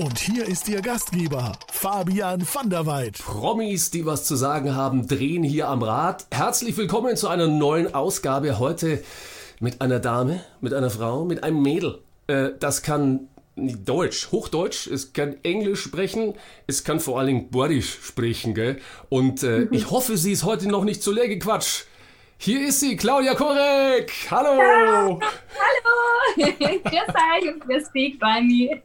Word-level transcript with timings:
Und 0.00 0.18
hier 0.18 0.46
ist 0.46 0.66
Ihr 0.66 0.80
Gastgeber, 0.80 1.52
Fabian 1.70 2.42
van 2.50 2.70
der 2.70 2.86
Weid. 2.86 3.18
Promis, 3.18 3.90
die 3.90 4.06
was 4.06 4.24
zu 4.24 4.34
sagen 4.34 4.74
haben, 4.74 5.06
drehen 5.06 5.42
hier 5.42 5.68
am 5.68 5.82
Rad. 5.82 6.26
Herzlich 6.30 6.74
willkommen 6.78 7.18
zu 7.18 7.28
einer 7.28 7.48
neuen 7.48 7.92
Ausgabe. 7.94 8.58
Heute 8.58 9.04
mit 9.58 9.82
einer 9.82 10.00
Dame, 10.00 10.42
mit 10.62 10.72
einer 10.72 10.88
Frau, 10.88 11.26
mit 11.26 11.44
einem 11.44 11.60
Mädel. 11.60 11.98
Äh, 12.28 12.52
das 12.58 12.80
kann 12.80 13.28
Deutsch, 13.56 14.32
Hochdeutsch, 14.32 14.86
es 14.86 15.12
kann 15.12 15.36
Englisch 15.42 15.82
sprechen, 15.82 16.32
es 16.66 16.82
kann 16.82 16.98
vor 16.98 17.18
allen 17.18 17.26
Dingen 17.26 17.50
Bordisch 17.50 17.98
sprechen, 18.02 18.54
gell? 18.54 18.80
Und 19.10 19.42
äh, 19.42 19.64
ich 19.70 19.90
hoffe, 19.90 20.16
sie 20.16 20.32
ist 20.32 20.44
heute 20.44 20.68
noch 20.68 20.84
nicht 20.84 21.02
zu 21.02 21.12
leer 21.12 21.28
gequatscht. 21.28 21.84
Hier 22.38 22.66
ist 22.66 22.80
sie, 22.80 22.96
Claudia 22.96 23.34
Korek. 23.34 24.10
Hallo. 24.30 25.20
Hallo! 25.20 25.20
Grüß 26.36 26.92
euch 26.94 27.52
und 27.52 27.60
grüß 27.60 27.92
dich 27.92 28.18
bei 28.18 28.40
mir. 28.40 28.80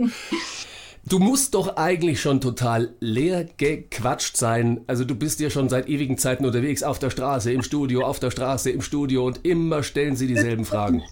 Du 1.07 1.19
musst 1.19 1.53
doch 1.53 1.77
eigentlich 1.77 2.19
schon 2.19 2.41
total 2.41 2.95
leer 2.99 3.43
gequatscht 3.43 4.37
sein. 4.37 4.83
Also 4.87 5.05
du 5.05 5.13
bist 5.13 5.39
ja 5.39 5.51
schon 5.51 5.69
seit 5.69 5.87
ewigen 5.87 6.17
Zeiten 6.17 6.45
unterwegs, 6.45 6.81
auf 6.81 6.97
der 6.97 7.11
Straße, 7.11 7.51
im 7.53 7.61
Studio, 7.61 8.03
auf 8.03 8.19
der 8.19 8.31
Straße, 8.31 8.71
im 8.71 8.81
Studio 8.81 9.27
und 9.27 9.45
immer 9.45 9.83
stellen 9.83 10.15
sie 10.15 10.25
dieselben 10.25 10.65
Fragen. 10.65 11.03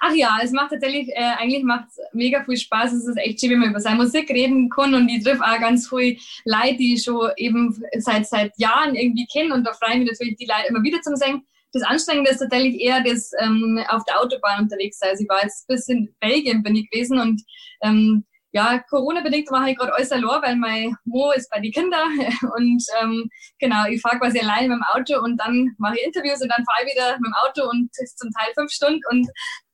Ach 0.00 0.14
ja, 0.14 0.38
es 0.42 0.52
macht 0.52 0.70
tatsächlich, 0.70 1.10
äh, 1.10 1.34
eigentlich 1.38 1.64
macht 1.64 1.88
es 1.90 1.98
mega 2.14 2.42
viel 2.44 2.56
Spaß. 2.56 2.94
Es 2.94 3.06
ist 3.06 3.18
echt 3.18 3.40
schön, 3.40 3.50
wenn 3.50 3.58
man 3.58 3.70
über 3.70 3.80
seine 3.80 3.96
Musik 3.96 4.30
reden 4.30 4.70
kann 4.70 4.94
und 4.94 5.06
ich 5.10 5.22
treffe 5.22 5.42
auch 5.42 5.60
ganz 5.60 5.86
viele 5.86 6.16
Leute, 6.46 6.76
die 6.78 6.94
ich 6.94 7.02
schon 7.02 7.28
eben 7.36 7.78
seit, 7.98 8.26
seit 8.26 8.58
Jahren 8.58 8.94
irgendwie 8.94 9.26
kennen 9.26 9.52
und 9.52 9.64
da 9.64 9.74
freue 9.74 9.94
ich 9.94 9.98
mich 9.98 10.12
natürlich, 10.12 10.36
die 10.36 10.46
Leute 10.46 10.68
immer 10.70 10.82
wieder 10.82 11.02
zu 11.02 11.14
sehen. 11.14 11.42
Das 11.74 11.82
Anstrengende 11.82 12.30
ist 12.30 12.38
tatsächlich 12.38 12.80
eher 12.80 13.02
das 13.02 13.32
ähm, 13.38 13.84
auf 13.90 14.02
der 14.04 14.18
Autobahn 14.18 14.62
unterwegs 14.62 14.98
sein. 14.98 15.10
Also 15.10 15.24
ich 15.24 15.28
war 15.28 15.42
jetzt 15.42 15.66
bis 15.66 15.88
in 15.88 16.14
Belgien 16.20 16.62
bin 16.62 16.74
ich 16.74 16.88
gewesen 16.88 17.18
und 17.18 17.42
ähm, 17.82 18.24
ja, 18.52 18.78
Corona-bedingt 18.88 19.50
mache 19.50 19.70
ich 19.70 19.76
gerade 19.76 19.94
alles 19.94 20.10
allein, 20.10 20.42
weil 20.42 20.56
mein 20.56 20.96
Mo 21.04 21.32
ist 21.32 21.50
bei 21.50 21.60
den 21.60 21.72
Kindern 21.72 22.08
und 22.56 22.82
ähm, 23.00 23.28
genau, 23.58 23.86
ich 23.88 24.00
fahre 24.00 24.18
quasi 24.18 24.40
alleine 24.40 24.68
mit 24.68 24.78
dem 24.78 24.84
Auto 24.92 25.22
und 25.22 25.36
dann 25.36 25.74
mache 25.78 25.96
ich 25.96 26.06
Interviews 26.06 26.40
und 26.40 26.48
dann 26.48 26.64
fahre 26.64 26.86
ich 26.86 26.94
wieder 26.94 27.12
mit 27.18 27.26
dem 27.26 27.34
Auto 27.44 27.70
und 27.70 27.90
ist 28.02 28.18
zum 28.18 28.30
Teil 28.30 28.52
fünf 28.54 28.70
Stunden 28.70 29.00
und, 29.10 29.28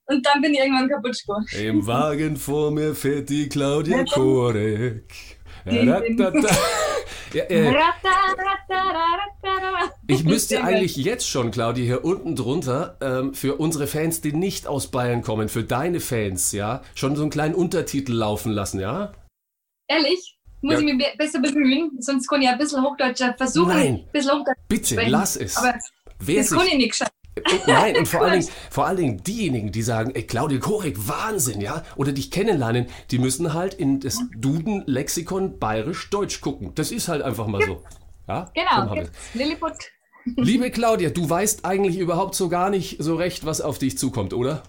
und 0.07 0.27
dann 0.27 0.43
bin 0.43 0.55
ich 0.55 0.61
irgendwann 0.61 0.89
kaputt 0.89 1.17
gegangen. 1.27 1.77
Im 1.77 1.87
Wagen 1.87 2.37
vor 2.37 2.71
mir 2.71 2.95
fährt 2.95 3.31
die 3.31 3.49
Claudia 3.49 4.05
Korek. 4.05 5.34
Ich 10.07 10.25
müsste 10.25 10.63
eigentlich 10.63 10.97
jetzt 10.97 11.29
schon, 11.29 11.51
Claudia, 11.51 11.85
hier 11.85 12.05
unten 12.05 12.37
drunter 12.37 12.97
ähm, 13.01 13.35
für 13.35 13.57
unsere 13.57 13.87
Fans, 13.87 14.21
die 14.21 14.33
nicht 14.33 14.67
aus 14.67 14.89
Bayern 14.89 15.23
kommen, 15.23 15.49
für 15.49 15.65
deine 15.65 16.01
Fans, 16.01 16.53
ja, 16.53 16.83
schon 16.95 17.17
so 17.17 17.23
einen 17.23 17.31
kleinen 17.31 17.55
Untertitel 17.55 18.13
laufen 18.13 18.53
lassen, 18.53 18.81
ja? 18.81 19.13
Ehrlich? 19.89 20.39
Muss 20.61 20.75
Ja. 20.75 20.79
ich 20.81 20.85
mich 20.87 20.99
be- 20.99 21.17
besser 21.19 21.41
bemühen, 21.41 21.91
sonst 22.01 22.29
kann 22.29 22.41
ich 22.43 22.49
ein 22.49 22.57
bisschen 22.59 22.83
Hochdeutscher 22.83 23.35
versuchen. 23.37 23.69
Nein. 23.69 23.95
Ein 24.07 24.13
bisschen 24.13 24.31
Hochdeutsch 24.33 24.57
zu 24.57 24.95
Bitte, 24.97 25.03
lass 25.09 25.37
es. 25.37 25.57
Aber 25.57 25.75
Wer 26.21 26.37
das 26.43 26.51
kann 26.51 26.67
ich 26.67 26.75
nicht 26.77 26.91
gescheit. 26.91 27.11
Und 27.37 27.67
nein, 27.67 27.97
und 27.97 28.09
vor 28.09 28.23
allen, 28.23 28.41
Dingen, 28.41 28.53
vor 28.71 28.87
allen 28.87 28.97
Dingen 28.97 29.23
diejenigen, 29.23 29.73
die 29.73 29.83
sagen, 29.83 30.13
ey, 30.15 30.23
Claudia 30.23 30.59
Korek, 30.59 31.09
Wahnsinn, 31.09 31.61
ja, 31.61 31.83
oder 31.97 32.13
dich 32.13 32.31
kennenlernen, 32.31 32.87
die 33.11 33.19
müssen 33.19 33.55
halt 33.55 33.75
in 33.75 34.01
das 34.01 34.21
Duden-Lexikon 34.37 35.59
bayerisch-deutsch 35.59 36.41
gucken. 36.41 36.73
Das 36.75 36.93
ist 36.93 37.09
halt 37.09 37.23
einfach 37.23 37.47
mal 37.47 37.63
so. 37.63 37.83
Ja? 38.29 38.51
Genau, 38.55 38.95
Lilliput. 39.35 39.73
Liebe 40.25 40.71
Claudia, 40.73 41.11
du 41.11 41.29
weißt 41.29 41.65
eigentlich 41.65 41.99
überhaupt 41.99 42.35
so 42.35 42.49
gar 42.49 42.71
nicht 42.71 42.97
so 43.03 43.17
recht, 43.17 43.45
was 43.45 43.61
auf 43.61 43.79
dich 43.79 43.99
zukommt, 43.99 44.33
oder? 44.33 44.63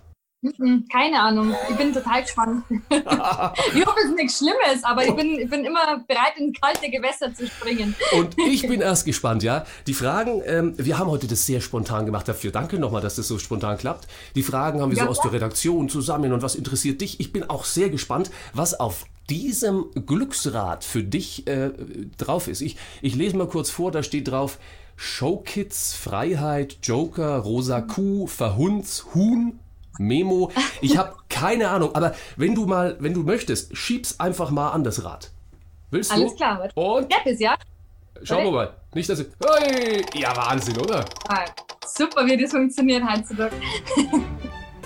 Mhm, 0.57 0.87
Keine 0.91 1.19
Ahnung, 1.19 1.53
ich 1.69 1.75
bin 1.75 1.93
total 1.93 2.21
gespannt. 2.21 2.63
ich 2.89 3.85
hoffe, 3.85 3.99
es 4.03 4.09
ist 4.09 4.15
nichts 4.15 4.37
Schlimmes, 4.37 4.83
aber 4.83 5.05
ich 5.05 5.13
bin, 5.15 5.39
ich 5.39 5.49
bin 5.49 5.65
immer 5.65 5.97
bereit, 6.07 6.33
in 6.37 6.53
kalte 6.53 6.89
Gewässer 6.89 7.33
zu 7.33 7.47
springen. 7.47 7.95
Und 8.17 8.37
ich 8.37 8.67
bin 8.67 8.81
erst 8.81 9.05
gespannt, 9.05 9.43
ja. 9.43 9.65
Die 9.87 9.93
Fragen, 9.93 10.41
ähm, 10.45 10.73
wir 10.77 10.97
haben 10.97 11.09
heute 11.09 11.27
das 11.27 11.45
sehr 11.45 11.61
spontan 11.61 12.05
gemacht. 12.05 12.27
Dafür 12.27 12.51
danke 12.51 12.79
nochmal, 12.79 13.01
dass 13.01 13.15
das 13.15 13.27
so 13.27 13.39
spontan 13.39 13.77
klappt. 13.77 14.07
Die 14.35 14.43
Fragen 14.43 14.81
haben 14.81 14.91
wir 14.91 14.97
Ja, 14.97 15.05
so 15.05 15.09
aus 15.11 15.19
klar. 15.19 15.31
der 15.31 15.41
Redaktion 15.41 15.89
zusammen. 15.89 16.33
Und 16.33 16.41
was 16.41 16.55
interessiert 16.55 17.01
dich? 17.01 17.19
Ich 17.19 17.31
bin 17.31 17.49
auch 17.49 17.63
sehr 17.65 17.89
gespannt, 17.89 18.29
was 18.53 18.79
auf 18.79 19.05
diesem 19.29 19.85
Glücksrad 20.05 20.83
für 20.83 21.03
dich 21.03 21.47
äh, 21.47 21.71
drauf 22.17 22.47
ist. 22.47 22.61
Ich, 22.61 22.77
ich 23.01 23.15
lese 23.15 23.35
mal 23.37 23.47
kurz 23.47 23.69
vor, 23.71 23.91
da 23.91 24.03
steht 24.03 24.27
drauf 24.27 24.59
Showkids, 24.97 25.93
Freiheit, 25.93 26.77
Joker, 26.83 27.37
Rosa 27.39 27.81
Kuh, 27.81 28.27
Verhunz, 28.27 29.05
Huhn, 29.13 29.59
Memo. 29.99 30.51
Ich 30.81 30.97
habe 30.97 31.13
keine 31.29 31.69
Ahnung, 31.69 31.93
aber 31.95 32.13
wenn 32.37 32.55
du 32.55 32.65
mal, 32.65 32.95
wenn 32.99 33.13
du 33.13 33.23
möchtest, 33.23 33.75
schieb's 33.75 34.19
einfach 34.19 34.51
mal 34.51 34.69
an 34.71 34.83
das 34.83 35.03
Rad. 35.03 35.31
Willst 35.91 36.11
du? 36.11 36.15
Alles 36.15 36.35
klar. 36.35 36.67
Und 36.75 37.11
Ja, 37.11 37.17
das 37.25 37.39
ja. 37.39 37.55
Schauen 38.23 38.45
wir 38.45 38.51
mal. 38.51 38.73
Nicht, 38.93 39.09
dass 39.09 39.19
ich. 39.19 39.27
Hey! 39.45 40.05
Ja, 40.15 40.35
Wahnsinn, 40.37 40.77
oder? 40.77 41.03
Ah, 41.27 41.43
Super, 41.85 42.25
wie 42.25 42.37
das 42.37 42.51
funktioniert 42.51 43.03
heutzutage. 43.07 43.55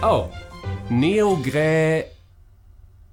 Oh. 0.02 0.30
Neogrä. 0.90 2.06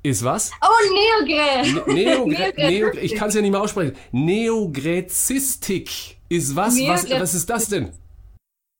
Ist 0.03 0.23
was? 0.23 0.53
Oh, 0.63 0.67
Neogrä. 0.95 1.63
Ne- 1.87 1.95
Neogrä. 1.95 2.53
Neogrä-. 2.71 3.01
Ich 3.01 3.15
kann 3.17 3.29
es 3.29 3.35
ja 3.35 3.41
nicht 3.43 3.51
mehr 3.51 3.61
aussprechen. 3.61 3.97
Neogräzistik. 4.13 5.91
Ist 6.29 6.55
was? 6.55 6.75
was? 6.75 6.79
Neogrä- 7.07 7.21
Was 7.21 7.35
ist 7.35 7.51
das 7.51 7.69
denn? 7.69 7.91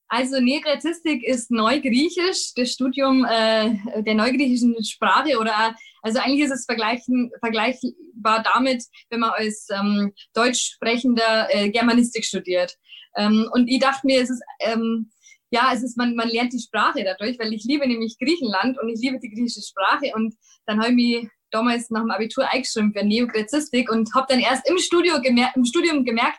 Also 0.09 0.41
Neogräzistik 0.41 1.25
ist 1.25 1.51
Neugriechisch, 1.51 2.55
das 2.55 2.71
Studium 2.71 3.25
äh, 3.25 4.03
der 4.03 4.15
neugriechischen 4.15 4.77
Sprache 4.85 5.39
oder 5.39 5.75
also 6.03 6.21
eigentlich 6.21 6.45
ist 6.45 6.53
es 6.53 6.65
vergleichen, 6.65 7.33
vergleichbar 7.41 8.45
damit, 8.45 8.85
wenn 9.11 9.21
man 9.21 9.31
als 9.31 9.67
ähm, 9.73 10.13
deutsch 10.33 10.75
sprechender 10.75 11.49
äh, 11.51 11.71
Germanistik 11.71 12.25
studiert. 12.25 12.73
Ähm, 13.17 13.49
und 13.53 13.67
ich 13.69 13.81
dachte 13.81 14.07
mir, 14.07 14.23
es 14.23 14.31
ist 14.31 14.43
ähm, 14.61 15.11
ja, 15.51 15.71
es 15.73 15.83
ist 15.83 15.97
man, 15.97 16.15
man 16.15 16.29
lernt 16.29 16.53
die 16.53 16.61
Sprache 16.61 17.03
dadurch, 17.05 17.39
weil 17.39 17.53
ich 17.53 17.65
liebe 17.65 17.87
nämlich 17.87 18.19
Griechenland 18.19 18.79
und 18.81 18.89
ich 18.89 19.01
liebe 19.01 19.19
die 19.19 19.31
griechische 19.31 19.63
Sprache 19.63 20.13
und 20.15 20.35
dann 20.67 20.79
habe 20.81 20.91
ich 20.91 20.95
mich 20.95 21.29
damals 21.51 21.91
nach 21.91 22.01
dem 22.01 22.11
Abitur 22.11 22.49
eingeschrieben 22.51 22.93
für 22.93 23.05
Neogräzistik 23.05 23.91
und 23.91 24.13
habe 24.15 24.27
dann 24.29 24.41
erst 24.41 24.69
im, 24.69 24.79
Studio 24.79 25.21
gemer 25.21 25.51
im 25.55 25.65
Studium 25.65 26.05
gemerkt, 26.05 26.39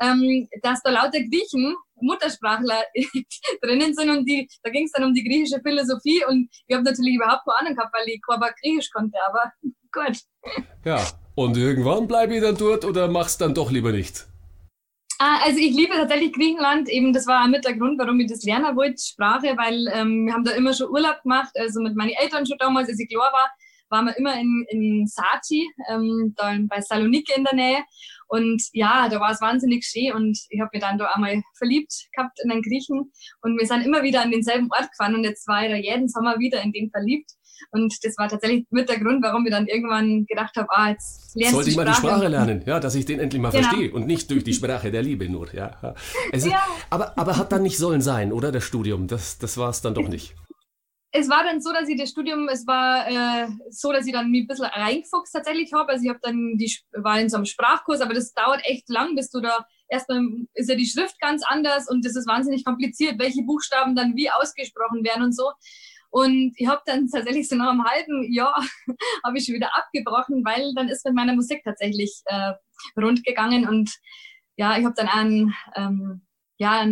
ähm, 0.00 0.48
dass 0.62 0.82
da 0.82 0.90
lauter 0.90 1.20
Griechen, 1.20 1.74
Muttersprachler 2.00 2.82
drinnen 3.62 3.94
sind 3.94 4.10
und 4.10 4.24
die, 4.24 4.48
da 4.62 4.70
ging 4.70 4.84
es 4.84 4.92
dann 4.92 5.04
um 5.04 5.14
die 5.14 5.24
griechische 5.24 5.60
Philosophie 5.62 6.24
und 6.26 6.48
ich 6.66 6.74
habe 6.74 6.84
natürlich 6.84 7.14
überhaupt 7.14 7.42
keine 7.46 7.58
Ahnung 7.60 7.76
gehabt, 7.76 7.94
weil 7.94 8.08
ich 8.08 8.20
Wort 8.26 8.54
Griechisch 8.62 8.90
konnte, 8.90 9.18
aber 9.28 9.52
gut. 9.92 10.18
Ja. 10.84 11.04
Und 11.34 11.56
irgendwann 11.56 12.08
bleibe 12.08 12.34
ich 12.34 12.42
dann 12.42 12.56
dort 12.56 12.84
oder 12.84 13.06
mach's 13.06 13.38
dann 13.38 13.54
doch 13.54 13.70
lieber 13.70 13.92
nicht? 13.92 14.26
Ah, 15.20 15.38
Also 15.44 15.58
ich 15.58 15.74
liebe 15.74 15.94
tatsächlich 15.94 16.32
Griechenland, 16.32 16.88
eben 16.88 17.12
das 17.12 17.26
war 17.26 17.44
auch 17.44 17.48
mit 17.48 17.64
der 17.64 17.76
Grund, 17.76 17.98
warum 17.98 18.20
ich 18.20 18.28
das 18.30 18.42
lernen 18.42 18.76
wollte, 18.76 19.02
Sprache, 19.02 19.56
weil 19.56 19.88
ähm, 19.92 20.26
wir 20.26 20.32
haben 20.32 20.44
da 20.44 20.52
immer 20.52 20.72
schon 20.72 20.90
Urlaub 20.90 21.22
gemacht, 21.22 21.50
also 21.56 21.80
mit 21.80 21.96
meinen 21.96 22.12
Eltern 22.20 22.46
schon 22.46 22.58
damals, 22.58 22.88
als 22.88 23.00
ich 23.00 23.08
klar 23.08 23.32
war, 23.32 23.50
waren 23.90 24.06
wir 24.06 24.16
immer 24.18 24.38
in, 24.38 24.66
in 24.70 25.06
Sati, 25.06 25.66
ähm, 25.90 26.34
da 26.36 26.56
bei 26.68 26.80
Saloniki 26.80 27.32
in 27.36 27.44
der 27.44 27.54
Nähe. 27.54 27.78
Und 28.28 28.62
ja, 28.72 29.08
da 29.08 29.20
war 29.20 29.30
es 29.30 29.40
wahnsinnig 29.40 29.84
schön 29.86 30.12
und 30.12 30.38
ich 30.50 30.60
habe 30.60 30.70
mich 30.72 30.82
dann 30.82 30.98
da 30.98 31.06
einmal 31.14 31.42
verliebt 31.56 31.92
gehabt 32.14 32.38
in 32.44 32.50
einen 32.50 32.62
Griechen 32.62 33.10
und 33.40 33.58
wir 33.58 33.66
sind 33.66 33.86
immer 33.86 34.02
wieder 34.02 34.20
an 34.22 34.30
denselben 34.30 34.68
Ort 34.70 34.90
gefahren 34.90 35.14
und 35.14 35.24
jetzt 35.24 35.48
war 35.48 35.64
ich 35.64 35.70
da 35.70 35.76
jeden 35.76 36.08
Sommer 36.08 36.38
wieder 36.38 36.62
in 36.62 36.72
den 36.72 36.90
verliebt. 36.90 37.30
Und 37.72 37.92
das 38.02 38.16
war 38.18 38.28
tatsächlich 38.28 38.66
mit 38.70 38.88
der 38.88 39.00
Grund, 39.00 39.20
warum 39.22 39.44
ich 39.44 39.50
dann 39.50 39.66
irgendwann 39.66 40.26
gedacht 40.26 40.56
habe, 40.56 40.68
ah, 40.70 40.90
jetzt 40.90 41.34
lernst 41.34 41.54
Sollte 41.54 41.70
ich 41.70 41.76
mal 41.76 41.84
die 41.86 41.94
Sprache 41.94 42.28
lernen, 42.28 42.62
ja, 42.66 42.78
dass 42.78 42.94
ich 42.94 43.04
den 43.04 43.18
endlich 43.18 43.42
mal 43.42 43.50
Genau. 43.50 43.64
verstehe 43.64 43.92
und 43.92 44.06
nicht 44.06 44.30
durch 44.30 44.44
die 44.44 44.54
Sprache 44.54 44.92
der 44.92 45.02
Liebe 45.02 45.28
nur, 45.28 45.52
ja. 45.52 45.94
Ist, 46.30 46.46
Ja. 46.46 46.62
aber, 46.90 47.18
aber 47.18 47.36
hat 47.36 47.50
dann 47.50 47.62
nicht 47.62 47.76
sollen 47.78 48.00
sein, 48.00 48.32
oder? 48.32 48.52
Das 48.52 48.62
Studium, 48.62 49.08
das, 49.08 49.38
das 49.38 49.56
war 49.58 49.70
es 49.70 49.80
dann 49.80 49.94
doch 49.94 50.08
nicht. 50.08 50.36
Es 51.10 51.28
war 51.28 51.42
dann 51.42 51.60
so, 51.60 51.72
dass 51.72 51.88
ich 51.88 51.98
das 51.98 52.10
Studium, 52.10 52.48
es 52.48 52.66
war 52.66 53.08
äh, 53.08 53.48
so, 53.70 53.92
dass 53.92 54.06
ich 54.06 54.12
dann 54.12 54.30
mich 54.30 54.44
ein 54.44 54.46
bisschen 54.46 54.66
reingefuchst 54.66 55.32
tatsächlich 55.32 55.72
habe. 55.72 55.92
Also 55.92 56.04
ich 56.04 56.10
habe 56.10 56.20
dann 56.22 56.56
die 56.58 56.70
war 56.92 57.18
in 57.18 57.30
so 57.30 57.36
einem 57.36 57.46
Sprachkurs, 57.46 58.00
aber 58.00 58.14
das 58.14 58.34
dauert 58.34 58.60
echt 58.64 58.88
lang, 58.88 59.14
bis 59.14 59.30
du 59.30 59.40
da 59.40 59.66
erstmal 59.88 60.22
ist 60.54 60.68
ja 60.68 60.74
die 60.74 60.86
Schrift 60.86 61.18
ganz 61.20 61.42
anders 61.46 61.88
und 61.88 62.04
das 62.04 62.14
ist 62.14 62.28
wahnsinnig 62.28 62.64
kompliziert, 62.64 63.18
welche 63.18 63.42
Buchstaben 63.42 63.96
dann 63.96 64.16
wie 64.16 64.30
ausgesprochen 64.30 65.02
werden 65.04 65.24
und 65.24 65.34
so. 65.34 65.50
Und 66.10 66.54
ich 66.56 66.66
habe 66.66 66.82
dann 66.86 67.08
tatsächlich 67.08 67.48
so 67.48 67.56
nach 67.56 67.70
einem 67.70 67.84
halben 67.84 68.32
Jahr 68.32 68.54
habe 69.24 69.38
ich 69.38 69.44
schon 69.44 69.54
wieder 69.54 69.76
abgebrochen, 69.76 70.44
weil 70.44 70.72
dann 70.74 70.88
ist 70.88 71.04
mit 71.04 71.14
meiner 71.14 71.34
Musik 71.34 71.62
tatsächlich 71.64 72.22
äh, 72.26 72.52
rund 73.00 73.24
gegangen 73.24 73.66
und 73.66 73.90
ja, 74.56 74.76
ich 74.76 74.84
habe 74.84 74.94
dann 74.96 75.08
einen, 75.08 75.54
ähm, 75.76 76.22
ja, 76.58 76.84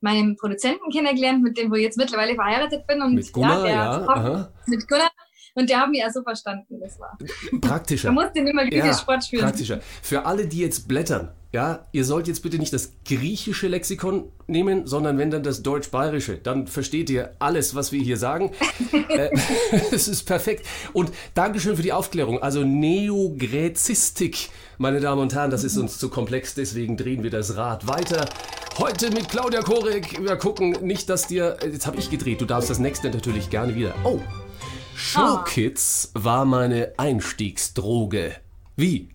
meinen 0.00 0.36
Produzenten 0.36 0.90
kennengelernt, 0.90 1.42
mit 1.42 1.56
dem 1.56 1.70
wo 1.70 1.74
ich 1.76 1.82
jetzt 1.82 1.98
mittlerweile 1.98 2.34
verheiratet 2.34 2.86
bin 2.86 3.02
und 3.02 3.14
Mit 3.14 3.32
Gunnar, 3.32 3.66
ja, 3.68 3.98
der, 3.98 4.16
ja, 4.16 4.48
mit 4.66 4.88
Gunnar 4.88 5.10
und 5.54 5.68
der 5.68 5.80
hat 5.80 5.90
mich 5.90 6.04
auch 6.04 6.10
so 6.10 6.22
verstanden, 6.22 6.80
das 6.80 6.98
war. 6.98 7.18
Praktischer. 7.60 8.08
Da 8.12 8.12
musste 8.12 8.42
nicht 8.42 8.54
mal 8.54 8.72
ja, 8.72 8.92
Sport 8.94 9.24
spielen. 9.24 9.42
Praktischer. 9.42 9.80
Für 10.02 10.24
alle, 10.24 10.46
die 10.46 10.58
jetzt 10.58 10.88
blättern, 10.88 11.30
ja, 11.52 11.86
ihr 11.92 12.06
sollt 12.06 12.28
jetzt 12.28 12.42
bitte 12.42 12.58
nicht 12.58 12.72
das 12.72 12.92
griechische 13.04 13.68
Lexikon 13.68 14.32
nehmen, 14.46 14.86
sondern 14.86 15.18
wenn 15.18 15.30
dann 15.30 15.42
das 15.42 15.62
deutsch-bayerische. 15.62 16.38
Dann 16.38 16.66
versteht 16.66 17.10
ihr 17.10 17.36
alles, 17.40 17.74
was 17.74 17.92
wir 17.92 18.02
hier 18.02 18.16
sagen. 18.16 18.52
äh, 19.08 19.28
es 19.92 20.08
ist 20.08 20.24
perfekt. 20.24 20.66
Und 20.94 21.12
Dankeschön 21.34 21.76
für 21.76 21.82
die 21.82 21.92
Aufklärung. 21.92 22.42
Also 22.42 22.64
Neogräzistik, 22.64 24.48
meine 24.78 25.00
Damen 25.00 25.20
und 25.20 25.34
Herren, 25.34 25.50
das 25.50 25.62
ist 25.62 25.76
uns 25.76 25.98
zu 25.98 26.08
komplex, 26.08 26.54
deswegen 26.54 26.96
drehen 26.96 27.22
wir 27.22 27.30
das 27.30 27.56
Rad 27.56 27.86
weiter. 27.86 28.24
Heute 28.78 29.10
mit 29.10 29.28
Claudia 29.28 29.60
Korek. 29.60 30.24
Wir 30.24 30.36
gucken 30.36 30.78
nicht, 30.80 31.10
dass 31.10 31.26
dir. 31.26 31.58
Jetzt 31.62 31.86
habe 31.86 31.98
ich 31.98 32.08
gedreht, 32.08 32.40
du 32.40 32.46
darfst 32.46 32.70
das 32.70 32.78
nächste 32.78 33.10
natürlich 33.10 33.50
gerne 33.50 33.74
wieder. 33.74 33.94
Oh, 34.04 34.18
Showkids 34.96 36.12
war 36.14 36.44
meine 36.44 36.92
Einstiegsdroge. 36.96 38.36
Wie? 38.76 39.08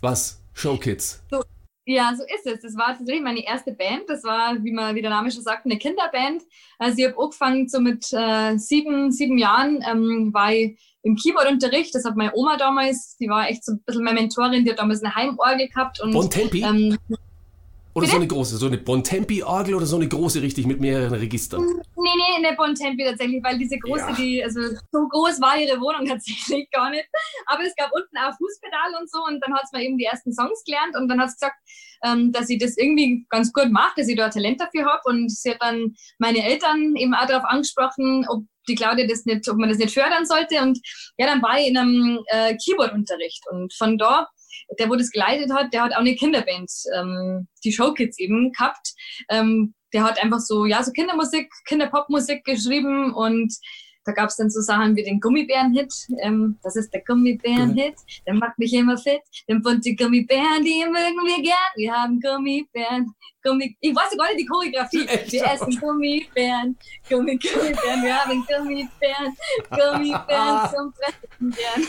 Was? 0.00 0.40
Showkids? 0.54 1.22
So, 1.30 1.42
ja, 1.86 2.14
so 2.16 2.22
ist 2.24 2.46
es. 2.46 2.60
Das 2.60 2.76
war 2.76 2.96
tatsächlich 2.96 3.22
meine 3.22 3.44
erste 3.44 3.72
Band. 3.72 4.04
Das 4.08 4.22
war, 4.22 4.62
wie 4.62 4.72
man 4.72 4.94
wie 4.94 5.02
der 5.02 5.10
Name 5.10 5.30
schon 5.30 5.42
sagt, 5.42 5.64
eine 5.64 5.78
Kinderband. 5.78 6.42
Also 6.78 6.98
ich 6.98 7.06
habe 7.06 7.18
angefangen 7.18 7.68
so 7.68 7.80
mit 7.80 8.06
äh, 8.12 8.56
sieben, 8.56 9.10
sieben 9.10 9.38
Jahren, 9.38 9.84
ähm, 9.90 10.30
war 10.32 10.52
ich 10.52 10.78
im 11.02 11.16
Keyboardunterricht. 11.16 11.94
Das 11.94 12.04
hat 12.04 12.16
meine 12.16 12.32
Oma 12.34 12.56
damals, 12.56 13.16
die 13.16 13.28
war 13.28 13.48
echt 13.48 13.64
so 13.64 13.72
ein 13.72 13.82
bisschen 13.82 14.04
meine 14.04 14.20
Mentorin, 14.20 14.64
die 14.64 14.70
hat 14.70 14.78
damals 14.78 15.02
eine 15.02 15.14
Heimorgel 15.14 15.68
gehabt. 15.68 16.00
Und, 16.00 16.12
Bontempi? 16.12 16.62
Ähm, 16.62 16.98
oder 17.92 18.02
Bitte? 18.02 18.12
so 18.12 18.16
eine 18.16 18.26
große, 18.28 18.56
so 18.56 18.66
eine 18.66 18.78
Bontempi-Orgel 18.78 19.74
oder 19.74 19.86
so 19.86 19.96
eine 19.96 20.06
große 20.06 20.40
richtig 20.42 20.66
mit 20.66 20.80
mehreren 20.80 21.14
Registern? 21.14 21.62
Nee, 21.96 22.14
nee, 22.16 22.46
eine 22.46 22.56
Bontempi 22.56 23.04
tatsächlich, 23.04 23.42
weil 23.42 23.58
diese 23.58 23.78
große, 23.78 24.10
ja. 24.10 24.12
die, 24.12 24.44
also 24.44 24.60
so 24.92 25.08
groß 25.08 25.40
war 25.40 25.58
ihre 25.58 25.80
Wohnung 25.80 26.06
tatsächlich 26.08 26.70
gar 26.70 26.90
nicht. 26.90 27.06
Aber 27.46 27.64
es 27.64 27.74
gab 27.74 27.90
unten 27.92 28.16
auch 28.16 28.36
Fußpedal 28.36 29.00
und 29.00 29.10
so 29.10 29.18
und 29.26 29.40
dann 29.44 29.54
hat 29.54 29.64
es 29.64 29.72
mir 29.72 29.84
eben 29.84 29.98
die 29.98 30.04
ersten 30.04 30.32
Songs 30.32 30.62
gelernt 30.64 30.96
und 30.96 31.08
dann 31.08 31.20
hat 31.20 31.28
es 31.28 31.34
gesagt, 31.34 31.56
ähm, 32.04 32.30
dass 32.32 32.48
ich 32.48 32.58
das 32.58 32.76
irgendwie 32.76 33.26
ganz 33.28 33.52
gut 33.52 33.70
mache, 33.70 33.94
dass 33.96 34.08
ich 34.08 34.16
da 34.16 34.28
Talent 34.28 34.60
dafür 34.60 34.86
habe 34.86 35.02
und 35.06 35.30
sie 35.30 35.50
hat 35.50 35.60
dann 35.60 35.94
meine 36.18 36.44
Eltern 36.44 36.94
eben 36.96 37.14
auch 37.14 37.26
darauf 37.26 37.44
angesprochen, 37.44 38.24
ob 38.28 38.44
die 38.68 38.76
Claudia 38.76 39.06
das 39.06 39.24
nicht, 39.24 39.48
ob 39.48 39.58
man 39.58 39.68
das 39.68 39.78
nicht 39.78 39.92
fördern 39.92 40.26
sollte 40.26 40.60
und 40.62 40.78
ja, 41.18 41.26
dann 41.26 41.42
war 41.42 41.58
ich 41.58 41.66
in 41.66 41.76
einem 41.76 42.20
äh, 42.26 42.56
Keyboard-Unterricht 42.56 43.42
und 43.50 43.74
von 43.74 43.98
da 43.98 44.28
der, 44.78 44.88
wo 44.88 44.96
das 44.96 45.10
geleitet 45.10 45.52
hat, 45.52 45.72
der 45.72 45.82
hat 45.82 45.92
auch 45.94 46.00
eine 46.00 46.14
Kinderband, 46.14 46.70
ähm, 46.96 47.48
die 47.64 47.72
Showkids 47.72 48.18
eben 48.18 48.52
gehabt. 48.52 48.92
Ähm, 49.28 49.74
der 49.92 50.04
hat 50.04 50.22
einfach 50.22 50.38
so, 50.38 50.66
ja, 50.66 50.82
so 50.82 50.92
Kindermusik, 50.92 51.50
Kinderpopmusik 51.66 52.44
geschrieben 52.44 53.12
und 53.12 53.52
da 54.04 54.12
gab 54.12 54.28
es 54.30 54.36
dann 54.36 54.50
so 54.50 54.60
Sachen 54.60 54.96
wie 54.96 55.02
den 55.02 55.20
Gummibären-Hit. 55.20 55.92
Ähm, 56.22 56.58
das 56.62 56.76
ist 56.76 56.92
der 56.92 57.02
Gummibären-Hit. 57.02 57.94
Der 58.26 58.34
macht 58.34 58.58
mich 58.58 58.72
immer 58.72 58.96
fit. 58.96 59.20
Den 59.48 59.62
bunte 59.62 59.94
Gummibären, 59.94 60.64
die 60.64 60.84
mögen 60.84 61.20
wir 61.24 61.42
gern. 61.42 61.72
Wir 61.76 61.92
haben 61.92 62.20
Gummibären. 62.20 63.14
Gummi 63.42 63.76
ich 63.80 63.94
weiß 63.94 64.16
gar 64.16 64.26
nicht 64.28 64.40
die 64.40 64.46
Choreografie. 64.46 65.06
Echt? 65.06 65.32
Wir 65.32 65.46
essen 65.46 65.78
Gummibären. 65.80 66.76
Gummi, 67.08 67.38
Gummibären. 67.38 68.02
Wir 68.02 68.16
haben 68.16 68.44
Gummibären. 68.46 69.36
Gummibären 69.70 70.70
zum 70.70 70.92
Fressen 70.92 71.50
gern. 71.50 71.86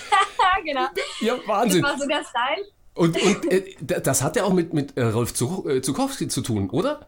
genau. 0.65 0.87
Ja, 1.21 1.37
Wahnsinn. 1.47 1.81
Das 1.81 1.91
war 1.91 1.99
so 1.99 2.07
der 2.07 2.23
Style. 2.23 2.65
Und, 2.93 3.21
und 3.21 3.51
äh, 3.51 4.01
das 4.01 4.21
hat 4.21 4.35
ja 4.35 4.43
auch 4.43 4.53
mit, 4.53 4.73
mit 4.73 4.97
äh, 4.97 5.03
Rolf 5.03 5.33
Zukowski 5.33 6.27
zu 6.27 6.41
tun, 6.41 6.69
oder? 6.69 7.07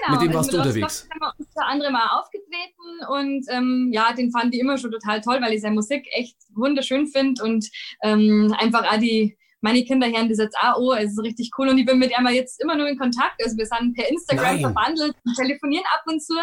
Genau, 0.00 0.18
mit 0.18 0.28
dem 0.28 0.34
warst 0.34 0.48
also 0.54 0.58
mit 0.58 0.66
du 0.66 0.68
unterwegs. 0.68 1.08
haben 1.10 1.20
wir 1.20 1.32
unter 1.38 1.66
anderem 1.66 1.92
mal 1.92 2.18
aufgetreten 2.18 3.06
und 3.08 3.46
ähm, 3.50 3.90
ja, 3.92 4.12
den 4.12 4.30
fand 4.30 4.54
ich 4.54 4.60
immer 4.60 4.78
schon 4.78 4.90
total 4.90 5.20
toll, 5.20 5.38
weil 5.40 5.52
ich 5.52 5.62
seine 5.62 5.74
Musik 5.74 6.06
echt 6.12 6.36
wunderschön 6.54 7.06
finde 7.06 7.42
und 7.42 7.68
ähm, 8.02 8.54
einfach 8.58 8.84
auch 8.84 8.98
die, 8.98 9.36
meine 9.60 9.84
Kinder 9.84 10.08
hören 10.08 10.28
das 10.28 10.38
jetzt 10.38 10.56
auch, 10.60 10.78
oh, 10.78 10.92
es 10.92 11.12
ist 11.12 11.22
richtig 11.22 11.50
cool 11.58 11.68
und 11.68 11.78
ich 11.78 11.86
bin 11.86 11.98
mit 11.98 12.12
ihm 12.16 12.26
jetzt 12.28 12.60
immer 12.62 12.76
nur 12.76 12.88
in 12.88 12.98
Kontakt, 12.98 13.42
also 13.42 13.56
wir 13.56 13.66
sind 13.66 13.94
per 13.94 14.08
Instagram 14.08 14.54
Nein. 14.54 14.60
verbandelt 14.60 15.14
und 15.24 15.34
telefonieren 15.36 15.84
ab 15.94 16.02
und 16.06 16.22
zu, 16.22 16.34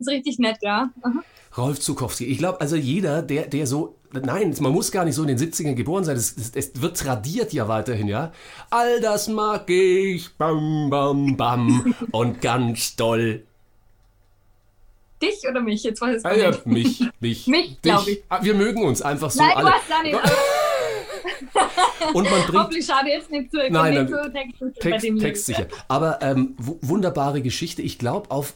ist 0.00 0.08
richtig 0.08 0.38
nett, 0.38 0.58
ja. 0.62 0.90
Mhm. 1.04 1.22
Rolf 1.56 1.80
Zukowski, 1.80 2.26
ich 2.26 2.38
glaube, 2.38 2.60
also 2.60 2.76
jeder, 2.76 3.22
der, 3.22 3.46
der 3.46 3.66
so 3.66 3.96
Nein, 4.12 4.56
man 4.60 4.72
muss 4.72 4.90
gar 4.90 5.04
nicht 5.04 5.14
so 5.14 5.22
in 5.22 5.28
den 5.28 5.38
70ern 5.38 5.74
geboren 5.74 6.02
sein. 6.02 6.16
Es, 6.16 6.36
es, 6.36 6.50
es, 6.54 6.82
wird 6.82 6.96
tradiert 6.96 7.52
ja 7.52 7.68
weiterhin, 7.68 8.08
ja. 8.08 8.32
All 8.68 9.00
das 9.00 9.28
mag 9.28 9.70
ich, 9.70 10.34
bam, 10.36 10.90
bam, 10.90 11.36
bam. 11.36 11.94
und 12.10 12.40
ganz 12.40 12.96
doll. 12.96 13.44
Dich 15.22 15.46
oder 15.48 15.60
mich? 15.60 15.84
Jetzt 15.84 16.00
weiß 16.00 16.20
ich 16.20 16.26
ah, 16.26 16.34
ja, 16.34 16.50
mich, 16.64 17.04
mich. 17.20 17.46
mich, 17.46 17.80
glaube 17.82 18.10
ich. 18.10 18.22
Ah, 18.28 18.42
wir 18.42 18.54
mögen 18.54 18.82
uns 18.82 19.00
einfach 19.00 19.30
so 19.30 19.42
Nein, 19.42 19.52
alle. 19.56 19.70
Du 19.70 19.76
hast 19.76 19.90
da 19.90 20.02
nicht, 20.02 20.18
und 22.14 22.30
man 22.30 22.42
bringt. 22.42 22.54
Hoffentlich 22.54 22.86
schade 22.86 23.08
jetzt 23.10 23.30
nicht 23.30 23.50
zu. 23.50 23.58
Nein, 23.58 23.94
nein, 23.94 24.08
so 24.08 24.16
Text, 24.30 24.80
Text, 24.80 25.20
Text 25.20 25.46
sicher. 25.46 25.66
Aber 25.88 26.18
ähm, 26.22 26.54
wunderbare 26.58 27.42
Geschichte. 27.42 27.82
Ich 27.82 27.98
glaube, 27.98 28.30
auf 28.30 28.54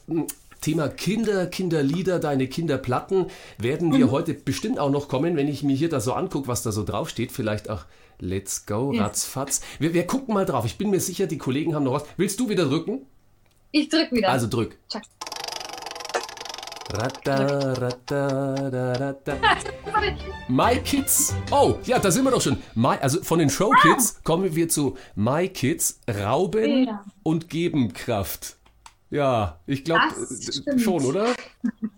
Thema 0.64 0.88
Kinder, 0.88 1.46
Kinderlieder, 1.46 2.18
deine 2.18 2.46
Kinderplatten 2.46 3.26
werden 3.58 3.92
wir 3.92 4.06
mhm. 4.06 4.10
heute 4.12 4.32
bestimmt 4.32 4.78
auch 4.78 4.88
noch 4.88 5.08
kommen, 5.08 5.36
wenn 5.36 5.46
ich 5.46 5.62
mir 5.62 5.76
hier 5.76 5.90
da 5.90 6.00
so 6.00 6.14
angucke, 6.14 6.48
was 6.48 6.62
da 6.62 6.72
so 6.72 6.84
draufsteht. 6.84 7.32
Vielleicht 7.32 7.68
auch 7.68 7.84
Let's 8.18 8.64
Go, 8.64 8.90
ja. 8.94 9.02
ratzfatz. 9.02 9.60
Wir, 9.78 9.92
wir, 9.92 10.06
gucken 10.06 10.32
mal 10.32 10.46
drauf. 10.46 10.64
Ich 10.64 10.78
bin 10.78 10.88
mir 10.88 11.00
sicher, 11.00 11.26
die 11.26 11.36
Kollegen 11.36 11.74
haben 11.74 11.84
noch 11.84 11.92
was. 11.92 12.04
Willst 12.16 12.40
du 12.40 12.48
wieder 12.48 12.64
drücken? 12.64 13.04
Ich 13.72 13.90
drück 13.90 14.10
wieder. 14.10 14.30
Also 14.30 14.46
drück. 14.46 14.78
Rata, 16.94 17.72
rata, 17.74 18.70
da, 18.70 18.92
rata. 18.92 19.36
My 20.48 20.78
Kids. 20.78 21.34
Oh, 21.50 21.74
ja, 21.84 21.98
da 21.98 22.10
sind 22.10 22.24
wir 22.24 22.30
doch 22.30 22.40
schon. 22.40 22.56
My, 22.74 22.96
also 23.02 23.22
von 23.22 23.38
den 23.38 23.50
Show 23.50 23.70
Kids 23.82 24.22
kommen 24.24 24.56
wir 24.56 24.70
zu 24.70 24.96
My 25.14 25.46
Kids, 25.46 26.00
Rauben 26.08 26.86
ja. 26.86 27.04
und 27.22 27.50
geben 27.50 27.92
Kraft. 27.92 28.56
Ja, 29.14 29.60
ich 29.68 29.84
glaube 29.84 30.02
äh, 30.66 30.78
schon, 30.78 31.04
oder? 31.04 31.34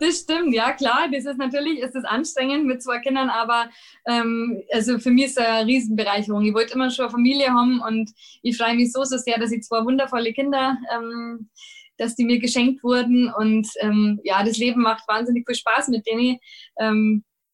Das 0.00 0.20
stimmt, 0.20 0.54
ja 0.54 0.72
klar. 0.72 1.08
Das 1.12 1.26
ist 1.26 1.36
natürlich 1.36 1.80
ist 1.80 1.94
es 1.94 2.04
anstrengend 2.04 2.64
mit 2.64 2.82
zwei 2.82 2.98
Kindern, 2.98 3.28
aber 3.28 3.68
ähm, 4.06 4.62
also 4.72 4.98
für 4.98 5.10
mich 5.10 5.26
ist 5.26 5.38
es 5.38 5.44
eine 5.44 5.66
Riesenbereicherung. 5.66 6.42
Ich 6.46 6.54
wollte 6.54 6.72
immer 6.74 6.90
schon 6.90 7.04
eine 7.04 7.12
Familie 7.12 7.50
haben 7.50 7.82
und 7.86 8.10
ich 8.42 8.56
freue 8.56 8.74
mich 8.74 8.90
so, 8.90 9.04
so 9.04 9.18
sehr, 9.18 9.38
dass 9.38 9.52
ich 9.52 9.62
zwei 9.62 9.84
wundervolle 9.84 10.32
Kinder, 10.32 10.78
ähm, 10.94 11.50
dass 11.98 12.16
die 12.16 12.24
mir 12.24 12.38
geschenkt 12.38 12.82
wurden 12.82 13.30
und 13.30 13.68
ähm, 13.80 14.18
ja, 14.24 14.42
das 14.42 14.56
Leben 14.56 14.80
macht 14.80 15.06
wahnsinnig 15.06 15.46
viel 15.46 15.56
Spaß 15.56 15.88
mit 15.88 16.06
denen. 16.06 16.38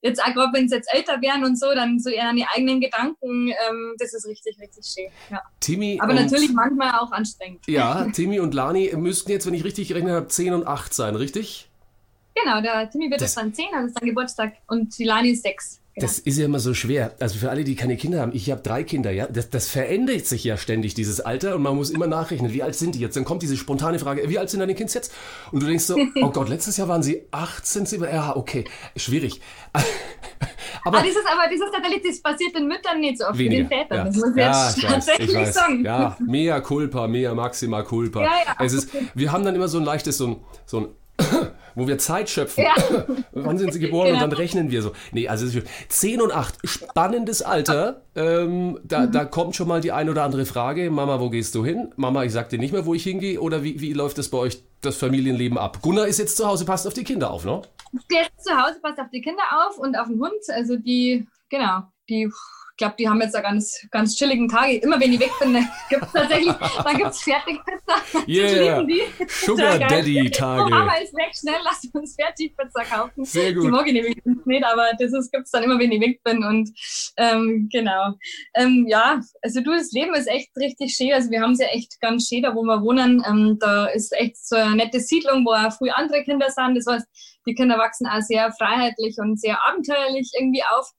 Jetzt 0.06 0.22
auch 0.22 0.32
gerade 0.32 0.52
wenn 0.52 0.68
sie 0.68 0.76
jetzt 0.76 0.92
älter 0.92 1.20
werden 1.20 1.44
und 1.44 1.58
so, 1.58 1.74
dann 1.74 1.98
so 1.98 2.10
eher 2.10 2.28
an 2.28 2.36
die 2.36 2.46
eigenen 2.54 2.80
Gedanken, 2.80 3.48
ähm, 3.48 3.94
das 3.98 4.14
ist 4.14 4.26
richtig, 4.26 4.58
richtig 4.60 4.84
schön. 4.86 5.10
Ja. 5.30 5.42
Timmy 5.60 5.98
Aber 6.00 6.14
natürlich 6.14 6.52
manchmal 6.52 6.98
auch 6.98 7.10
anstrengend. 7.10 7.66
Ja, 7.66 8.04
Timmy 8.12 8.40
und 8.40 8.54
Lani 8.54 8.92
müssten 8.96 9.30
jetzt, 9.30 9.46
wenn 9.46 9.54
ich 9.54 9.64
richtig 9.64 9.88
gerechnet 9.88 10.14
habe, 10.14 10.28
10 10.28 10.54
und 10.54 10.66
8 10.66 10.94
sein, 10.94 11.16
richtig? 11.16 11.68
Genau, 12.34 12.60
der 12.60 12.88
Timmy 12.90 13.10
wird 13.10 13.20
das 13.20 13.34
jetzt 13.34 13.36
dann 13.38 13.52
10, 13.54 13.66
also 13.74 13.86
ist 13.88 14.00
dann 14.00 14.08
Geburtstag 14.08 14.52
und 14.68 14.96
die 14.98 15.04
Lani 15.04 15.30
ist 15.30 15.42
6. 15.42 15.80
Das 15.98 16.18
ist 16.18 16.36
ja 16.36 16.44
immer 16.44 16.58
so 16.58 16.74
schwer. 16.74 17.14
Also 17.20 17.38
für 17.38 17.48
alle, 17.48 17.64
die 17.64 17.74
keine 17.74 17.96
Kinder 17.96 18.20
haben, 18.20 18.32
ich 18.34 18.50
habe 18.50 18.60
drei 18.60 18.84
Kinder, 18.84 19.10
ja. 19.10 19.26
Das, 19.28 19.48
das, 19.48 19.66
verändert 19.66 20.26
sich 20.26 20.44
ja 20.44 20.58
ständig, 20.58 20.92
dieses 20.92 21.22
Alter, 21.22 21.56
und 21.56 21.62
man 21.62 21.74
muss 21.74 21.88
immer 21.88 22.06
nachrechnen, 22.06 22.52
wie 22.52 22.62
alt 22.62 22.74
sind 22.74 22.94
die 22.94 22.98
jetzt? 22.98 23.16
Dann 23.16 23.24
kommt 23.24 23.42
diese 23.42 23.56
spontane 23.56 23.98
Frage, 23.98 24.28
wie 24.28 24.38
alt 24.38 24.50
sind 24.50 24.60
deine 24.60 24.74
Kids 24.74 24.92
jetzt? 24.92 25.14
Und 25.52 25.62
du 25.62 25.66
denkst 25.66 25.84
so, 25.84 25.96
oh 26.22 26.30
Gott, 26.30 26.50
letztes 26.50 26.76
Jahr 26.76 26.88
waren 26.88 27.02
sie 27.02 27.22
18, 27.30 27.86
sie, 27.86 27.96
ja, 27.96 28.36
okay, 28.36 28.64
schwierig. 28.94 29.40
aber, 30.84 30.98
das 30.98 31.08
ist 31.08 31.18
aber 31.26 31.50
ist 31.50 31.62
tatsächlich, 31.72 32.02
das 32.06 32.20
passiert 32.20 32.54
den 32.54 32.68
Müttern 32.68 33.00
nicht 33.00 33.18
so 33.18 33.28
oft 33.28 33.38
weniger, 33.38 33.52
wie 33.52 33.56
den 33.56 33.68
Vätern. 33.68 33.98
Ja. 33.98 34.04
Das 34.04 34.16
muss 34.16 34.36
ja, 34.36 34.74
ich 34.76 34.82
tatsächlich 34.82 35.28
weiß, 35.28 35.34
ich 35.34 35.46
weiß. 35.48 35.54
sagen. 35.54 35.84
Ja, 35.84 36.16
mea 36.20 36.60
culpa, 36.60 37.06
mea 37.06 37.34
maxima 37.34 37.82
culpa. 37.82 38.22
Ja, 38.22 38.32
ja, 38.44 38.64
es 38.64 38.74
ist, 38.74 38.90
wir 39.14 39.32
haben 39.32 39.44
dann 39.44 39.54
immer 39.54 39.68
so 39.68 39.78
ein 39.78 39.84
leichtes, 39.84 40.18
so 40.18 40.26
ein, 40.26 40.36
so 40.66 40.80
ein 40.80 40.88
wo 41.76 41.86
wir 41.86 41.98
Zeit 41.98 42.28
schöpfen. 42.28 42.64
Ja. 42.64 42.74
Wann 43.32 43.58
sind 43.58 43.72
sie 43.72 43.78
geboren? 43.78 44.08
Genau. 44.08 44.24
Und 44.24 44.32
dann 44.32 44.38
rechnen 44.38 44.70
wir 44.70 44.82
so. 44.82 44.92
Nee, 45.12 45.28
also 45.28 45.46
10 45.88 46.20
und 46.20 46.32
8, 46.32 46.58
spannendes 46.64 47.42
Alter. 47.42 48.02
Ähm, 48.16 48.80
da, 48.82 49.00
mhm. 49.00 49.12
da 49.12 49.24
kommt 49.24 49.54
schon 49.54 49.68
mal 49.68 49.80
die 49.80 49.92
ein 49.92 50.10
oder 50.10 50.24
andere 50.24 50.46
Frage. 50.46 50.90
Mama, 50.90 51.20
wo 51.20 51.30
gehst 51.30 51.54
du 51.54 51.64
hin? 51.64 51.92
Mama, 51.96 52.24
ich 52.24 52.32
sag 52.32 52.48
dir 52.48 52.58
nicht 52.58 52.72
mehr, 52.72 52.86
wo 52.86 52.94
ich 52.94 53.04
hingehe. 53.04 53.40
Oder 53.40 53.62
wie, 53.62 53.80
wie 53.80 53.92
läuft 53.92 54.18
das 54.18 54.30
bei 54.30 54.38
euch, 54.38 54.62
das 54.80 54.96
Familienleben 54.96 55.58
ab? 55.58 55.82
Gunnar 55.82 56.08
ist 56.08 56.18
jetzt 56.18 56.36
zu 56.36 56.46
Hause, 56.46 56.64
passt 56.64 56.86
auf 56.86 56.94
die 56.94 57.04
Kinder 57.04 57.30
auf, 57.30 57.44
ne? 57.44 57.62
Der 58.10 58.22
ist 58.22 58.44
zu 58.44 58.56
Hause, 58.56 58.80
passt 58.82 58.98
auf 58.98 59.10
die 59.12 59.20
Kinder 59.20 59.42
auf 59.66 59.78
und 59.78 59.96
auf 59.96 60.08
den 60.08 60.18
Hund. 60.18 60.32
Also 60.48 60.76
die, 60.76 61.26
genau. 61.50 61.82
die 62.08 62.30
ich 62.76 62.78
glaube, 62.78 62.94
die 62.98 63.08
haben 63.08 63.22
jetzt 63.22 63.34
da 63.34 63.40
ganz, 63.40 63.86
ganz 63.90 64.14
chilligen 64.16 64.50
Tage. 64.50 64.76
Immer 64.76 65.00
wenn 65.00 65.10
ich 65.10 65.18
weg 65.18 65.30
bin, 65.40 65.54
gibt 65.88 66.02
es 66.04 66.12
tatsächlich, 66.12 66.52
dann 66.84 66.96
gibt 66.98 67.10
es 67.10 67.22
Fertigpizza. 67.22 68.26
Yeah, 68.28 68.84
Sugar 69.28 69.78
Daddy 69.78 70.30
Tage. 70.30 70.68
Mama 70.68 70.96
ist 70.96 71.14
weg, 71.14 71.32
schnell, 71.34 71.54
lass 71.64 71.88
uns 71.94 72.16
Fertigpizza 72.16 72.84
kaufen. 72.84 73.24
Sehr 73.24 73.54
gut. 73.54 73.64
Die 73.64 73.68
mag 73.68 73.86
ich 73.86 73.94
nämlich 73.94 74.18
nicht, 74.44 74.62
aber 74.62 74.90
das 74.98 75.30
gibt 75.30 75.44
es 75.44 75.50
dann 75.52 75.62
immer, 75.62 75.78
wenn 75.78 75.90
ich 75.90 76.02
weg 76.02 76.22
bin. 76.22 76.44
Und 76.44 76.70
ähm, 77.16 77.70
genau. 77.72 78.12
Ähm, 78.54 78.84
ja, 78.88 79.22
also 79.40 79.62
du, 79.62 79.70
das 79.70 79.92
Leben 79.92 80.14
ist 80.14 80.26
echt 80.26 80.54
richtig 80.58 80.94
schön. 80.94 81.14
Also 81.14 81.30
wir 81.30 81.40
haben 81.40 81.52
es 81.52 81.60
ja 81.60 81.68
echt 81.68 81.98
ganz 82.02 82.28
schön, 82.28 82.42
da 82.42 82.54
wo 82.54 82.62
wir 82.62 82.82
wohnen. 82.82 83.24
Ähm, 83.26 83.56
da 83.58 83.86
ist 83.86 84.12
echt 84.12 84.36
so 84.36 84.56
eine 84.56 84.76
nette 84.76 85.00
Siedlung, 85.00 85.46
wo 85.46 85.52
auch 85.52 85.72
früh 85.72 85.88
andere 85.88 86.24
Kinder 86.24 86.50
sind. 86.50 86.74
Das 86.74 86.86
heißt, 86.86 87.06
die 87.46 87.54
Kinder 87.54 87.78
wachsen 87.78 88.06
auch 88.06 88.20
sehr 88.20 88.52
freiheitlich 88.52 89.16
und 89.16 89.40
sehr 89.40 89.56
abenteuerlich 89.66 90.30
irgendwie 90.38 90.62
auf. 90.76 90.90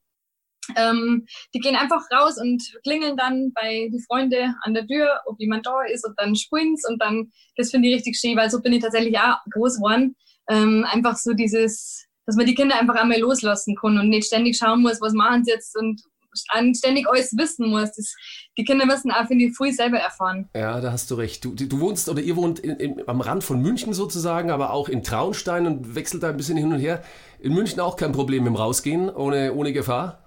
Ähm, 0.75 1.25
die 1.53 1.59
gehen 1.59 1.75
einfach 1.75 2.01
raus 2.12 2.38
und 2.39 2.63
klingeln 2.83 3.17
dann 3.17 3.51
bei 3.53 3.89
die 3.91 4.03
Freunde 4.07 4.53
an 4.62 4.74
der 4.74 4.86
Tür, 4.86 5.21
ob 5.25 5.39
jemand 5.39 5.65
da 5.65 5.81
ist 5.83 6.05
und 6.05 6.13
dann 6.17 6.36
springt 6.36 6.79
und 6.88 7.01
dann, 7.01 7.31
das 7.55 7.71
finde 7.71 7.89
ich 7.89 7.95
richtig 7.95 8.17
schön, 8.17 8.38
weil 8.38 8.50
so 8.50 8.62
bin 8.62 8.74
ich 8.74 8.81
tatsächlich 8.81 9.17
auch 9.17 9.38
groß 9.53 9.77
geworden. 9.77 10.15
Ähm, 10.50 10.86
einfach 10.89 11.17
so 11.17 11.33
dieses, 11.33 12.05
dass 12.25 12.36
man 12.36 12.45
die 12.45 12.55
Kinder 12.55 12.79
einfach 12.79 12.95
einmal 12.95 13.19
loslassen 13.19 13.75
kann 13.75 13.97
und 14.00 14.09
nicht 14.09 14.27
ständig 14.27 14.57
schauen 14.57 14.81
muss, 14.81 15.01
was 15.01 15.13
machen 15.13 15.43
sie 15.43 15.51
jetzt 15.51 15.77
und 15.77 16.01
ständig 16.74 17.07
alles 17.09 17.36
wissen 17.38 17.69
muss. 17.69 17.91
Das, 17.93 18.13
die 18.57 18.63
Kinder 18.63 18.86
müssen 18.86 19.12
auch, 19.12 19.27
finde 19.27 19.45
ich, 19.45 19.55
früh 19.55 19.71
selber 19.71 19.97
erfahren. 19.97 20.50
Ja, 20.55 20.79
da 20.81 20.91
hast 20.91 21.09
du 21.12 21.15
recht. 21.15 21.43
Du, 21.43 21.53
du 21.53 21.79
wohnst 21.79 22.09
oder 22.09 22.21
ihr 22.21 22.36
wohnt 22.36 22.59
in, 22.59 22.75
in, 22.77 23.07
am 23.07 23.21
Rand 23.21 23.43
von 23.43 23.62
München 23.62 23.93
sozusagen, 23.93 24.51
aber 24.51 24.71
auch 24.71 24.89
in 24.89 25.03
Traunstein 25.03 25.65
und 25.65 25.95
wechselt 25.95 26.24
da 26.24 26.29
ein 26.29 26.38
bisschen 26.38 26.57
hin 26.57 26.71
und 26.71 26.79
her. 26.79 27.03
In 27.39 27.53
München 27.53 27.79
auch 27.79 27.95
kein 27.95 28.12
Problem 28.12 28.45
dem 28.45 28.55
Rausgehen, 28.55 29.09
ohne, 29.09 29.53
ohne 29.53 29.74
Gefahr? 29.74 30.26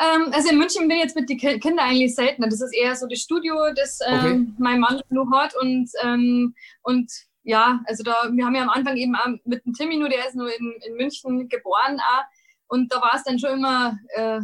Ähm, 0.00 0.32
also 0.32 0.50
in 0.50 0.58
München 0.58 0.88
bin 0.88 0.96
ich 0.98 1.04
jetzt 1.04 1.16
mit 1.16 1.28
den 1.28 1.38
Kindern 1.38 1.78
eigentlich 1.78 2.14
seltener. 2.14 2.48
Das 2.48 2.60
ist 2.60 2.74
eher 2.74 2.94
so 2.96 3.06
das 3.06 3.20
Studio, 3.20 3.54
das 3.74 3.98
ähm, 4.06 4.18
okay. 4.18 4.46
mein 4.58 4.80
Mann 4.80 5.00
nur 5.10 5.30
hat 5.30 5.54
und, 5.60 5.90
ähm, 6.02 6.54
und 6.82 7.10
ja, 7.42 7.80
also 7.86 8.02
da, 8.02 8.30
wir 8.32 8.44
haben 8.44 8.54
ja 8.54 8.62
am 8.62 8.70
Anfang 8.70 8.96
eben 8.96 9.14
auch 9.14 9.28
mit 9.44 9.64
dem 9.64 9.74
Timmy 9.74 9.96
nur, 9.96 10.08
der 10.08 10.26
ist 10.26 10.34
nur 10.34 10.48
in, 10.48 10.74
in 10.86 10.94
München 10.96 11.48
geboren 11.48 12.00
auch, 12.00 12.24
und 12.68 12.92
da 12.92 12.96
war 12.96 13.12
es 13.14 13.22
dann 13.24 13.38
schon 13.38 13.58
immer 13.58 13.98
äh, 14.14 14.40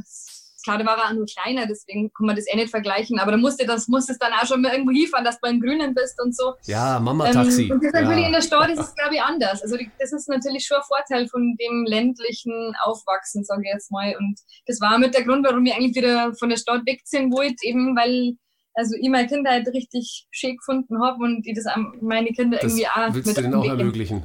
Klar, 0.62 0.78
da 0.78 0.86
war 0.86 0.98
er 0.98 1.08
auch 1.08 1.12
nur 1.12 1.26
kleiner, 1.26 1.66
deswegen 1.66 2.12
kann 2.12 2.26
man 2.26 2.36
das 2.36 2.46
eh 2.46 2.56
nicht 2.56 2.70
vergleichen. 2.70 3.18
Aber 3.18 3.32
da 3.32 3.36
musste 3.36 3.66
das 3.66 3.88
musste 3.88 4.12
es 4.12 4.18
dann 4.18 4.32
auch 4.32 4.46
schon 4.46 4.62
mal 4.62 4.72
irgendwo 4.72 4.92
hinfahren, 4.92 5.24
dass 5.24 5.36
du 5.36 5.40
beim 5.42 5.60
Grünen 5.60 5.94
bist 5.94 6.20
und 6.22 6.36
so. 6.36 6.54
Ja, 6.66 6.98
Mama-Taxi. 7.00 7.64
Ähm, 7.64 7.72
und 7.72 7.84
das 7.84 7.92
ja. 7.92 8.00
natürlich 8.02 8.26
in 8.26 8.32
der 8.32 8.42
Stadt 8.42 8.70
ist 8.70 8.80
es, 8.80 8.94
glaube 8.94 9.14
ich, 9.14 9.22
anders. 9.22 9.62
Also 9.62 9.76
das 9.98 10.12
ist 10.12 10.28
natürlich 10.28 10.66
schon 10.66 10.78
ein 10.78 10.82
Vorteil 10.86 11.28
von 11.28 11.56
dem 11.60 11.84
ländlichen 11.86 12.74
Aufwachsen, 12.82 13.44
sage 13.44 13.62
ich 13.64 13.72
jetzt 13.72 13.90
mal. 13.90 14.14
Und 14.18 14.38
das 14.66 14.80
war 14.80 14.98
mit 14.98 15.14
der 15.14 15.24
Grund, 15.24 15.46
warum 15.46 15.64
ich 15.66 15.74
eigentlich 15.74 15.96
wieder 15.96 16.34
von 16.34 16.48
der 16.48 16.56
Stadt 16.56 16.82
wegziehen 16.86 17.32
wollte, 17.32 17.56
eben 17.62 17.96
weil 17.96 18.36
also 18.74 18.94
ich 19.00 19.08
meine 19.08 19.26
Kindheit 19.26 19.66
richtig 19.68 20.26
schön 20.30 20.56
gefunden 20.56 21.02
habe 21.02 21.24
und 21.24 21.46
ich 21.46 21.54
das 21.54 21.66
meine 22.00 22.28
Kinder 22.28 22.58
das 22.58 22.72
irgendwie 22.72 22.86
auch 22.86 23.12
willst 23.14 23.26
mit 23.26 23.36
du 23.36 23.42
denen 23.42 23.54
auch 23.54 23.64
ermöglichen. 23.64 24.24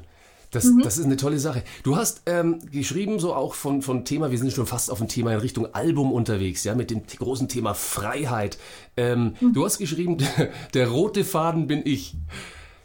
Das, 0.55 0.63
mhm. 0.63 0.81
das 0.83 0.97
ist 0.97 1.05
eine 1.05 1.17
tolle 1.17 1.37
Sache. 1.37 1.63
Du 1.83 1.97
hast 1.97 2.21
ähm, 2.27 2.59
geschrieben, 2.71 3.19
so 3.19 3.33
auch 3.33 3.53
von, 3.53 3.81
von 3.81 4.05
Thema, 4.05 4.31
wir 4.31 4.37
sind 4.37 4.53
schon 4.53 4.65
fast 4.65 4.89
auf 4.89 5.01
ein 5.01 5.09
Thema 5.09 5.33
in 5.33 5.39
Richtung 5.39 5.73
Album 5.73 6.13
unterwegs, 6.13 6.63
ja, 6.63 6.75
mit 6.75 6.91
dem 6.91 7.01
großen 7.05 7.49
Thema 7.49 7.73
Freiheit. 7.73 8.57
Ähm, 8.95 9.35
mhm. 9.41 9.53
Du 9.53 9.65
hast 9.65 9.79
geschrieben, 9.79 10.17
der 10.73 10.87
rote 10.87 11.25
Faden 11.25 11.67
bin 11.67 11.81
ich. 11.83 12.15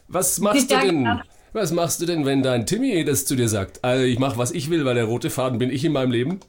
Was 0.09 0.41
machst 0.41 0.71
du 0.71 0.79
denn? 0.79 1.21
Was 1.53 1.73
machst 1.73 2.01
du 2.01 2.07
denn, 2.07 2.27
wenn 2.27 2.43
dein 2.43 2.67
Timmy 2.67 3.05
das 3.05 3.25
zu 3.25 3.37
dir 3.37 3.49
sagt? 3.49 3.85
Also 3.85 4.05
ich 4.05 4.19
mache, 4.19 4.39
was 4.39 4.51
ich 4.51 4.71
will, 4.71 4.85
weil 4.85 4.95
der 4.95 5.05
rote 5.05 5.31
Faden 5.31 5.59
bin 5.59 5.71
ich 5.71 5.85
in 5.85 5.93
meinem 5.93 6.11
Leben? 6.11 6.41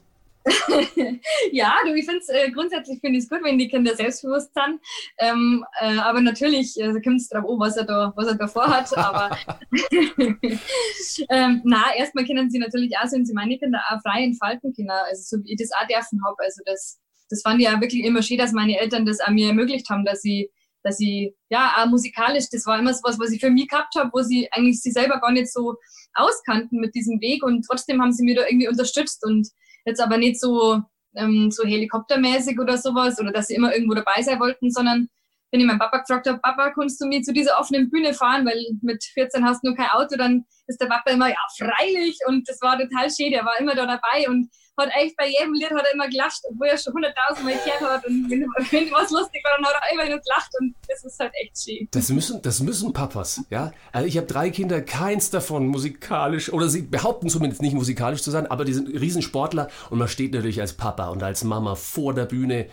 ja, 1.52 1.74
du, 1.84 1.94
ich 1.94 2.04
finde 2.04 2.20
es 2.20 2.28
äh, 2.28 2.50
grundsätzlich 2.50 3.00
finde 3.00 3.18
ich 3.18 3.24
es 3.24 3.30
gut, 3.30 3.40
wenn 3.42 3.58
die 3.58 3.68
Kinder 3.68 3.94
selbstbewusst 3.94 4.52
sind. 4.54 4.80
Ähm, 5.18 5.64
äh, 5.80 5.98
aber 5.98 6.20
natürlich 6.20 6.78
äh, 6.80 6.92
kommt 7.00 7.20
es 7.20 7.28
darauf 7.28 7.50
an, 7.50 7.60
was 7.60 7.76
er 7.76 7.84
da, 7.84 8.12
was 8.16 8.26
er 8.26 8.34
da 8.34 8.48
vorhat. 8.48 8.96
Aber 8.96 9.36
ähm, 11.30 11.60
na, 11.64 11.94
erstmal 11.96 12.26
können 12.26 12.50
sie 12.50 12.58
natürlich 12.58 12.96
auch, 12.98 13.10
wenn 13.12 13.24
sie 13.24 13.34
meine 13.34 13.58
Kinder 13.58 13.80
auch 13.88 14.00
frei 14.02 14.24
entfalten 14.24 14.72
können, 14.74 14.90
also 14.90 15.36
so 15.36 15.44
wie 15.44 15.52
ich 15.52 15.58
das 15.58 15.70
auch 15.72 15.86
dürfen 15.86 16.20
habe. 16.24 16.36
Also 16.38 16.62
das, 16.66 17.00
das 17.30 17.42
fand 17.42 17.60
ich 17.60 17.66
ja 17.66 17.80
wirklich 17.80 18.04
immer 18.04 18.22
schön, 18.22 18.38
dass 18.38 18.52
meine 18.52 18.78
Eltern 18.78 19.06
das 19.06 19.20
auch 19.20 19.30
mir 19.30 19.48
ermöglicht 19.48 19.88
haben, 19.90 20.04
dass 20.04 20.22
sie 20.22 20.50
dass 20.84 20.96
sie, 20.96 21.34
ja, 21.48 21.74
auch 21.76 21.86
musikalisch, 21.86 22.46
das 22.50 22.66
war 22.66 22.78
immer 22.78 22.92
so 22.92 23.00
was, 23.04 23.18
was 23.18 23.30
ich 23.30 23.40
für 23.40 23.50
mich 23.50 23.68
gehabt 23.68 23.94
habe, 23.96 24.10
wo 24.12 24.22
sie 24.22 24.48
eigentlich 24.50 24.80
sie 24.80 24.90
selber 24.90 25.20
gar 25.20 25.32
nicht 25.32 25.52
so 25.52 25.76
auskannten 26.14 26.80
mit 26.80 26.94
diesem 26.94 27.20
Weg 27.20 27.42
und 27.44 27.64
trotzdem 27.64 28.02
haben 28.02 28.12
sie 28.12 28.24
mir 28.24 28.34
da 28.34 28.42
irgendwie 28.46 28.68
unterstützt 28.68 29.24
und 29.24 29.48
jetzt 29.84 30.00
aber 30.00 30.18
nicht 30.18 30.40
so, 30.40 30.80
ähm, 31.14 31.50
so 31.50 31.64
helikoptermäßig 31.64 32.58
oder 32.58 32.78
sowas 32.78 33.20
oder 33.20 33.32
dass 33.32 33.48
sie 33.48 33.54
immer 33.54 33.74
irgendwo 33.74 33.94
dabei 33.94 34.22
sein 34.22 34.40
wollten, 34.40 34.70
sondern 34.70 35.08
wenn 35.50 35.60
ich 35.60 35.66
meinen 35.66 35.78
Papa 35.78 35.98
gefragt 35.98 36.26
habe, 36.26 36.38
Papa, 36.38 36.70
kannst 36.70 37.00
du 37.00 37.06
mich 37.06 37.24
zu 37.24 37.32
dieser 37.32 37.58
offenen 37.60 37.90
Bühne 37.90 38.14
fahren, 38.14 38.46
weil 38.46 38.58
mit 38.80 39.04
14 39.04 39.44
hast 39.44 39.62
du 39.62 39.68
nur 39.68 39.76
kein 39.76 39.90
Auto, 39.90 40.16
dann 40.16 40.46
ist 40.66 40.80
der 40.80 40.86
Papa 40.86 41.10
immer, 41.10 41.28
ja, 41.28 41.36
freilich! 41.58 42.18
Und 42.26 42.48
das 42.48 42.60
war 42.62 42.78
total 42.78 43.10
schön, 43.10 43.32
der 43.32 43.44
war 43.44 43.60
immer 43.60 43.74
da 43.74 43.84
dabei 43.84 44.28
und 44.28 44.48
hat 44.78 44.90
echt 44.98 45.16
bei 45.16 45.28
jedem 45.28 45.54
Lied 45.54 45.70
hat 45.70 45.84
er 45.84 45.92
immer 45.92 46.08
gelacht, 46.08 46.40
obwohl 46.50 46.66
er 46.66 46.78
schon 46.78 46.94
hunderttausend 46.94 47.44
Mal 47.44 47.54
gehört 47.64 47.80
hat 47.80 48.06
und 48.06 48.30
wenn, 48.30 48.40
wenn 48.70 48.90
was 48.90 49.10
lustig 49.10 49.42
war, 49.44 49.56
dann 49.56 49.66
hat 49.66 49.82
er 49.82 49.92
immer 49.92 50.04
gelacht 50.04 50.50
und 50.60 50.74
das 50.88 51.04
ist 51.04 51.18
halt 51.18 51.32
echt 51.42 51.58
schön. 51.58 51.88
Das 51.90 52.08
müssen, 52.08 52.40
das 52.42 52.60
müssen 52.60 52.92
Papas, 52.92 53.42
ja. 53.50 53.72
Also 53.92 54.06
ich 54.06 54.16
habe 54.16 54.26
drei 54.26 54.50
Kinder, 54.50 54.80
keins 54.80 55.30
davon 55.30 55.66
musikalisch, 55.66 56.52
oder 56.52 56.68
sie 56.68 56.82
behaupten 56.82 57.28
zumindest 57.28 57.62
nicht 57.62 57.74
musikalisch 57.74 58.22
zu 58.22 58.30
sein, 58.30 58.46
aber 58.46 58.64
die 58.64 58.72
sind 58.72 58.88
Riesensportler 58.88 59.68
und 59.90 59.98
man 59.98 60.08
steht 60.08 60.32
natürlich 60.32 60.60
als 60.60 60.72
Papa 60.72 61.08
und 61.08 61.22
als 61.22 61.44
Mama 61.44 61.74
vor 61.74 62.14
der 62.14 62.24
Bühne, 62.24 62.66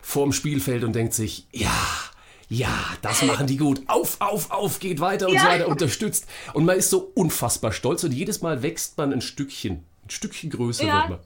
vorm 0.00 0.32
Spielfeld 0.32 0.84
und 0.84 0.94
denkt 0.94 1.14
sich, 1.14 1.48
ja, 1.50 1.72
ja, 2.48 2.72
das 3.02 3.22
machen 3.22 3.48
die 3.48 3.56
gut. 3.56 3.82
Auf, 3.88 4.20
auf, 4.20 4.52
auf, 4.52 4.78
geht 4.78 5.00
weiter 5.00 5.26
und 5.26 5.34
ja. 5.34 5.40
so 5.40 5.46
weiter, 5.48 5.68
unterstützt. 5.68 6.26
Und 6.52 6.64
man 6.64 6.76
ist 6.76 6.90
so 6.90 7.10
unfassbar 7.14 7.72
stolz 7.72 8.04
und 8.04 8.12
jedes 8.12 8.40
Mal 8.40 8.62
wächst 8.62 8.96
man 8.98 9.12
ein 9.12 9.20
Stückchen. 9.20 9.84
Ein 10.06 10.10
Stückchen 10.10 10.50
größer 10.50 10.84
ja. 10.84 11.08
wird 11.08 11.10
man. 11.10 11.18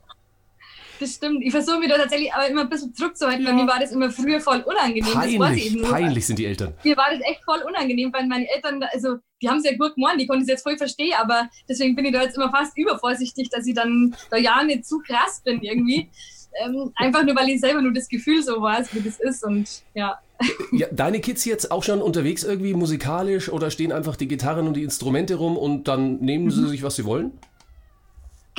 Das 1.00 1.14
stimmt. 1.14 1.42
Ich 1.42 1.50
versuche 1.50 1.78
mich 1.78 1.88
da 1.88 1.96
tatsächlich 1.96 2.32
aber 2.32 2.46
immer 2.46 2.62
ein 2.62 2.68
bisschen 2.68 2.94
zurückzuhalten, 2.94 3.42
ja. 3.42 3.48
weil 3.48 3.56
mir 3.56 3.66
war 3.66 3.80
das 3.80 3.90
immer 3.92 4.10
früher 4.10 4.38
voll 4.38 4.60
unangenehm. 4.60 5.12
Peinlich, 5.12 5.82
peinlich 5.82 6.26
sind 6.26 6.38
die 6.38 6.44
Eltern. 6.44 6.74
Mir 6.84 6.96
war 6.96 7.06
das 7.10 7.20
echt 7.22 7.42
voll 7.44 7.60
unangenehm, 7.66 8.12
weil 8.12 8.26
meine 8.26 8.46
Eltern, 8.50 8.82
also 8.82 9.16
die 9.40 9.48
haben 9.48 9.58
es 9.58 9.64
ja 9.64 9.74
gut 9.76 9.94
gemacht, 9.94 10.16
die 10.18 10.26
konnten 10.26 10.42
es 10.42 10.48
jetzt 10.48 10.62
voll 10.62 10.76
verstehen, 10.76 11.14
aber 11.18 11.48
deswegen 11.68 11.96
bin 11.96 12.04
ich 12.04 12.12
da 12.12 12.22
jetzt 12.22 12.36
immer 12.36 12.50
fast 12.50 12.76
übervorsichtig, 12.76 13.48
dass 13.48 13.66
ich 13.66 13.74
dann 13.74 14.14
da 14.30 14.36
ja 14.36 14.62
nicht 14.62 14.84
zu 14.84 14.98
krass 14.98 15.40
bin 15.42 15.62
irgendwie. 15.62 16.10
Ähm, 16.62 16.92
einfach 16.96 17.24
nur, 17.24 17.34
weil 17.36 17.48
ich 17.48 17.60
selber 17.60 17.80
nur 17.80 17.94
das 17.94 18.08
Gefühl 18.08 18.42
so 18.42 18.60
weiß, 18.60 18.94
wie 18.94 19.00
das 19.00 19.20
ist 19.20 19.44
und 19.44 19.82
ja. 19.94 20.18
ja. 20.72 20.88
Deine 20.90 21.20
Kids 21.20 21.44
jetzt 21.44 21.70
auch 21.70 21.84
schon 21.84 22.02
unterwegs 22.02 22.42
irgendwie 22.44 22.74
musikalisch 22.74 23.48
oder 23.50 23.70
stehen 23.70 23.92
einfach 23.92 24.16
die 24.16 24.28
Gitarren 24.28 24.66
und 24.66 24.74
die 24.74 24.82
Instrumente 24.82 25.36
rum 25.36 25.56
und 25.56 25.88
dann 25.88 26.18
nehmen 26.18 26.46
mhm. 26.46 26.50
sie 26.50 26.68
sich, 26.68 26.82
was 26.82 26.96
sie 26.96 27.04
wollen? 27.06 27.32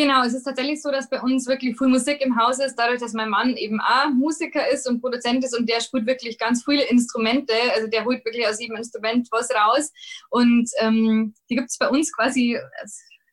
Genau, 0.02 0.24
es 0.24 0.34
ist 0.34 0.46
tatsächlich 0.46 0.82
so, 0.82 0.90
dass 0.90 1.08
bei 1.12 1.22
uns 1.22 1.46
wirklich 1.46 1.78
viel 1.78 1.88
Musik 1.88 2.22
im 2.22 2.36
Haus 2.36 2.58
ist, 2.58 2.74
dadurch, 2.74 3.00
dass 3.00 3.14
mein 3.14 3.30
Mann 3.30 3.56
eben 3.56 3.80
auch 3.80 4.10
Musiker 4.10 4.68
ist 4.68 4.90
und 4.90 5.00
Produzent 5.00 5.44
ist 5.46 5.56
und 5.56 5.70
der 5.70 5.80
spielt 5.80 6.08
wirklich 6.08 6.40
ganz 6.40 6.64
viele 6.66 6.82
Instrumente. 6.86 7.54
Also 7.76 7.88
der 7.88 8.04
holt 8.04 8.26
wirklich 8.26 8.48
aus 8.48 8.60
jedem 8.60 8.78
Instrument 8.78 9.28
was 9.30 9.52
raus. 9.52 9.92
Und 10.32 10.72
ähm, 10.80 11.36
die 11.52 11.56
gibt 11.56 11.70
es 11.70 11.78
bei 11.78 11.88
uns 11.88 12.12
quasi, 12.16 12.58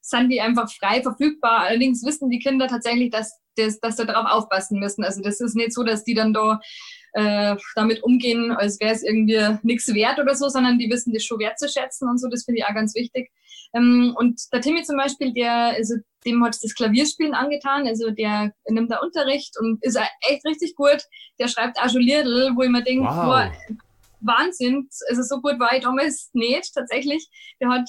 sind 0.03 0.29
die 0.29 0.43
einfach 0.43 0.71
frei 0.71 1.01
verfügbar. 1.01 1.61
Allerdings 1.61 2.05
wissen 2.05 2.29
die 2.29 2.39
Kinder 2.39 2.69
tatsächlich, 2.69 3.11
dass, 3.13 3.41
dass, 3.57 3.81
dass 3.81 3.97
sie 3.97 4.05
darauf 4.05 4.31
aufpassen 4.31 4.79
müssen. 4.79 5.05
Also 5.05 5.23
das 5.23 5.41
ist 5.41 5.57
nicht 5.57 5.73
so, 5.73 5.85
dass 5.85 6.05
die 6.05 6.13
dann 6.13 6.35
da 6.35 6.61
äh, 7.15 7.57
damit 7.77 8.03
umgehen, 8.03 8.53
als 8.53 8.79
wäre 8.79 8.93
es 8.93 9.03
irgendwie 9.03 9.41
nichts 9.63 9.95
wert 9.95 10.19
oder 10.19 10.35
so, 10.35 10.51
sondern 10.51 10.79
die 10.79 10.91
wissen 10.91 11.15
das 11.15 11.25
schon 11.25 11.39
wertzuschätzen 11.39 12.11
und 12.11 12.19
so. 12.19 12.29
Das 12.29 12.45
finde 12.45 12.61
ich 12.61 12.67
auch 12.67 12.75
ganz 12.75 12.95
wichtig. 12.95 13.31
Ähm, 13.75 14.15
und 14.19 14.41
der 14.53 14.61
Timmy 14.61 14.83
zum 14.83 14.97
Beispiel, 14.97 15.33
der, 15.33 15.53
also 15.53 15.95
dem 16.29 16.45
hat 16.45 16.57
das 16.63 16.75
Klavierspielen 16.75 17.35
angetan, 17.35 17.87
also 17.87 18.11
der 18.11 18.53
nimmt 18.69 18.91
da 18.91 18.99
Unterricht 18.99 19.55
und 19.61 19.83
ist 19.85 19.99
echt 20.29 20.45
richtig 20.45 20.75
gut. 20.77 21.03
Der 21.39 21.49
schreibt 21.49 21.79
auch 21.79 21.89
schon 21.89 22.03
Liedl, 22.03 22.53
wo 22.57 22.63
ich 22.63 22.71
mir 22.71 22.83
denke, 22.83 23.05
wow. 23.05 23.51
Wahnsinn, 24.21 24.89
also 25.09 25.23
so 25.23 25.41
gut 25.41 25.61
war 25.61 25.75
ich 25.75 25.83
damals 25.83 26.31
nicht 26.33 26.75
tatsächlich. 26.75 27.29
Der 27.61 27.69
hat 27.69 27.89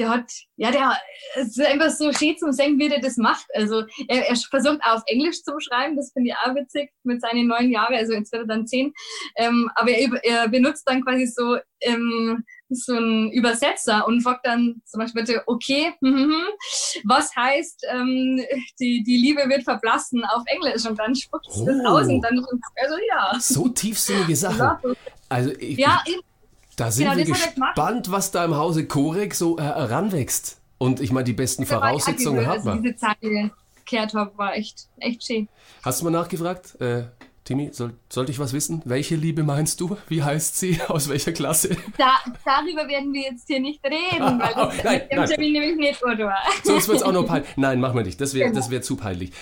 der 0.00 0.08
hat, 0.08 0.32
ja, 0.56 0.70
der 0.70 0.96
ist 1.36 1.60
einfach 1.60 1.90
so 1.90 2.10
schön 2.12 2.36
zum 2.38 2.52
Singen, 2.52 2.78
wie 2.78 2.88
der 2.88 3.00
das 3.00 3.18
macht. 3.18 3.46
Also 3.54 3.84
er, 4.08 4.28
er 4.28 4.36
versucht 4.36 4.80
auch 4.82 4.96
auf 4.96 5.02
Englisch 5.06 5.42
zu 5.42 5.52
schreiben, 5.60 5.94
das 5.94 6.10
finde 6.12 6.30
ich 6.30 6.36
auch 6.36 6.54
witzig 6.54 6.90
mit 7.02 7.20
seinen 7.20 7.46
neun 7.46 7.70
Jahren, 7.70 7.94
also 7.94 8.14
jetzt 8.14 8.32
wird 8.32 8.44
er 8.44 8.48
dann 8.48 8.66
zehn. 8.66 8.94
Ähm, 9.36 9.70
aber 9.74 9.90
er, 9.90 10.08
er, 10.24 10.48
benutzt 10.48 10.88
dann 10.88 11.04
quasi 11.04 11.26
so 11.26 11.58
ähm, 11.82 12.44
so 12.70 12.94
ein 12.94 13.30
Übersetzer 13.32 14.06
und 14.06 14.22
fragt 14.22 14.46
dann 14.46 14.80
zum 14.86 15.00
Beispiel 15.00 15.42
okay, 15.46 15.92
was 17.04 17.34
heißt, 17.36 17.84
ähm, 17.90 18.40
die, 18.80 19.02
die 19.02 19.16
Liebe 19.18 19.48
wird 19.48 19.64
verblassen 19.64 20.24
auf 20.24 20.44
Englisch 20.46 20.86
und 20.86 20.98
dann 20.98 21.14
spuckt 21.14 21.46
es 21.48 21.58
oh. 21.58 21.66
das 21.66 21.84
aus 21.84 22.06
und 22.06 22.22
dann, 22.22 22.38
also 22.82 22.94
ja. 23.08 23.38
So 23.38 23.68
tiefsinnige 23.68 24.36
Sachen. 24.36 24.96
Also 25.28 25.50
ich, 25.58 25.78
ja, 25.78 26.00
ich, 26.06 26.18
da 26.80 26.90
sind 26.90 27.04
genau, 27.04 27.16
wir 27.18 27.26
gespannt, 27.26 28.10
was 28.10 28.30
da 28.30 28.42
im 28.44 28.56
Hause 28.56 28.86
Korek 28.86 29.34
so 29.34 29.58
äh, 29.58 29.62
heranwächst. 29.62 30.60
Und 30.78 31.00
ich 31.00 31.12
meine, 31.12 31.24
die 31.24 31.34
besten 31.34 31.66
Voraussetzungen 31.66 32.46
hat 32.46 32.64
man. 32.64 32.82
Diese 32.82 32.96
Zeile 32.96 33.50
gehört 33.84 34.14
habe, 34.14 34.36
war 34.38 34.54
echt, 34.54 34.86
echt 34.98 35.26
schön. 35.26 35.48
Hast 35.82 36.00
du 36.00 36.04
mal 36.06 36.10
nachgefragt? 36.10 36.80
Äh, 36.80 37.04
Timmy, 37.42 37.70
soll, 37.72 37.94
sollte 38.10 38.30
ich 38.30 38.38
was 38.38 38.52
wissen? 38.52 38.82
Welche 38.84 39.16
Liebe 39.16 39.42
meinst 39.42 39.80
du? 39.80 39.96
Wie 40.08 40.22
heißt 40.22 40.58
sie? 40.58 40.78
Aus 40.88 41.08
welcher 41.08 41.32
Klasse? 41.32 41.70
Da, 41.98 42.18
darüber 42.44 42.86
werden 42.86 43.12
wir 43.12 43.22
jetzt 43.22 43.46
hier 43.48 43.58
nicht 43.60 43.82
reden, 43.84 44.38
weil 44.38 44.54
das 44.54 44.84
nein, 44.84 45.00
dem 45.10 45.24
Termin 45.26 45.52
nämlich 45.54 45.76
nicht 45.76 46.02
oder? 46.04 46.34
Sonst 46.62 46.86
wird 46.88 46.98
es 46.98 47.02
auch 47.02 47.12
noch 47.12 47.26
peinlich. 47.26 47.48
Nein, 47.56 47.80
machen 47.80 47.96
wir 47.96 48.04
nicht. 48.04 48.20
Das 48.20 48.34
wäre 48.34 48.52
das 48.52 48.70
wär 48.70 48.82
zu 48.82 48.94
peinlich. 48.96 49.32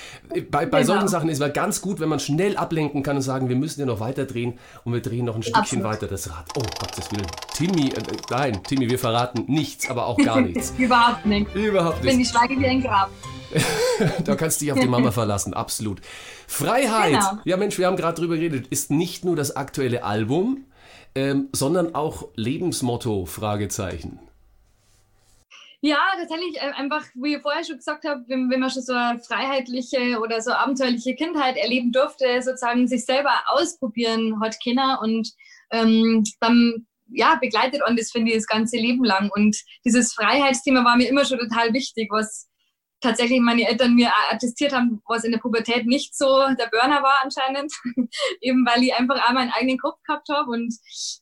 Bei, 0.51 0.65
bei 0.65 0.81
Genau. 0.83 0.93
solchen 0.95 1.09
Sachen 1.09 1.29
ist 1.29 1.41
es 1.43 1.53
ganz 1.53 1.83
gut, 1.83 1.99
wenn 2.01 2.09
man 2.09 2.21
schnell 2.21 2.57
ablenken 2.57 3.03
kann 3.03 3.17
und 3.17 3.23
sagen, 3.23 3.49
wir 3.49 3.57
müssen 3.57 3.81
ja 3.81 3.87
noch 3.87 4.01
weiter 4.01 4.25
drehen 4.27 4.59
und 4.85 4.93
wir 4.95 5.03
drehen 5.03 5.25
noch 5.27 5.35
ein 5.35 5.43
Stückchen 5.43 5.61
Absolut. 5.83 5.85
weiter 5.85 6.07
das 6.07 6.31
Rad. 6.31 6.47
Oh, 6.57 6.63
Gottes 6.79 7.11
Willen. 7.13 7.27
Timmy, 7.55 7.89
äh, 7.91 8.03
nein, 8.31 8.63
Timmy, 8.63 8.89
wir 8.89 8.99
verraten 8.99 9.45
nichts, 9.49 9.91
aber 9.91 10.07
auch 10.07 10.17
gar 10.19 10.41
nichts. 10.41 10.73
Überhaupt 10.79 11.27
nicht. 11.27 11.55
Überhaupt 11.55 11.97
Ich 12.01 12.07
bin 12.09 12.17
nichts. 12.19 12.33
die 12.33 12.39
Schweige 12.39 12.59
wie 12.61 12.67
ein 12.67 12.81
Grab. 12.81 13.11
Da 14.25 14.37
kannst 14.37 14.61
du 14.61 14.65
dich 14.65 14.73
auf 14.73 14.79
die 14.79 14.87
Mama 14.87 15.11
verlassen, 15.11 15.55
absolut. 15.55 16.01
Freiheit, 16.47 17.13
Genau. 17.13 17.43
ja 17.45 17.57
Mensch, 17.57 17.79
wir 17.79 17.87
haben 17.87 17.97
gerade 17.97 18.21
drüber 18.21 18.37
geredet, 18.37 18.69
ist 18.69 18.91
nicht 18.91 19.25
nur 19.25 19.37
das 19.37 19.57
aktuelle 19.57 20.05
Album, 20.05 20.67
ähm, 21.15 21.49
sondern 21.53 21.95
auch 21.95 22.29
Lebensmotto, 22.37 23.27
Fragezeichen. 23.27 24.21
Ja, 25.81 25.99
tatsächlich 26.19 26.57
äh, 26.57 26.73
einfach, 26.77 27.05
wie 27.15 27.37
ich 27.37 27.43
vorher 27.43 27.65
schon 27.65 27.77
gesagt 27.77 28.05
habe, 28.05 28.25
wenn, 28.27 28.51
wenn 28.51 28.61
man 28.61 28.71
schon 28.71 28.83
so 28.83 28.93
eine 28.93 29.21
freiheitliche 29.21 30.19
oder 30.21 30.41
so 30.41 30.51
abenteuerliche 30.51 31.15
Kindheit 31.15 31.57
erleben 31.57 31.93
durfte, 31.93 32.43
sozusagen 32.43 32.89
sich 32.89 33.05
selber 33.05 33.33
ausprobieren 33.47 34.41
hat 34.41 34.59
Kinder 34.61 34.99
und 35.03 35.31
ähm, 35.71 36.25
dann 36.41 36.87
ja, 37.11 37.37
begleitet 37.41 37.81
und 37.89 37.99
das 37.99 38.11
finde 38.11 38.33
ich 38.33 38.39
das 38.39 38.47
ganze 38.47 38.77
Leben 38.77 39.05
lang. 39.05 39.31
Und 39.33 39.57
dieses 39.85 40.13
Freiheitsthema 40.13 40.85
war 40.85 40.97
mir 40.97 41.09
immer 41.09 41.25
schon 41.25 41.39
total 41.39 41.73
wichtig, 41.73 42.09
was 42.11 42.48
tatsächlich 43.01 43.41
meine 43.41 43.69
Eltern 43.69 43.95
mir 43.95 44.09
auch 44.09 44.33
attestiert 44.33 44.73
haben, 44.73 45.01
was 45.07 45.25
in 45.25 45.33
der 45.33 45.39
Pubertät 45.39 45.87
nicht 45.87 46.17
so 46.17 46.27
der 46.59 46.69
Burner 46.71 47.03
war 47.03 47.15
anscheinend, 47.23 47.73
eben 48.41 48.67
weil 48.67 48.83
ich 48.83 48.95
einfach 48.95 49.29
auch 49.29 49.33
meinen 49.33 49.53
eigenen 49.53 49.79
Kopf 49.79 49.99
gehabt 50.07 50.29
habe 50.29 50.51
und 50.51 50.75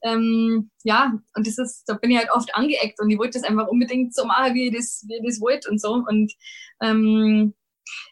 ähm, 0.02 0.70
ja, 0.84 1.12
und 1.34 1.46
das 1.46 1.58
ist, 1.58 1.84
da 1.86 1.94
bin 1.94 2.10
ich 2.10 2.18
halt 2.18 2.30
oft 2.32 2.54
angeeckt 2.54 3.00
und 3.00 3.10
ich 3.10 3.18
wollte 3.18 3.38
das 3.38 3.48
einfach 3.48 3.68
unbedingt 3.68 4.14
so 4.14 4.24
machen, 4.24 4.54
wie 4.54 4.68
ich 4.68 4.74
das, 4.74 5.04
wie 5.08 5.16
ich 5.16 5.26
das 5.26 5.40
wollte 5.40 5.68
und 5.70 5.80
so. 5.80 6.02
Und 6.08 6.32
ähm, 6.80 7.54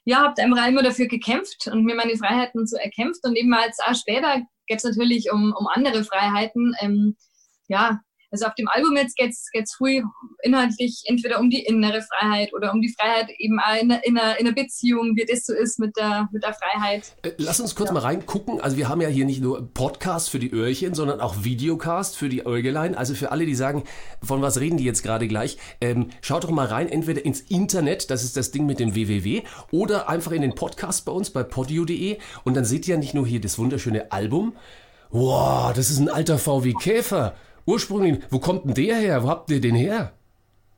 ja, 0.04 0.18
habe 0.18 0.42
einfach 0.42 0.66
immer 0.68 0.82
dafür 0.82 1.06
gekämpft 1.06 1.66
und 1.66 1.84
mir 1.84 1.94
meine 1.94 2.16
Freiheiten 2.16 2.66
so 2.66 2.76
erkämpft. 2.76 3.24
Und 3.24 3.36
eben 3.36 3.54
jetzt 3.64 3.82
auch 3.84 3.94
später 3.94 4.42
geht 4.66 4.78
es 4.78 4.84
natürlich 4.84 5.30
um, 5.30 5.54
um 5.56 5.66
andere 5.66 6.04
Freiheiten, 6.04 6.74
ähm, 6.80 7.16
ja, 7.68 8.00
also 8.34 8.46
auf 8.46 8.54
dem 8.56 8.66
Album 8.68 8.96
jetzt 8.96 9.16
geht 9.16 9.30
es 9.30 9.74
viel 9.76 10.02
inhaltlich 10.42 11.02
entweder 11.06 11.38
um 11.38 11.50
die 11.50 11.64
innere 11.64 12.02
Freiheit 12.02 12.52
oder 12.52 12.72
um 12.72 12.82
die 12.82 12.92
Freiheit 12.98 13.30
eben 13.38 13.54
in 13.54 13.60
einer, 13.60 14.04
in 14.04 14.18
einer, 14.18 14.40
in 14.40 14.46
einer 14.46 14.54
Beziehung, 14.54 15.14
wie 15.14 15.24
das 15.24 15.46
so 15.46 15.54
ist 15.54 15.78
mit 15.78 15.96
der, 15.96 16.28
mit 16.32 16.42
der 16.42 16.52
Freiheit. 16.52 17.16
Äh, 17.22 17.30
Lass 17.38 17.60
uns 17.60 17.76
kurz 17.76 17.92
mal 17.92 18.00
reingucken. 18.00 18.60
Also 18.60 18.76
wir 18.76 18.88
haben 18.88 19.00
ja 19.00 19.08
hier 19.08 19.24
nicht 19.24 19.40
nur 19.40 19.72
Podcast 19.72 20.30
für 20.30 20.40
die 20.40 20.50
Öhrchen, 20.50 20.94
sondern 20.94 21.20
auch 21.20 21.44
Videocast 21.44 22.16
für 22.16 22.28
die 22.28 22.44
Äugelein. 22.44 22.96
Also 22.96 23.14
für 23.14 23.30
alle, 23.30 23.46
die 23.46 23.54
sagen, 23.54 23.84
von 24.20 24.42
was 24.42 24.58
reden 24.58 24.78
die 24.78 24.84
jetzt 24.84 25.04
gerade 25.04 25.28
gleich, 25.28 25.56
ähm, 25.80 26.08
schaut 26.20 26.42
doch 26.42 26.50
mal 26.50 26.66
rein, 26.66 26.88
entweder 26.88 27.24
ins 27.24 27.40
Internet, 27.40 28.10
das 28.10 28.24
ist 28.24 28.36
das 28.36 28.50
Ding 28.50 28.66
mit 28.66 28.80
dem 28.80 28.96
www, 28.96 29.42
oder 29.70 30.08
einfach 30.08 30.32
in 30.32 30.42
den 30.42 30.56
Podcast 30.56 31.04
bei 31.04 31.12
uns 31.12 31.30
bei 31.30 31.44
podio.de 31.44 32.18
und 32.42 32.56
dann 32.56 32.64
seht 32.64 32.88
ihr 32.88 32.94
ja 32.94 33.00
nicht 33.00 33.14
nur 33.14 33.26
hier 33.26 33.40
das 33.40 33.58
wunderschöne 33.58 34.10
Album. 34.10 34.54
Wow, 35.10 35.72
das 35.72 35.90
ist 35.90 36.00
ein 36.00 36.08
alter 36.08 36.38
VW 36.38 36.72
Käfer. 36.72 37.36
Ursprünglich, 37.66 38.22
wo 38.30 38.38
kommt 38.38 38.64
denn 38.64 38.74
der 38.74 38.96
her? 38.96 39.22
Wo 39.22 39.28
habt 39.28 39.50
ihr 39.50 39.60
den 39.60 39.74
her? 39.74 40.12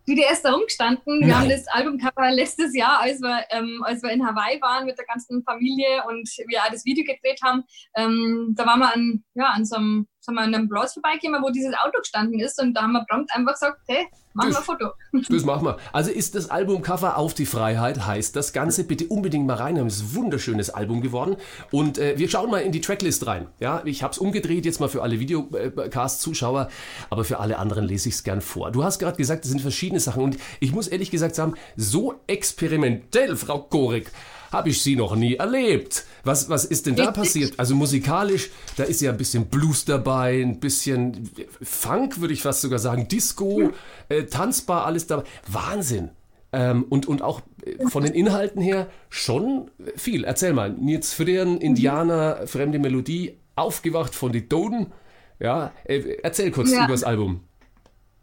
Wie 0.06 0.14
der 0.14 0.30
ist 0.30 0.42
da 0.42 0.52
rumgestanden. 0.52 1.20
Wir 1.20 1.26
Nein. 1.26 1.36
haben 1.36 1.48
das 1.48 1.66
Albumcover 1.66 2.30
letztes 2.30 2.76
Jahr, 2.76 3.00
als 3.00 3.20
wir, 3.20 3.44
ähm, 3.50 3.82
als 3.84 4.04
wir 4.04 4.10
in 4.10 4.24
Hawaii 4.24 4.60
waren 4.60 4.86
mit 4.86 4.96
der 4.96 5.04
ganzen 5.04 5.42
Familie 5.42 6.04
und 6.08 6.28
wir 6.46 6.62
auch 6.62 6.70
das 6.70 6.84
Video 6.84 7.04
gedreht 7.04 7.40
haben. 7.42 7.64
Ähm, 7.96 8.54
da 8.56 8.66
waren 8.66 8.78
wir 8.78 8.94
an, 8.94 9.24
ja, 9.34 9.46
an 9.46 9.64
so 9.64 9.76
einem, 9.76 10.06
sind 10.26 10.34
wir 10.34 10.42
an 10.42 10.54
einem 10.54 10.68
Platz 10.68 10.92
vorbeigekommen, 10.92 11.42
wo 11.42 11.50
dieses 11.50 11.74
Auto 11.74 11.98
gestanden 12.00 12.40
ist 12.40 12.60
und 12.60 12.74
da 12.74 12.82
haben 12.82 12.92
wir 12.92 13.04
prompt 13.08 13.30
einfach 13.34 13.52
gesagt, 13.52 13.78
hey, 13.86 14.06
machen 14.34 14.50
wir 14.50 14.58
ein 14.58 14.64
Foto. 14.64 14.90
Das 15.28 15.44
machen 15.44 15.64
wir. 15.64 15.78
Also 15.92 16.10
ist 16.10 16.34
das 16.34 16.50
Albumcover 16.50 17.16
Auf 17.16 17.32
die 17.32 17.46
Freiheit, 17.46 18.06
heißt 18.06 18.36
das 18.36 18.52
Ganze. 18.52 18.84
Bitte 18.84 19.06
unbedingt 19.06 19.46
mal 19.46 19.54
reinhören. 19.54 19.88
Es 19.88 19.96
ist 19.96 20.02
ein 20.02 20.14
wunderschönes 20.14 20.70
Album 20.70 21.00
geworden. 21.00 21.36
Und 21.70 21.98
äh, 21.98 22.18
wir 22.18 22.28
schauen 22.28 22.50
mal 22.50 22.58
in 22.58 22.72
die 22.72 22.80
Tracklist 22.80 23.26
rein. 23.26 23.46
Ja, 23.60 23.82
ich 23.84 24.02
habe 24.02 24.12
es 24.12 24.18
umgedreht 24.18 24.66
jetzt 24.66 24.78
mal 24.78 24.88
für 24.88 25.02
alle 25.02 25.18
Videocast-Zuschauer, 25.20 26.68
aber 27.08 27.24
für 27.24 27.38
alle 27.38 27.58
anderen 27.58 27.84
lese 27.84 28.08
ich 28.08 28.16
es 28.16 28.24
gern 28.24 28.40
vor. 28.40 28.70
Du 28.70 28.84
hast 28.84 28.98
gerade 28.98 29.16
gesagt, 29.16 29.44
es 29.44 29.50
sind 29.50 29.60
verschiedene 29.60 30.00
Sachen. 30.00 30.22
Und 30.22 30.36
ich 30.60 30.72
muss 30.72 30.88
ehrlich 30.88 31.10
gesagt 31.10 31.34
sagen, 31.34 31.54
so 31.76 32.20
experimentell, 32.26 33.36
Frau 33.36 33.60
Korek, 33.60 34.10
habe 34.52 34.70
ich 34.70 34.82
sie 34.82 34.96
noch 34.96 35.16
nie 35.16 35.34
erlebt. 35.36 36.04
Was, 36.24 36.48
was 36.48 36.64
ist 36.64 36.86
denn 36.86 36.96
da 36.96 37.10
passiert? 37.12 37.54
Also 37.58 37.74
musikalisch, 37.74 38.50
da 38.76 38.84
ist 38.84 39.00
ja 39.00 39.10
ein 39.10 39.16
bisschen 39.16 39.46
Blues 39.46 39.84
dabei, 39.84 40.40
ein 40.42 40.60
bisschen 40.60 41.30
Funk, 41.62 42.20
würde 42.20 42.34
ich 42.34 42.42
fast 42.42 42.60
sogar 42.62 42.78
sagen, 42.78 43.08
Disco, 43.08 43.70
äh, 44.08 44.24
tanzbar, 44.24 44.86
alles 44.86 45.06
dabei. 45.06 45.24
Wahnsinn. 45.46 46.10
Ähm, 46.52 46.84
und, 46.88 47.06
und 47.06 47.22
auch 47.22 47.40
äh, 47.64 47.88
von 47.88 48.02
den 48.04 48.14
Inhalten 48.14 48.62
her 48.62 48.88
schon 49.10 49.70
viel. 49.96 50.24
Erzähl 50.24 50.52
mal, 50.52 50.72
Nils 50.72 51.12
Friedern, 51.12 51.58
Indianer, 51.58 52.46
fremde 52.46 52.78
Melodie, 52.78 53.38
aufgewacht 53.56 54.14
von 54.14 54.32
den 54.32 54.48
Toten. 54.48 54.92
Ja, 55.38 55.72
äh, 55.84 56.18
erzähl 56.22 56.50
kurz 56.50 56.72
Ja. 56.72 56.84
über 56.84 56.94
das 56.94 57.04
Album. 57.04 57.40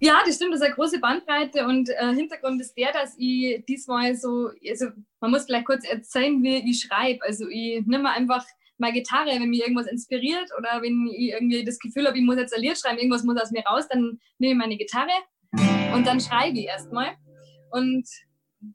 Ja, 0.06 0.22
das 0.26 0.36
stimmt, 0.36 0.54
das 0.54 0.60
ist 0.60 0.66
eine 0.66 0.76
große 0.76 1.00
Bandbreite 1.00 1.66
und 1.66 1.88
äh, 1.88 2.14
Hintergrund 2.14 2.60
ist 2.60 2.78
der, 2.78 2.92
dass 2.92 3.16
ich 3.18 3.64
diesmal 3.64 4.14
so, 4.18 4.50
also 4.70 4.88
man 5.22 5.32
muss 5.32 5.46
vielleicht 5.46 5.66
kurz 5.66 5.88
erzählen, 5.88 6.44
wie 6.44 6.70
ich 6.70 6.82
schreibe. 6.82 7.24
Also 7.24 7.48
ich 7.48 7.86
nehme 7.86 8.10
einfach 8.10 8.46
meine 8.78 8.96
Gitarre, 8.96 9.30
wenn 9.30 9.50
mich 9.50 9.62
irgendwas 9.62 9.88
inspiriert 9.88 10.50
oder 10.58 10.82
wenn 10.82 11.08
ich 11.08 11.32
irgendwie 11.32 11.64
das 11.64 11.80
Gefühl 11.80 12.06
habe, 12.06 12.18
ich 12.18 12.24
muss 12.26 12.36
jetzt 12.36 12.54
ein 12.54 12.60
Lied 12.60 12.78
schreiben, 12.78 12.98
irgendwas 12.98 13.24
muss 13.24 13.42
aus 13.42 13.52
mir 13.52 13.64
raus, 13.64 13.88
dann 13.88 14.20
nehme 14.40 14.52
ich 14.52 14.58
meine 14.58 14.76
Gitarre 14.76 15.14
und 15.96 16.06
dann 16.06 16.20
schreibe 16.20 16.60
ich 16.60 16.66
erstmal. 16.66 17.16
Und 17.72 18.06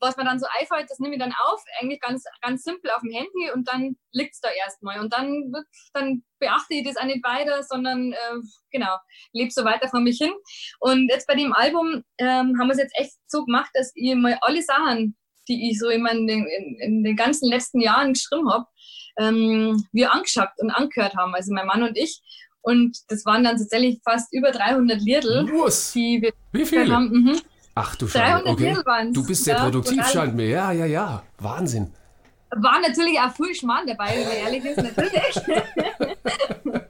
was 0.00 0.16
mir 0.16 0.24
dann 0.24 0.38
so 0.38 0.46
einfällt, 0.58 0.90
das 0.90 0.98
nehme 0.98 1.14
ich 1.14 1.20
dann 1.20 1.34
auf, 1.46 1.62
eigentlich 1.80 2.00
ganz, 2.00 2.24
ganz 2.42 2.62
simpel 2.62 2.90
auf 2.90 3.00
dem 3.02 3.12
Handy 3.12 3.50
und 3.54 3.68
dann 3.68 3.96
liegt 4.12 4.34
es 4.34 4.40
da 4.40 4.48
erstmal. 4.50 5.00
Und 5.00 5.12
dann, 5.12 5.52
dann 5.94 6.22
beachte 6.38 6.74
ich 6.74 6.86
das 6.86 6.96
auch 6.96 7.04
nicht 7.04 7.24
weiter, 7.24 7.62
sondern 7.62 8.12
äh, 8.12 8.36
genau, 8.70 8.96
lebe 9.32 9.50
so 9.50 9.64
weiter 9.64 9.88
vor 9.88 10.00
mich 10.00 10.18
hin. 10.18 10.32
Und 10.80 11.08
jetzt 11.08 11.26
bei 11.26 11.34
dem 11.34 11.52
Album 11.52 12.04
ähm, 12.18 12.58
haben 12.58 12.68
wir 12.68 12.72
es 12.72 12.78
jetzt 12.78 12.98
echt 12.98 13.12
so 13.26 13.44
gemacht, 13.44 13.70
dass 13.74 13.92
ich 13.94 14.14
mal 14.14 14.38
alle 14.42 14.62
Sachen, 14.62 15.16
die 15.48 15.70
ich 15.70 15.78
so 15.78 15.88
in, 15.88 16.02
meinen, 16.02 16.28
in, 16.28 16.78
in 16.80 17.04
den 17.04 17.16
ganzen 17.16 17.48
letzten 17.48 17.80
Jahren 17.80 18.12
geschrieben 18.12 18.50
habe, 18.50 18.66
ähm, 19.18 19.84
wir 19.92 20.12
angeschaut 20.12 20.50
und 20.58 20.70
angehört 20.70 21.14
haben, 21.16 21.34
also 21.34 21.52
mein 21.52 21.66
Mann 21.66 21.82
und 21.82 21.96
ich. 21.96 22.20
Und 22.60 22.98
das 23.08 23.24
waren 23.24 23.44
dann 23.44 23.56
tatsächlich 23.56 24.00
fast 24.04 24.32
über 24.32 24.50
300 24.50 25.00
Liedl, 25.00 25.46
die 25.94 26.22
wir 26.22 26.32
Wie 26.52 26.66
viele? 26.66 26.94
haben. 26.94 27.10
Mhm. 27.10 27.40
Ach 27.80 27.94
du 27.96 28.08
Scheiße, 28.08 28.44
300 28.44 28.84
okay. 28.86 29.12
Du 29.12 29.24
bist 29.24 29.44
sehr 29.44 29.54
Ja, 29.54 29.62
produktiv, 29.64 30.04
scheint 30.08 30.34
mir. 30.34 30.48
Ja, 30.48 30.72
ja, 30.72 30.86
ja. 30.86 31.22
Wahnsinn. 31.38 31.92
War 32.50 32.80
natürlich 32.80 33.20
auch 33.20 33.30
viel 33.30 33.54
Schmarrn 33.54 33.86
dabei, 33.86 34.16
wenn 34.16 34.24
man 34.24 34.36
ehrlich 34.36 34.64
ist, 34.64 34.78
natürlich. 34.78 35.36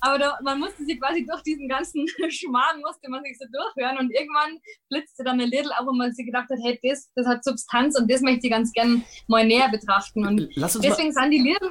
Aber 0.00 0.18
da, 0.18 0.38
man 0.42 0.58
musste 0.58 0.84
sich 0.84 0.98
quasi 0.98 1.24
durch 1.24 1.42
diesen 1.42 1.68
ganzen 1.68 2.06
Schmarrn, 2.30 2.80
musste 2.80 3.10
man 3.10 3.22
sich 3.22 3.36
so 3.38 3.44
durchhören 3.52 3.98
und 3.98 4.10
irgendwann 4.10 4.58
blitzte 4.88 5.22
dann 5.22 5.40
ein 5.40 5.48
Lidl 5.48 5.70
auf, 5.78 5.86
wo 5.86 5.92
man 5.92 6.12
sich 6.12 6.26
gedacht 6.26 6.48
hat, 6.50 6.58
hey, 6.62 6.78
das, 6.82 7.10
das 7.14 7.26
hat 7.26 7.44
Substanz 7.44 7.98
und 7.98 8.10
das 8.10 8.20
möchte 8.20 8.46
ich 8.46 8.52
ganz 8.52 8.72
gern 8.72 9.04
mal 9.28 9.46
näher 9.46 9.68
betrachten. 9.68 10.26
Und 10.26 10.48
Lass 10.54 10.76
uns 10.76 10.84
mal 10.84 10.90
deswegen 10.90 11.12
sind 11.12 11.30
die 11.30 11.38
Lieder 11.38 11.70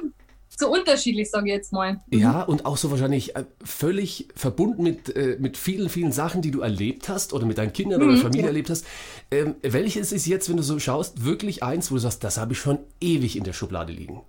so 0.58 0.70
unterschiedlich, 0.70 1.30
sage 1.30 1.48
ich 1.48 1.54
jetzt 1.54 1.72
mal. 1.72 2.00
Ja, 2.10 2.42
und 2.42 2.66
auch 2.66 2.76
so 2.76 2.90
wahrscheinlich 2.90 3.36
äh, 3.36 3.44
völlig 3.64 4.28
verbunden 4.34 4.82
mit, 4.82 5.14
äh, 5.14 5.36
mit 5.38 5.56
vielen, 5.56 5.88
vielen 5.88 6.12
Sachen, 6.12 6.42
die 6.42 6.50
du 6.50 6.60
erlebt 6.60 7.08
hast 7.08 7.32
oder 7.32 7.46
mit 7.46 7.58
deinen 7.58 7.72
Kindern 7.72 8.02
oder 8.02 8.16
Familie 8.16 8.46
erlebt 8.46 8.70
hast. 8.70 8.86
Ähm, 9.30 9.56
welches 9.62 10.12
ist 10.12 10.26
jetzt, 10.26 10.48
wenn 10.48 10.56
du 10.56 10.62
so 10.62 10.78
schaust, 10.78 11.24
wirklich 11.24 11.62
eins, 11.62 11.90
wo 11.90 11.94
du 11.94 12.00
sagst, 12.00 12.22
das 12.24 12.38
habe 12.38 12.52
ich 12.52 12.58
schon 12.58 12.78
ewig 13.00 13.36
in 13.36 13.44
der 13.44 13.52
Schublade 13.52 13.92
liegen? 13.92 14.22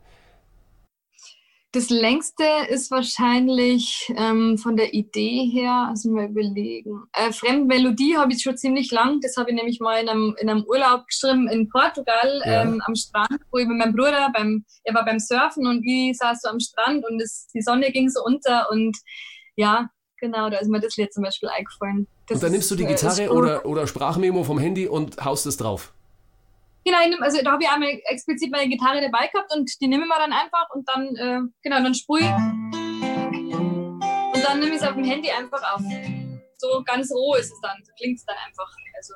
Das 1.73 1.89
längste 1.89 2.43
ist 2.69 2.91
wahrscheinlich 2.91 4.13
ähm, 4.15 4.59
von 4.59 4.77
der 4.77 4.93
Idee 4.93 5.49
her, 5.51 5.88
also 5.89 6.12
mal 6.12 6.25
überlegen. 6.29 7.01
Äh, 7.13 7.31
Fremdmelodie 7.31 8.15
habe 8.15 8.31
ich 8.31 8.43
schon 8.43 8.55
ziemlich 8.55 8.91
lang. 8.91 9.21
Das 9.21 9.38
habe 9.38 9.49
ich 9.49 9.55
nämlich 9.55 9.79
mal 9.79 9.99
in 9.99 10.07
einem, 10.07 10.36
in 10.39 10.49
einem 10.51 10.63
Urlaub 10.65 11.07
geschrieben 11.07 11.47
in 11.47 11.67
Portugal 11.69 12.43
Ja. 12.45 12.62
ähm, 12.62 12.79
am 12.86 12.93
Strand, 12.95 13.41
wo 13.51 13.57
ich 13.57 13.65
mit 13.65 13.79
meinem 13.79 13.95
Bruder 13.95 14.29
beim, 14.31 14.63
er 14.83 14.93
war 14.93 15.03
beim 15.03 15.17
Surfen 15.17 15.65
und 15.65 15.83
ich 15.83 16.15
saß 16.15 16.41
so 16.43 16.49
am 16.49 16.59
Strand 16.59 17.03
und 17.09 17.19
es, 17.19 17.47
die 17.55 17.62
Sonne 17.63 17.91
ging 17.91 18.07
so 18.07 18.23
unter 18.23 18.69
und 18.69 18.95
ja, 19.55 19.89
genau, 20.19 20.51
da 20.51 20.57
ist 20.59 20.69
mir 20.69 20.79
das 20.79 20.95
Lied 20.95 21.12
zum 21.12 21.23
Beispiel 21.23 21.49
eingefallen. 21.49 22.07
Das 22.27 22.36
Und 22.36 22.43
dann 22.43 22.51
nimmst 22.51 22.69
du 22.69 22.75
die 22.75 22.83
äh, 22.83 22.93
ist 22.93 23.01
Gitarre 23.01 23.25
schon- 23.25 23.36
oder, 23.36 23.65
oder 23.65 23.88
Sprachmemo 23.88 24.43
vom 24.43 24.59
Handy 24.59 24.88
und 24.88 25.25
haust 25.25 25.47
es 25.47 25.57
drauf. 25.57 25.91
Genau, 26.86 26.98
ich 27.04 27.10
nehm, 27.10 27.24
also 27.24 27.41
da 27.43 27.52
habe 27.54 27.63
ich 27.63 27.69
einmal 27.69 27.89
explizit 28.06 28.52
meine 28.52 28.67
Gitarre 28.69 29.00
dabei 29.02 29.28
gehabt 29.28 29.54
und 29.56 29.69
die 29.80 29.88
nehme 29.88 30.04
ich 30.04 30.10
mir 30.10 30.17
dann 30.17 30.34
einfach 30.34 30.69
und 30.74 30.88
dann, 30.89 31.15
äh, 31.15 31.39
genau, 31.62 31.82
dann 31.82 31.93
sprühe 31.93 32.22
ich. 32.22 32.30
Und 34.36 34.43
dann 34.43 34.60
nehme 34.60 34.72
ich 34.76 34.82
es 34.82 34.84
auf 34.84 34.93
dem 34.96 35.04
Handy 35.06 35.30
einfach 35.32 35.62
auf. 35.74 35.82
So 36.58 36.84
ganz 36.86 37.10
roh 37.12 37.36
ist 37.36 37.52
es 37.54 37.60
dann, 37.62 37.78
so 37.84 37.91
klingt 37.98 38.17
es 38.17 38.26
dann 38.26 38.36
einfach. 38.46 38.69
Also, 38.98 39.13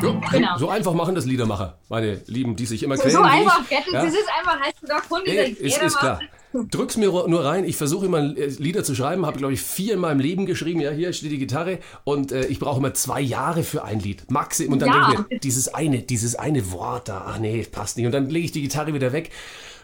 Ja, 0.00 0.20
Genau. 0.30 0.58
So 0.58 0.68
einfach 0.70 0.92
machen 0.94 1.14
das 1.14 1.24
Liedermacher, 1.24 1.78
meine 1.88 2.22
Lieben, 2.26 2.54
die 2.56 2.66
sich 2.66 2.82
immer 2.82 2.96
So, 2.96 3.02
quälen. 3.02 3.16
so 3.16 3.22
einfach, 3.22 3.62
ich. 3.62 3.68
gell? 3.68 3.82
Das 3.92 4.14
Ja? 4.14 4.20
ist 4.20 4.28
einfach, 4.38 4.60
heißt 4.60 4.82
du 4.82 4.86
doch, 4.86 5.08
Kunde, 5.08 5.30
ist, 5.32 5.60
ist 5.60 5.82
macht. 5.94 5.98
klar. 6.00 6.20
Drück's 6.52 6.96
mir 6.96 7.06
nur 7.28 7.44
rein. 7.44 7.64
Ich 7.64 7.76
versuche 7.76 8.06
immer 8.06 8.18
äh, 8.18 8.46
Lieder 8.58 8.82
zu 8.84 8.94
schreiben, 8.94 9.26
habe 9.26 9.38
glaube 9.38 9.52
ich 9.54 9.60
vier 9.60 9.94
in 9.94 10.00
meinem 10.00 10.20
Leben 10.20 10.46
geschrieben. 10.46 10.80
Ja, 10.80 10.90
hier 10.90 11.12
steht 11.12 11.30
die 11.30 11.38
Gitarre 11.38 11.78
und 12.04 12.32
äh, 12.32 12.46
ich 12.46 12.58
brauche 12.58 12.78
immer 12.78 12.94
zwei 12.94 13.20
Jahre 13.20 13.62
für 13.62 13.84
ein 13.84 14.00
Lied. 14.00 14.30
Maximum. 14.30 14.74
Und 14.74 14.78
dann 14.82 14.88
Ja. 14.88 15.06
denke 15.08 15.22
ich 15.24 15.30
mir, 15.30 15.38
dieses 15.40 15.68
eine, 15.74 15.98
dieses 16.02 16.34
eine 16.36 16.72
Wort 16.72 17.08
da, 17.08 17.24
ach 17.26 17.38
nee, 17.38 17.66
passt 17.70 17.96
nicht. 17.96 18.06
Und 18.06 18.12
dann 18.12 18.30
lege 18.30 18.46
ich 18.46 18.52
die 18.52 18.62
Gitarre 18.62 18.94
wieder 18.94 19.12
weg. 19.12 19.30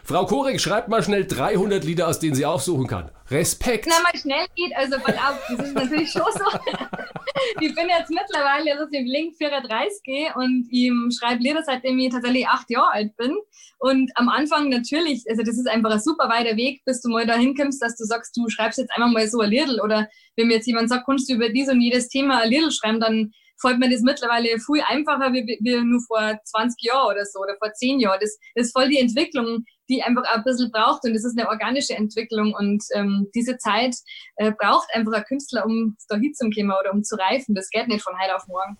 Frau 0.07 0.23
Korek, 0.27 0.61
schreibt 0.61 0.87
mal 0.87 1.01
schnell 1.01 1.25
300 1.25 1.83
Lieder, 1.83 2.07
aus 2.07 2.19
denen 2.19 2.35
sie 2.35 2.45
aussuchen 2.45 2.85
kann. 2.85 3.09
Respekt. 3.31 3.87
Na, 3.89 3.95
mal 4.03 4.15
schnell 4.15 4.45
geht, 4.55 4.71
also 4.75 4.97
pass 4.99 5.15
auf, 5.15 5.41
das 5.49 5.67
ist 5.67 5.73
natürlich 5.73 6.11
schon 6.11 6.21
so. 6.31 6.45
ich 7.59 7.73
bin 7.73 7.89
jetzt 7.89 8.11
mittlerweile 8.11 8.73
also 8.73 8.85
im 8.91 9.05
Link 9.05 9.35
34 9.35 10.35
und 10.35 10.67
ich 10.69 10.91
schreibe 11.17 11.41
Lieder, 11.41 11.63
seitdem 11.65 11.97
ich 11.97 12.11
tatsächlich 12.11 12.47
acht 12.47 12.69
Jahre 12.69 12.91
alt 12.91 13.17
bin. 13.17 13.35
Und 13.79 14.11
am 14.13 14.29
Anfang 14.29 14.69
natürlich, 14.69 15.23
also 15.27 15.41
das 15.41 15.57
ist 15.57 15.67
einfach 15.67 15.89
ein 15.89 15.99
super 15.99 16.29
weiter 16.29 16.55
Weg, 16.55 16.85
bis 16.85 17.01
du 17.01 17.09
mal 17.09 17.25
dahin 17.25 17.55
kommst, 17.55 17.81
dass 17.81 17.97
du 17.97 18.03
sagst, 18.03 18.37
du 18.37 18.47
schreibst 18.47 18.77
jetzt 18.77 18.91
einfach 18.95 19.11
mal 19.11 19.27
so 19.27 19.39
ein 19.39 19.49
Liedl. 19.49 19.81
Oder 19.81 20.07
wenn 20.35 20.45
mir 20.45 20.57
jetzt 20.57 20.67
jemand 20.67 20.89
sagt, 20.89 21.07
kannst 21.07 21.27
du 21.27 21.33
über 21.33 21.49
dies 21.49 21.67
und 21.67 21.81
jedes 21.81 22.09
Thema 22.09 22.41
ein 22.41 22.51
Liedl 22.51 22.69
schreiben, 22.71 22.99
dann 22.99 23.31
fällt 23.59 23.79
mir 23.79 23.89
das 23.89 24.01
mittlerweile 24.01 24.59
viel 24.59 24.83
einfacher 24.85 25.33
wie, 25.33 25.57
wie 25.61 25.75
nur 25.83 26.01
vor 26.01 26.37
20 26.43 26.83
Jahren 26.83 27.11
oder 27.11 27.25
so 27.25 27.39
oder 27.39 27.55
vor 27.57 27.71
10 27.73 27.99
Jahren. 27.99 28.19
Das, 28.21 28.37
das 28.53 28.67
ist 28.67 28.73
voll 28.73 28.89
die 28.89 28.99
Entwicklung, 28.99 29.65
die 29.89 30.03
einfach 30.03 30.23
ein 30.33 30.43
bisschen 30.43 30.71
braucht 30.71 31.03
und 31.05 31.13
das 31.13 31.23
ist 31.23 31.37
eine 31.37 31.49
organische 31.49 31.95
Entwicklung 31.95 32.53
und 32.53 32.83
ähm, 32.93 33.29
diese 33.35 33.57
Zeit 33.57 33.95
äh, 34.35 34.51
braucht 34.51 34.87
einfach 34.93 35.13
ein 35.13 35.23
Künstler, 35.23 35.65
um 35.65 35.97
da 36.07 36.17
hinzukommen 36.17 36.71
oder 36.79 36.93
um 36.93 37.03
zu 37.03 37.15
reifen. 37.15 37.55
Das 37.55 37.69
geht 37.69 37.87
nicht 37.87 38.03
von 38.03 38.13
heute 38.19 38.35
auf 38.35 38.47
morgen. 38.47 38.77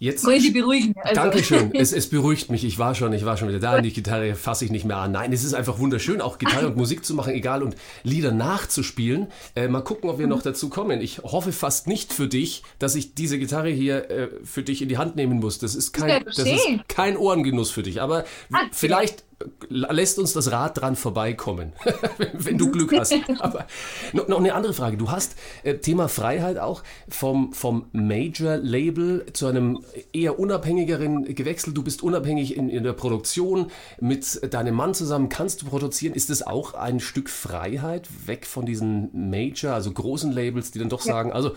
Jetzt 0.00 0.24
Kann 0.24 0.34
ich 0.34 0.52
beruhigen. 0.52 0.94
Also, 1.02 1.22
Dankeschön. 1.22 1.72
Es, 1.78 1.92
es 1.92 2.08
beruhigt 2.08 2.50
mich. 2.50 2.64
Ich 2.64 2.78
war 2.78 2.94
schon, 2.94 3.12
ich 3.12 3.24
war 3.24 3.36
schon 3.36 3.48
wieder 3.48 3.58
da. 3.58 3.76
Und 3.76 3.82
die 3.82 3.92
Gitarre 3.92 4.36
fasse 4.36 4.64
ich 4.64 4.70
nicht 4.70 4.84
mehr 4.84 4.96
an. 4.96 5.12
Nein, 5.12 5.32
es 5.32 5.42
ist 5.42 5.54
einfach 5.54 5.80
wunderschön, 5.80 6.20
auch 6.20 6.38
Gitarre 6.38 6.68
und 6.68 6.76
Musik 6.76 7.04
zu 7.04 7.14
machen, 7.14 7.34
egal 7.34 7.62
und 7.62 7.76
Lieder 8.04 8.30
nachzuspielen. 8.30 9.26
Äh, 9.56 9.66
mal 9.66 9.80
gucken, 9.82 10.08
ob 10.08 10.18
wir 10.18 10.28
noch 10.28 10.42
dazu 10.42 10.68
kommen. 10.68 11.00
Ich 11.00 11.18
hoffe 11.18 11.52
fast 11.52 11.88
nicht 11.88 12.12
für 12.12 12.28
dich, 12.28 12.62
dass 12.78 12.94
ich 12.94 13.14
diese 13.14 13.38
Gitarre 13.38 13.70
hier 13.70 14.08
äh, 14.08 14.28
für 14.44 14.62
dich 14.62 14.82
in 14.82 14.88
die 14.88 14.98
Hand 14.98 15.16
nehmen 15.16 15.40
muss. 15.40 15.58
Das 15.58 15.74
ist 15.74 15.92
kein, 15.92 16.24
das 16.24 16.38
ist 16.38 16.68
kein 16.86 17.16
Ohrengenuss 17.16 17.70
für 17.70 17.82
dich. 17.82 18.00
Aber 18.00 18.24
Ah, 18.52 18.60
vielleicht 18.70 19.24
lässt 19.68 20.18
uns 20.18 20.32
das 20.32 20.50
Rad 20.50 20.80
dran 20.80 20.96
vorbeikommen, 20.96 21.72
wenn, 22.32 22.58
du 22.58 22.70
Glück 22.70 22.92
hast. 22.92 23.14
Aber 23.38 23.66
noch, 24.12 24.38
eine 24.38 24.54
andere 24.54 24.72
Frage. 24.72 24.96
Du 24.96 25.10
hast 25.10 25.36
äh, 25.62 25.76
Thema 25.76 26.08
Freiheit 26.08 26.58
auch 26.58 26.82
vom, 27.08 27.52
vom 27.52 27.86
Major-Label 27.92 29.26
zu 29.32 29.46
einem 29.46 29.84
eher 30.12 30.38
unabhängigeren 30.38 31.34
gewechselt. 31.34 31.76
Du 31.76 31.84
bist 31.84 32.02
unabhängig 32.02 32.56
in, 32.56 32.68
in 32.68 32.82
der 32.82 32.94
Produktion 32.94 33.70
mit 34.00 34.52
deinem 34.52 34.74
Mann 34.74 34.94
zusammen. 34.94 35.28
Kannst 35.28 35.62
du 35.62 35.66
produzieren? 35.66 36.14
Ist 36.14 36.30
das 36.30 36.44
auch 36.44 36.74
ein 36.74 36.98
Stück 36.98 37.30
Freiheit 37.30 38.08
weg 38.26 38.46
von 38.46 38.66
diesen 38.66 39.30
Major, 39.30 39.72
also 39.72 39.92
großen 39.92 40.32
Labels, 40.32 40.72
die 40.72 40.80
dann 40.80 40.88
doch 40.88 41.02
sagen, 41.02 41.32
also 41.32 41.52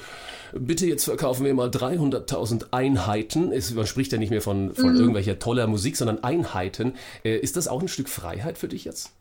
bitte 0.54 0.86
jetzt 0.86 1.06
verkaufen 1.06 1.46
wir 1.46 1.54
mal 1.54 1.70
300.000 1.70 2.68
Einheiten. 2.72 3.52
Es, 3.52 3.74
man 3.74 3.88
spricht 3.88 4.12
ja 4.12 4.18
nicht 4.18 4.30
mehr 4.30 4.42
von, 4.42 4.74
von 4.74 4.96
irgendwelcher 4.96 5.40
toller 5.40 5.68
Musik, 5.68 5.98
sondern 5.98 6.24
Einheiten. 6.24 6.94
Äh, 7.24 7.38
ist 7.38 7.58
das 7.58 7.68
auch 7.68 7.82
ein 7.82 7.88
Stück 7.88 8.10
Freiheit 8.10 8.58
für 8.58 8.68
dich 8.68 8.86
jetzt? 8.86 9.12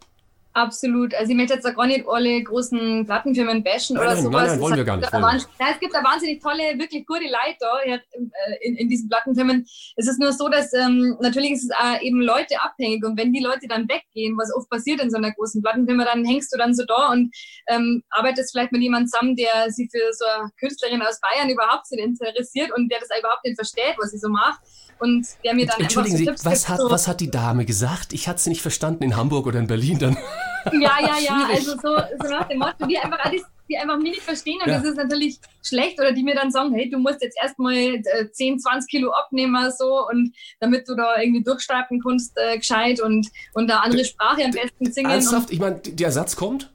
Absolut. 0.53 1.15
Also 1.15 1.31
ich 1.31 1.37
möchte 1.37 1.55
jetzt 1.55 1.65
auch 1.65 1.77
gar 1.77 1.87
nicht 1.87 2.05
alle 2.09 2.43
großen 2.43 3.07
Plattenfirmen 3.07 3.63
bashen 3.63 3.95
Nein, 3.95 4.05
oder 4.05 4.15
nein, 4.15 4.25
sowas. 4.25 4.35
nein, 4.35 4.47
nein, 4.47 4.57
Es 4.57 4.61
wollen 4.61 4.77
wir 4.77 4.85
gar 4.85 4.97
nicht, 4.97 5.13
Nein, 5.13 5.73
es 5.73 5.81
gibt 5.81 5.95
da 5.95 6.03
wahnsinnig 6.03 6.43
tolle, 6.43 6.77
wirklich 6.77 7.07
gute 7.07 7.25
Leute 7.25 8.01
äh, 8.13 8.29
in, 8.63 8.75
in 8.75 8.89
diesen 8.89 9.09
Plattenfirmen. 9.09 9.65
Es 9.97 10.09
ist 10.09 10.19
nur 10.19 10.33
so, 10.33 10.49
dass 10.49 10.73
ähm, 10.73 11.17
natürlich 11.21 11.53
ist 11.53 11.65
es 11.65 11.71
auch 11.71 12.01
eben 12.01 12.21
Leute 12.21 12.61
abhängig 12.61 13.05
und 13.05 13.17
wenn 13.17 13.33
die 13.33 13.43
Leute 13.43 13.69
dann 13.69 13.89
weggehen, 13.89 14.37
was 14.37 14.53
oft 14.53 14.69
passiert 14.69 15.01
in 15.01 15.11
so 15.11 15.19
einer 15.19 15.33
großen 15.33 15.63
Plattenfirma, 15.63 16.05
dann 16.05 16.25
hängst 16.25 16.53
du 16.53 16.59
dann 16.59 16.75
so 16.75 16.85
da 16.85 17.11
und 17.11 17.33
ähm, 17.69 18.03
arbeitest 18.11 18.51
vielleicht 18.51 18.73
mit 18.73 18.83
jemandem 18.83 19.07
zusammen, 19.07 19.37
der 19.37 19.71
sich 19.71 19.89
für 19.93 20.13
so 20.13 20.25
eine 20.25 20.51
Künstlerin 20.59 21.03
aus 21.03 21.21
Bayern 21.21 21.49
überhaupt 21.49 21.89
nicht 21.93 22.03
interessiert 22.03 22.73
und 22.77 22.91
der 22.91 22.99
das 22.99 23.09
überhaupt 23.17 23.45
nicht 23.45 23.57
versteht, 23.57 23.95
was 23.99 24.11
sie 24.11 24.19
so 24.19 24.29
macht 24.29 24.61
und 25.01 25.27
der 25.45 25.55
mir 25.55 25.67
dann 25.67 25.81
Entschuldigen 25.81 26.17
einfach 26.17 26.19
Sie, 26.19 26.25
so 26.25 26.31
Tipps 26.31 26.45
was 26.45 26.69
hat, 26.69 26.79
so, 26.79 26.91
was 26.91 27.09
hat 27.09 27.21
die 27.21 27.31
Dame 27.31 27.65
gesagt? 27.65 28.13
Ich 28.13 28.29
hatte 28.29 28.41
sie 28.41 28.51
nicht 28.51 28.63
verstanden 28.63 29.03
in 29.05 29.17
Hamburg 29.17 29.47
oder 29.47 29.59
in 29.59 29.67
Berlin 29.67 29.99
dann. 29.99 30.17
Ja, 30.73 30.99
ja, 31.01 31.17
ja, 31.19 31.49
also 31.51 31.71
so, 31.71 31.97
so 32.23 32.29
nach 32.29 32.47
dem 32.47 32.59
Motto, 32.59 32.85
die 32.87 32.99
einfach 32.99 33.19
alles, 33.25 33.41
die 33.67 33.79
einfach 33.79 33.97
mich 33.97 34.11
nicht 34.11 34.23
verstehen 34.23 34.59
und 34.63 34.69
Ja. 34.71 34.79
das 34.79 34.91
ist 34.91 34.97
natürlich 34.99 35.39
schlecht 35.67 35.99
oder 35.99 36.13
die 36.13 36.23
mir 36.23 36.35
dann 36.35 36.51
sagen, 36.51 36.75
hey, 36.75 36.91
du 36.91 36.99
musst 36.99 37.23
jetzt 37.23 37.39
erstmal 37.43 37.75
äh, 37.75 38.31
10, 38.31 38.59
20 38.59 38.91
Kilo 38.91 39.11
abnehmen 39.11 39.57
so 39.77 40.07
und 40.07 40.35
damit 40.61 40.87
du 40.87 40.95
da 40.95 41.19
irgendwie 41.19 41.43
durchstarten 41.43 42.03
kannst 42.03 42.37
äh, 42.37 42.59
gescheit 42.59 43.01
und, 43.01 43.29
und 43.55 43.71
eine 43.71 43.83
andere 43.83 44.05
Sprache 44.05 44.45
am 44.45 44.51
besten 44.51 44.93
singen. 44.93 45.11
Ernsthaft? 45.11 45.51
Ich 45.51 45.61
meine, 45.61 45.77
der 45.79 46.07
Ersatz 46.09 46.37
kommt? 46.37 46.71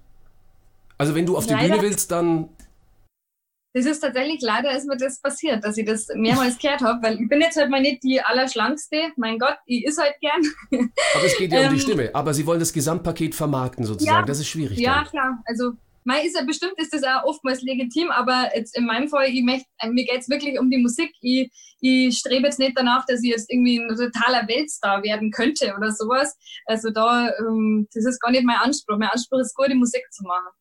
Also 0.98 1.14
wenn 1.14 1.28
du 1.28 1.38
auf 1.38 1.46
die 1.46 1.54
Leider. 1.54 1.76
Bühne 1.76 1.82
willst, 1.84 2.10
dann 2.10 2.50
das 3.76 3.86
ist 3.86 4.00
tatsächlich, 4.00 4.42
leider 4.42 4.72
ist 4.72 4.88
mir 4.88 4.96
das 4.96 5.20
passiert, 5.20 5.62
dass 5.66 5.76
ich 5.78 5.86
das 5.86 6.08
mehrmals 6.16 6.58
gehört 6.58 6.80
habe, 6.82 7.04
weil 7.04 7.22
ich 7.22 7.28
bin 7.28 7.42
jetzt 7.42 7.58
halt 7.58 7.70
mal 7.70 7.82
nicht 7.82 8.02
die 8.04 8.22
Allerschlankste, 8.22 9.12
mein 9.18 9.38
Gott, 9.38 9.58
ich 9.66 9.84
ist 9.84 10.02
halt 10.02 10.16
gern. 10.22 10.42
Aber 11.14 11.26
es 11.26 11.38
geht 11.38 11.52
ja 11.52 11.60
um 11.60 11.70
die 11.70 11.76
Ähm, 11.76 11.82
Stimme. 11.82 12.10
Aber 12.14 12.34
sie 12.34 12.46
wollen 12.46 12.62
das 12.62 12.72
Gesamtpaket 12.72 13.36
vermarkten 13.36 13.84
sozusagen. 13.84 14.20
Ja. 14.20 14.26
das 14.26 14.40
ist 14.40 14.48
schwierig. 14.48 14.80
Ja, 14.80 15.00
dann. 15.04 15.08
klar. 15.08 15.44
Also, 15.44 15.74
mei 16.06 16.22
ist 16.22 16.38
ja 16.38 16.46
bestimmt 16.46 16.76
ist 16.78 16.94
das 16.94 17.04
auch 17.04 17.26
oftmals 17.26 17.64
legitim, 17.64 18.12
aber 18.12 18.50
jetzt 18.56 18.78
in 18.78 18.86
meinem 18.86 19.10
Fall, 19.10 19.28
ich 19.28 19.44
möcht, 19.44 19.66
äh, 19.80 19.90
mir 19.90 20.06
geht 20.06 20.22
es 20.22 20.30
wirklich 20.30 20.58
um 20.58 20.72
die 20.72 20.78
Musik. 20.78 21.12
Ich, 21.20 21.52
ich 21.82 22.18
strebe 22.18 22.46
jetzt 22.46 22.60
nicht 22.60 22.78
danach, 22.78 23.06
dass 23.06 23.24
ich 23.24 23.32
jetzt 23.32 23.52
irgendwie 23.52 23.80
ein 23.80 23.90
totaler 23.90 24.48
Weltstar 24.48 25.04
werden 25.04 25.32
könnte 25.32 25.76
oder 25.78 25.92
sowas. 25.92 26.38
Also 26.66 26.92
da, 26.92 27.30
ähm, 27.40 27.90
das 27.94 28.06
ist 28.06 28.22
gar 28.22 28.32
nicht 28.32 28.46
mein 28.46 28.56
Anspruch. 28.56 28.98
Mein 28.98 29.10
Anspruch 29.10 29.40
ist, 29.40 29.54
gute 29.54 29.76
Musik 29.76 30.06
zu 30.12 30.24
machen. 30.24 30.54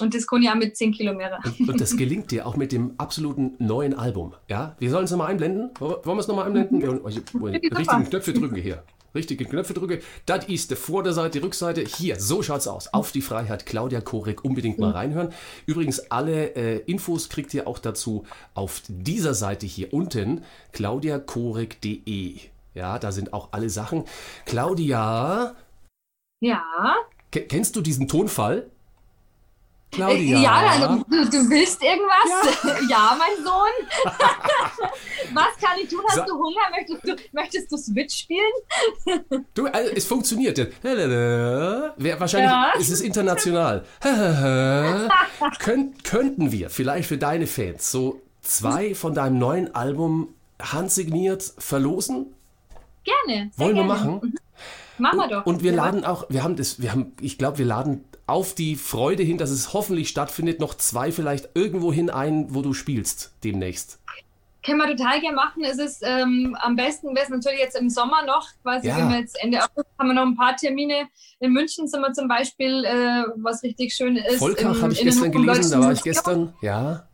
Und 0.00 0.14
das 0.14 0.26
ich 0.42 0.50
auch 0.50 0.54
mit 0.54 0.76
10 0.76 0.92
Kilo 0.92 1.12
mehr. 1.14 1.40
Und 1.58 1.80
das 1.80 1.96
gelingt 1.96 2.30
dir 2.30 2.46
auch 2.46 2.56
mit 2.56 2.72
dem 2.72 2.94
absoluten 2.98 3.54
neuen 3.58 3.92
Album. 3.94 4.34
Ja, 4.48 4.76
wir 4.78 4.90
sollen 4.90 5.04
es 5.04 5.10
nochmal 5.10 5.28
einblenden. 5.28 5.70
Wollen 5.78 6.02
wir 6.04 6.18
es 6.18 6.28
nochmal 6.28 6.46
einblenden? 6.46 6.80
Wir 6.80 7.78
richtigen 7.78 8.04
Knöpfe 8.08 8.32
drücken 8.32 8.56
hier. 8.56 8.82
Richtige 9.12 9.44
Knöpfe 9.44 9.74
drücke. 9.74 10.00
Das 10.24 10.44
ist 10.48 10.70
die 10.70 10.76
Vorderseite, 10.76 11.40
die 11.40 11.44
Rückseite. 11.44 11.80
Hier, 11.82 12.20
so 12.20 12.42
schaut's 12.44 12.68
aus. 12.68 12.94
Auf 12.94 13.10
die 13.10 13.22
Freiheit, 13.22 13.66
Claudia 13.66 14.00
Korek. 14.00 14.44
Unbedingt 14.44 14.78
mal 14.78 14.92
reinhören. 14.92 15.32
Übrigens, 15.66 16.10
alle 16.12 16.54
äh, 16.54 16.76
Infos 16.86 17.28
kriegt 17.28 17.52
ihr 17.52 17.66
auch 17.66 17.80
dazu 17.80 18.24
auf 18.54 18.82
dieser 18.88 19.34
Seite 19.34 19.66
hier 19.66 19.92
unten. 19.92 20.44
claudiakorek.de. 20.72 22.36
Ja, 22.74 22.98
da 23.00 23.10
sind 23.12 23.32
auch 23.32 23.48
alle 23.50 23.68
Sachen. 23.68 24.04
Claudia, 24.46 25.56
Ja. 26.40 26.62
ke- 27.32 27.42
kennst 27.46 27.74
du 27.74 27.80
diesen 27.80 28.06
Tonfall? 28.06 28.70
Claudia. 29.92 30.38
Ja, 30.38 30.52
also, 30.68 31.04
du, 31.10 31.24
du 31.30 31.50
willst 31.50 31.82
irgendwas? 31.82 32.88
Ja, 32.88 33.16
mein 33.18 33.44
Sohn. 33.44 33.74
Was 35.34 35.56
kann 35.60 35.78
ich 35.82 35.88
tun? 35.88 36.00
Hast 36.08 36.16
Sa- 36.16 36.24
du 36.26 36.34
Hunger? 36.34 36.60
Möchtest 36.70 37.04
du, 37.08 37.16
möchtest 37.32 37.72
du 37.72 37.76
Switch 37.76 38.16
spielen? 38.18 38.52
Du, 39.54 39.66
also, 39.66 39.90
es 39.92 40.06
funktioniert. 40.06 40.58
Wahrscheinlich 40.82 42.50
Ja. 42.50 42.72
ist 42.78 42.90
es 42.90 43.00
international. 43.00 43.84
Könnt, 45.58 46.04
könnten 46.04 46.52
wir 46.52 46.70
vielleicht 46.70 47.08
für 47.08 47.18
deine 47.18 47.46
Fans 47.46 47.90
so 47.90 48.20
zwei 48.42 48.94
von 48.94 49.14
deinem 49.14 49.38
neuen 49.38 49.74
Album 49.74 50.34
handsigniert 50.60 51.42
verlosen? 51.58 52.34
Gerne. 53.04 53.50
Wollen 53.56 53.76
wir 53.76 53.82
gerne. 53.84 53.88
machen? 53.88 54.34
Machen 54.98 55.18
wir 55.18 55.28
doch. 55.28 55.46
Und 55.46 55.62
wir 55.62 55.72
Ja. 55.72 55.84
laden 55.84 56.04
auch, 56.04 56.26
wir 56.28 56.42
haben 56.42 56.56
das, 56.56 56.80
wir 56.82 56.92
haben, 56.92 57.12
ich 57.20 57.38
glaube, 57.38 57.58
wir 57.58 57.64
laden 57.66 58.04
auf 58.30 58.54
die 58.54 58.76
Freude 58.76 59.22
hin, 59.22 59.38
dass 59.38 59.50
es 59.50 59.72
hoffentlich 59.72 60.08
stattfindet, 60.08 60.60
noch 60.60 60.74
zwei 60.74 61.10
vielleicht 61.12 61.50
irgendwo 61.54 61.92
hin 61.92 62.10
ein, 62.10 62.54
wo 62.54 62.62
du 62.62 62.72
spielst 62.72 63.32
demnächst. 63.44 63.98
Können 64.64 64.78
wir 64.78 64.94
total 64.94 65.20
gerne 65.20 65.36
machen. 65.36 65.64
Es 65.64 65.78
ist 65.78 66.02
ähm, 66.06 66.56
am 66.60 66.76
besten 66.76 67.08
wäre 67.14 67.24
es 67.24 67.30
natürlich 67.30 67.60
jetzt 67.60 67.76
im 67.76 67.88
Sommer 67.88 68.24
noch, 68.26 68.46
quasi 68.62 68.88
Ja. 68.88 68.98
wenn 68.98 69.08
wir 69.08 69.18
jetzt 69.18 69.42
Ende 69.42 69.58
August 69.58 69.88
haben 69.98 70.08
wir 70.08 70.14
noch 70.14 70.26
ein 70.26 70.36
paar 70.36 70.54
Termine. 70.54 71.08
In 71.40 71.52
München 71.52 71.88
sind 71.88 72.02
wir 72.02 72.12
zum 72.12 72.28
Beispiel, 72.28 72.84
äh, 72.84 73.24
was 73.36 73.62
richtig 73.62 73.94
schön 73.94 74.16
ist. 74.16 74.38
Volkach 74.38 74.80
habe 74.82 74.92
ich 74.92 75.00
gestern 75.00 75.32
gelesen, 75.32 75.72
da 75.72 75.80
war 75.86 75.92
ich 75.92 76.02
gestern, 76.02 76.52
ja. 76.60 77.08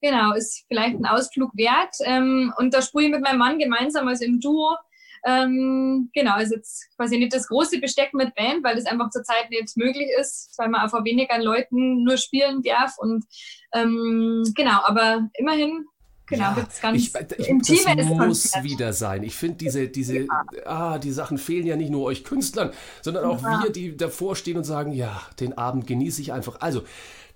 Genau, 0.00 0.32
ist 0.34 0.64
vielleicht 0.68 0.98
ein 0.98 1.06
Ausflug 1.06 1.50
wert. 1.54 1.94
Ähm, 2.04 2.52
und 2.58 2.74
da 2.74 2.82
spiele 2.82 3.06
ich 3.06 3.10
mit 3.12 3.22
meinem 3.22 3.38
Mann 3.38 3.58
gemeinsam, 3.58 4.06
also 4.08 4.24
im 4.24 4.40
Duo. 4.40 4.76
Ähm, 5.24 6.10
genau, 6.14 6.38
ist 6.38 6.52
jetzt 6.52 6.86
quasi 6.96 7.18
nicht 7.18 7.34
das 7.34 7.48
große 7.48 7.80
Besteck 7.80 8.14
mit 8.14 8.34
Band, 8.34 8.62
weil 8.64 8.76
das 8.76 8.86
einfach 8.86 9.10
zurzeit 9.10 9.50
nicht 9.50 9.76
möglich 9.76 10.08
ist, 10.20 10.54
weil 10.58 10.68
man 10.68 10.80
einfach 10.82 11.04
weniger 11.04 11.38
Leuten 11.42 12.04
nur 12.04 12.16
spielen 12.16 12.62
darf. 12.62 12.96
Und 12.98 13.24
ähm, 13.72 14.44
genau, 14.54 14.80
aber 14.84 15.28
immerhin, 15.34 15.84
genau, 16.26 16.50
Ja, 16.50 16.54
gibt's 16.54 16.80
ganz 16.80 16.96
ich, 16.96 17.12
ich, 17.38 17.48
intime 17.48 17.96
das 17.96 18.06
muss 18.06 18.18
Konzert. 18.18 18.64
wieder 18.64 18.92
sein. 18.92 19.22
Ich 19.22 19.34
finde, 19.36 19.56
diese, 19.58 19.88
diese, 19.88 20.26
ah, 20.64 20.98
die 20.98 21.12
Sachen 21.12 21.38
fehlen 21.38 21.66
ja 21.66 21.76
nicht 21.76 21.90
nur 21.90 22.04
euch 22.04 22.24
Künstlern, 22.24 22.72
sondern 23.02 23.24
auch 23.24 23.42
Ja. 23.42 23.62
wir, 23.64 23.70
die 23.70 23.96
davor 23.96 24.36
stehen 24.36 24.56
und 24.56 24.64
sagen, 24.64 24.92
ja, 24.92 25.20
den 25.40 25.56
Abend 25.58 25.86
genieße 25.86 26.20
ich 26.22 26.32
einfach. 26.32 26.60
Also, 26.60 26.82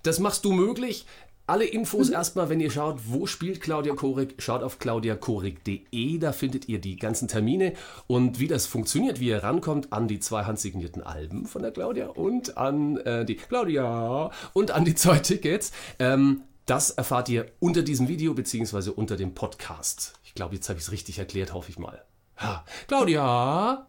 das 0.03 0.19
machst 0.19 0.45
du 0.45 0.51
möglich. 0.53 1.05
Alle 1.45 1.65
Infos 1.65 2.09
erstmal, 2.09 2.49
wenn 2.49 2.59
ihr 2.61 2.71
schaut, 2.71 2.99
wo 3.07 3.25
spielt 3.25 3.59
Claudia 3.59 3.93
Korik, 3.95 4.35
schaut 4.37 4.63
auf 4.63 4.79
claudiakorik.de, 4.79 6.17
da 6.17 6.31
findet 6.31 6.69
ihr 6.69 6.79
die 6.79 6.95
ganzen 6.95 7.27
Termine 7.27 7.73
und 8.07 8.39
wie 8.39 8.47
das 8.47 8.65
funktioniert, 8.65 9.19
wie 9.19 9.27
ihr 9.27 9.43
rankommt 9.43 9.91
an 9.91 10.07
die 10.07 10.19
zwei 10.19 10.43
handsignierten 10.45 11.03
Alben 11.03 11.45
von 11.45 11.61
der 11.61 11.71
Claudia 11.71 12.07
und 12.07 12.57
an 12.57 12.97
äh, 12.97 13.25
die 13.25 13.35
Claudia 13.35 14.31
und 14.53 14.71
an 14.71 14.85
die 14.85 14.95
zwei 14.95 15.19
Tickets. 15.19 15.71
Ähm, 15.99 16.43
das 16.65 16.91
erfahrt 16.91 17.27
ihr 17.27 17.47
unter 17.59 17.81
diesem 17.81 18.07
Video 18.07 18.33
beziehungsweise 18.33 18.93
unter 18.93 19.17
dem 19.17 19.33
Podcast. 19.33 20.13
Ich 20.23 20.33
glaube, 20.33 20.55
jetzt 20.55 20.69
habe 20.69 20.79
ich 20.79 20.85
es 20.85 20.91
richtig 20.93 21.19
erklärt, 21.19 21.53
hoffe 21.53 21.69
ich 21.69 21.77
mal. 21.77 22.05
Ja. 22.41 22.63
Claudia, 22.87 23.85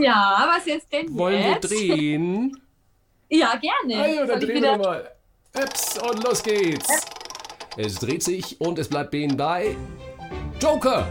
Ja, 0.00 0.48
was 0.56 0.64
jetzt 0.66 0.92
denn 0.92 1.12
wollen 1.18 1.42
wir 1.42 1.50
jetzt? 1.50 1.70
drehen? 1.70 2.56
Ja, 3.28 3.56
gerne. 3.56 4.00
Also, 4.02 4.26
dann 4.32 4.40
drehen 4.40 4.62
wir 4.62 4.78
mal. 4.78 5.10
Eps 5.54 5.98
und 5.98 6.24
los 6.24 6.42
geht's. 6.42 6.88
Es 7.76 7.94
dreht 7.94 8.24
sich 8.24 8.60
und 8.60 8.76
es 8.76 8.88
bleibt 8.88 9.12
Ben 9.12 9.36
bei 9.36 9.76
Joker. 10.60 11.06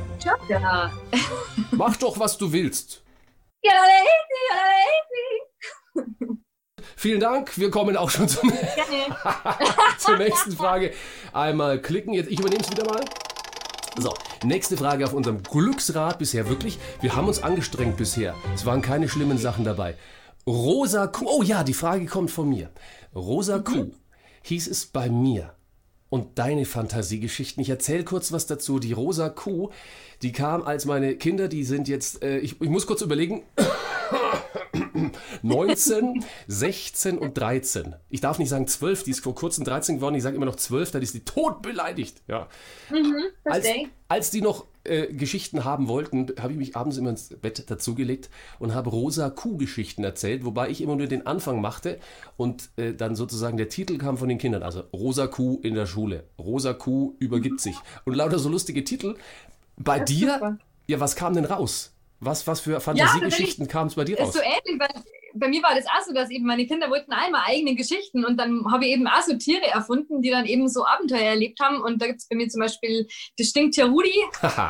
Ja. 0.50 0.92
Mach 1.72 1.96
doch, 1.96 2.20
was 2.20 2.38
du 2.38 2.52
willst. 2.52 3.04
Vielen 6.98 7.22
Dank. 7.22 7.58
Wir 7.58 7.72
kommen 7.72 7.96
auch 7.96 8.10
schon 8.10 8.28
zum, 8.28 8.52
zur 9.98 10.18
nächsten 10.18 10.52
Frage. 10.52 10.94
Einmal 11.32 11.82
klicken. 11.82 12.14
Jetzt, 12.14 12.30
ich 12.30 12.40
übernehme 12.40 12.64
es 12.64 12.70
wieder 12.70 12.84
mal. 12.84 13.00
So, 13.98 14.14
nächste 14.44 14.76
Frage 14.76 15.06
auf 15.06 15.14
unserem 15.14 15.42
Glücksrad 15.42 16.20
bisher 16.20 16.50
wirklich. 16.50 16.80
Wir 17.00 17.16
haben 17.16 17.30
uns 17.30 17.42
angestrengt 17.42 17.96
bisher. 17.96 18.36
Es 18.54 18.66
waren 18.66 18.82
keine 18.82 19.08
schlimmen 19.08 19.38
Sachen 19.38 19.64
dabei. 19.64 19.96
Rosa 20.46 21.08
Kuh. 21.08 21.30
Oh 21.30 21.44
ja, 21.44 21.64
die 21.64 21.74
Frage 21.74 22.08
kommt 22.08 22.30
von 22.30 22.50
mir. 22.50 22.72
Rosa 23.16 23.60
Kuh. 23.60 23.94
Hieß 24.44 24.68
es 24.68 24.86
bei 24.86 25.10
mir. 25.10 25.56
Und 26.10 26.38
deine 26.38 26.66
Fantasiegeschichten. 26.66 27.62
Ich 27.62 27.70
erzähle 27.70 28.04
kurz 28.04 28.32
was 28.32 28.46
dazu. 28.46 28.78
Die 28.78 28.94
rosa 28.94 29.30
Kuh, 29.30 29.72
die 30.22 30.32
kam 30.32 30.62
als 30.62 30.86
meine 30.86 31.16
Kinder, 31.16 31.48
die 31.48 31.64
sind 31.64 31.88
jetzt, 31.88 32.22
äh, 32.22 32.38
ich, 32.38 32.62
ich 32.62 32.70
muss 32.70 32.86
kurz 32.86 33.02
überlegen, 33.02 33.42
19, 35.42 36.24
16 36.48 37.18
und 37.18 37.36
13. 37.38 37.96
Ich 38.10 38.22
darf 38.22 38.38
nicht 38.38 38.50
sagen 38.50 38.68
12, 38.68 39.04
die 39.04 39.12
ist 39.12 39.22
vor 39.22 39.34
kurzem 39.34 39.64
13 39.64 39.96
geworden. 39.96 40.14
Ich 40.14 40.22
sage 40.22 40.36
immer 40.36 40.46
noch 40.46 40.56
12, 40.56 40.92
dann 40.92 41.02
ist 41.02 41.16
die 41.16 41.26
tot 41.26 41.64
beleidigt. 41.64 42.22
Ja. 42.28 42.48
Als, 43.44 43.66
Verstehe. 43.66 43.90
als 44.08 44.30
die 44.30 44.42
noch 44.42 44.66
äh, 44.86 45.08
Geschichten 45.14 45.64
haben 45.64 45.88
wollten, 45.88 46.28
habe 46.40 46.54
ich 46.54 46.60
mich 46.60 46.76
abends 46.76 46.98
immer 46.98 47.12
ins 47.12 47.30
Bett 47.30 47.70
dazugelegt 47.70 48.30
und 48.60 48.74
habe 48.74 48.90
rosa 48.90 49.30
Kuh-Geschichten 49.30 50.04
erzählt, 50.04 50.44
wobei 50.46 50.70
ich 50.70 50.82
immer 50.82 50.96
nur 50.96 51.08
den 51.08 51.26
Anfang 51.26 51.62
machte 51.62 52.00
und 52.38 52.70
äh, 52.78 52.94
dann 52.94 53.16
sozusagen 53.16 53.58
der 53.58 53.70
Titel 53.70 53.98
kam 53.98 54.18
von 54.18 54.28
den 54.30 54.38
Kindern. 54.38 54.64
Also 54.64 54.84
rosa 54.94 55.28
Kuh 55.28 55.60
in 55.64 55.74
der 55.76 55.86
Schule, 55.86 56.26
rosa 56.38 56.74
Kuh 56.74 57.16
übergibt 57.20 57.62
sich. 57.62 57.76
Und 58.06 58.16
lauter 58.16 58.40
so 58.40 58.50
lustige 58.50 58.84
Titel. 58.84 59.16
Bei 59.78 59.98
Ja, 59.98 60.04
dir, 60.04 60.34
super. 60.34 60.58
ja, 60.88 61.00
was 61.00 61.16
kam 61.16 61.34
denn 61.34 61.46
raus? 61.46 61.92
Was, 62.20 62.48
was 62.48 62.60
für 62.62 62.80
Fantasiegeschichten 62.80 63.68
kamen 63.68 63.90
es 63.90 63.96
bei 63.96 64.06
dir 64.06 64.18
raus? 64.20 64.30
ist 64.30 64.36
so 64.36 64.42
ähnlich, 64.42 64.80
weil 64.80 65.04
bei 65.44 65.50
mir 65.50 65.62
war 65.62 65.76
das 65.76 65.86
auch 65.88 66.02
so, 66.06 66.14
dass 66.14 66.32
eben 66.32 66.46
meine 66.46 66.66
Kinder 66.66 66.90
wollten 66.90 67.12
einmal 67.12 67.42
eigene 67.46 67.76
Geschichten 67.76 68.24
und 68.24 68.40
dann 68.40 68.64
habe 68.72 68.86
ich 68.86 68.92
eben 68.92 69.08
auch 69.08 69.22
so 69.22 69.36
Tiere 69.38 69.68
erfunden, 69.68 70.22
die 70.22 70.30
dann 70.30 70.46
eben 70.46 70.70
so 70.70 70.86
Abenteuer 70.86 71.20
erlebt 71.20 71.60
haben. 71.60 71.82
Und 71.82 72.02
da 72.02 72.08
gibt 72.08 72.20
es 72.22 72.30
bei 72.30 72.38
mir 72.38 72.48
zum 72.48 72.62
Beispiel 72.62 73.06
das 73.38 73.48
Stinktier 73.48 73.88
Rudi, 73.88 74.16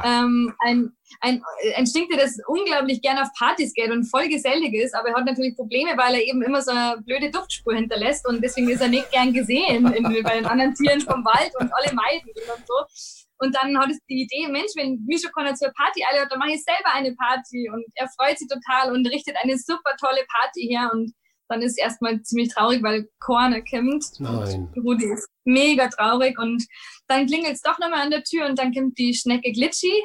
ähm, 0.03 0.51
ein, 0.65 0.91
ein, 1.21 1.43
ein 1.75 1.85
Stinktier, 1.85 2.17
das 2.17 2.39
unglaublich 2.47 3.03
gerne 3.03 3.21
auf 3.21 3.29
Partys 3.37 3.71
geht 3.75 3.91
und 3.91 4.05
voll 4.05 4.27
gesellig 4.27 4.73
ist, 4.73 4.95
aber 4.95 5.09
er 5.09 5.15
hat 5.15 5.25
natürlich 5.25 5.55
Probleme, 5.55 5.91
weil 5.95 6.15
er 6.15 6.23
eben 6.23 6.41
immer 6.41 6.63
so 6.63 6.71
eine 6.71 6.99
blöde 7.05 7.29
Duftspur 7.29 7.75
hinterlässt 7.75 8.27
und 8.27 8.43
deswegen 8.43 8.69
ist 8.69 8.81
er 8.81 8.87
nicht 8.87 9.11
gern 9.11 9.31
gesehen 9.31 9.85
in, 9.93 10.23
bei 10.23 10.37
den 10.37 10.47
anderen 10.47 10.73
Tieren 10.73 11.01
vom 11.01 11.23
Wald 11.23 11.51
und 11.59 11.71
alle 11.71 11.93
meiden 11.93 12.27
ihn 12.29 12.49
und 12.55 12.65
so. 12.65 13.22
Und 13.43 13.53
dann 13.53 13.77
hat 13.77 13.91
es 13.91 13.99
die 14.09 14.21
Idee, 14.21 14.47
Mensch, 14.47 14.71
wenn 14.75 15.03
Mischa 15.05 15.29
Connor 15.29 15.53
zur 15.53 15.71
Party 15.73 16.01
einlädt, 16.03 16.31
dann 16.31 16.39
mache 16.39 16.53
ich 16.53 16.63
selber 16.63 16.93
eine 16.93 17.13
Party. 17.13 17.69
Und 17.69 17.83
er 17.95 18.07
freut 18.17 18.39
sich 18.39 18.47
total 18.47 18.93
und 18.93 19.05
richtet 19.07 19.35
eine 19.43 19.57
super 19.57 19.91
tolle 19.99 20.25
Party 20.39 20.67
her. 20.71 20.89
Und 20.93 21.11
dann 21.49 21.61
ist 21.61 21.73
es 21.73 21.77
erstmal 21.77 22.21
ziemlich 22.21 22.53
traurig, 22.53 22.81
weil 22.81 23.09
Corner 23.19 23.61
kommt. 23.69 24.05
Nein. 24.19 24.71
Rudi 24.77 25.11
ist 25.11 25.27
mega 25.43 25.89
traurig. 25.89 26.39
Und 26.39 26.65
dann 27.07 27.27
klingelt 27.27 27.55
es 27.55 27.61
doch 27.61 27.77
nochmal 27.79 28.01
an 28.01 28.11
der 28.11 28.23
Tür 28.23 28.45
und 28.45 28.57
dann 28.57 28.73
kommt 28.73 28.97
die 28.97 29.13
Schnecke 29.13 29.51
Glitchy. 29.51 30.01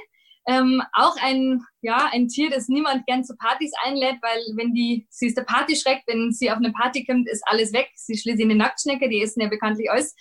Ähm, 0.48 0.82
auch 0.94 1.14
ein, 1.20 1.62
ja, 1.82 2.08
ein 2.10 2.26
Tier, 2.28 2.48
das 2.48 2.68
niemand 2.68 3.04
gern 3.06 3.22
zu 3.22 3.36
Partys 3.36 3.70
einlädt, 3.84 4.16
weil 4.22 4.40
wenn 4.56 4.72
die, 4.72 5.06
sie 5.10 5.26
ist 5.26 5.36
der 5.36 5.42
Partyschreck, 5.42 6.02
wenn 6.06 6.32
sie 6.32 6.50
auf 6.50 6.56
eine 6.56 6.72
Party 6.72 7.04
kommt, 7.04 7.28
ist 7.28 7.42
alles 7.46 7.74
weg. 7.74 7.90
Sie 7.96 8.14
ist 8.14 8.22
schließlich 8.22 8.46
eine 8.46 8.54
Nacktschnecke, 8.54 9.10
die 9.10 9.22
essen 9.22 9.42
ja 9.42 9.48
bekanntlich 9.48 9.90
alles. 9.90 10.14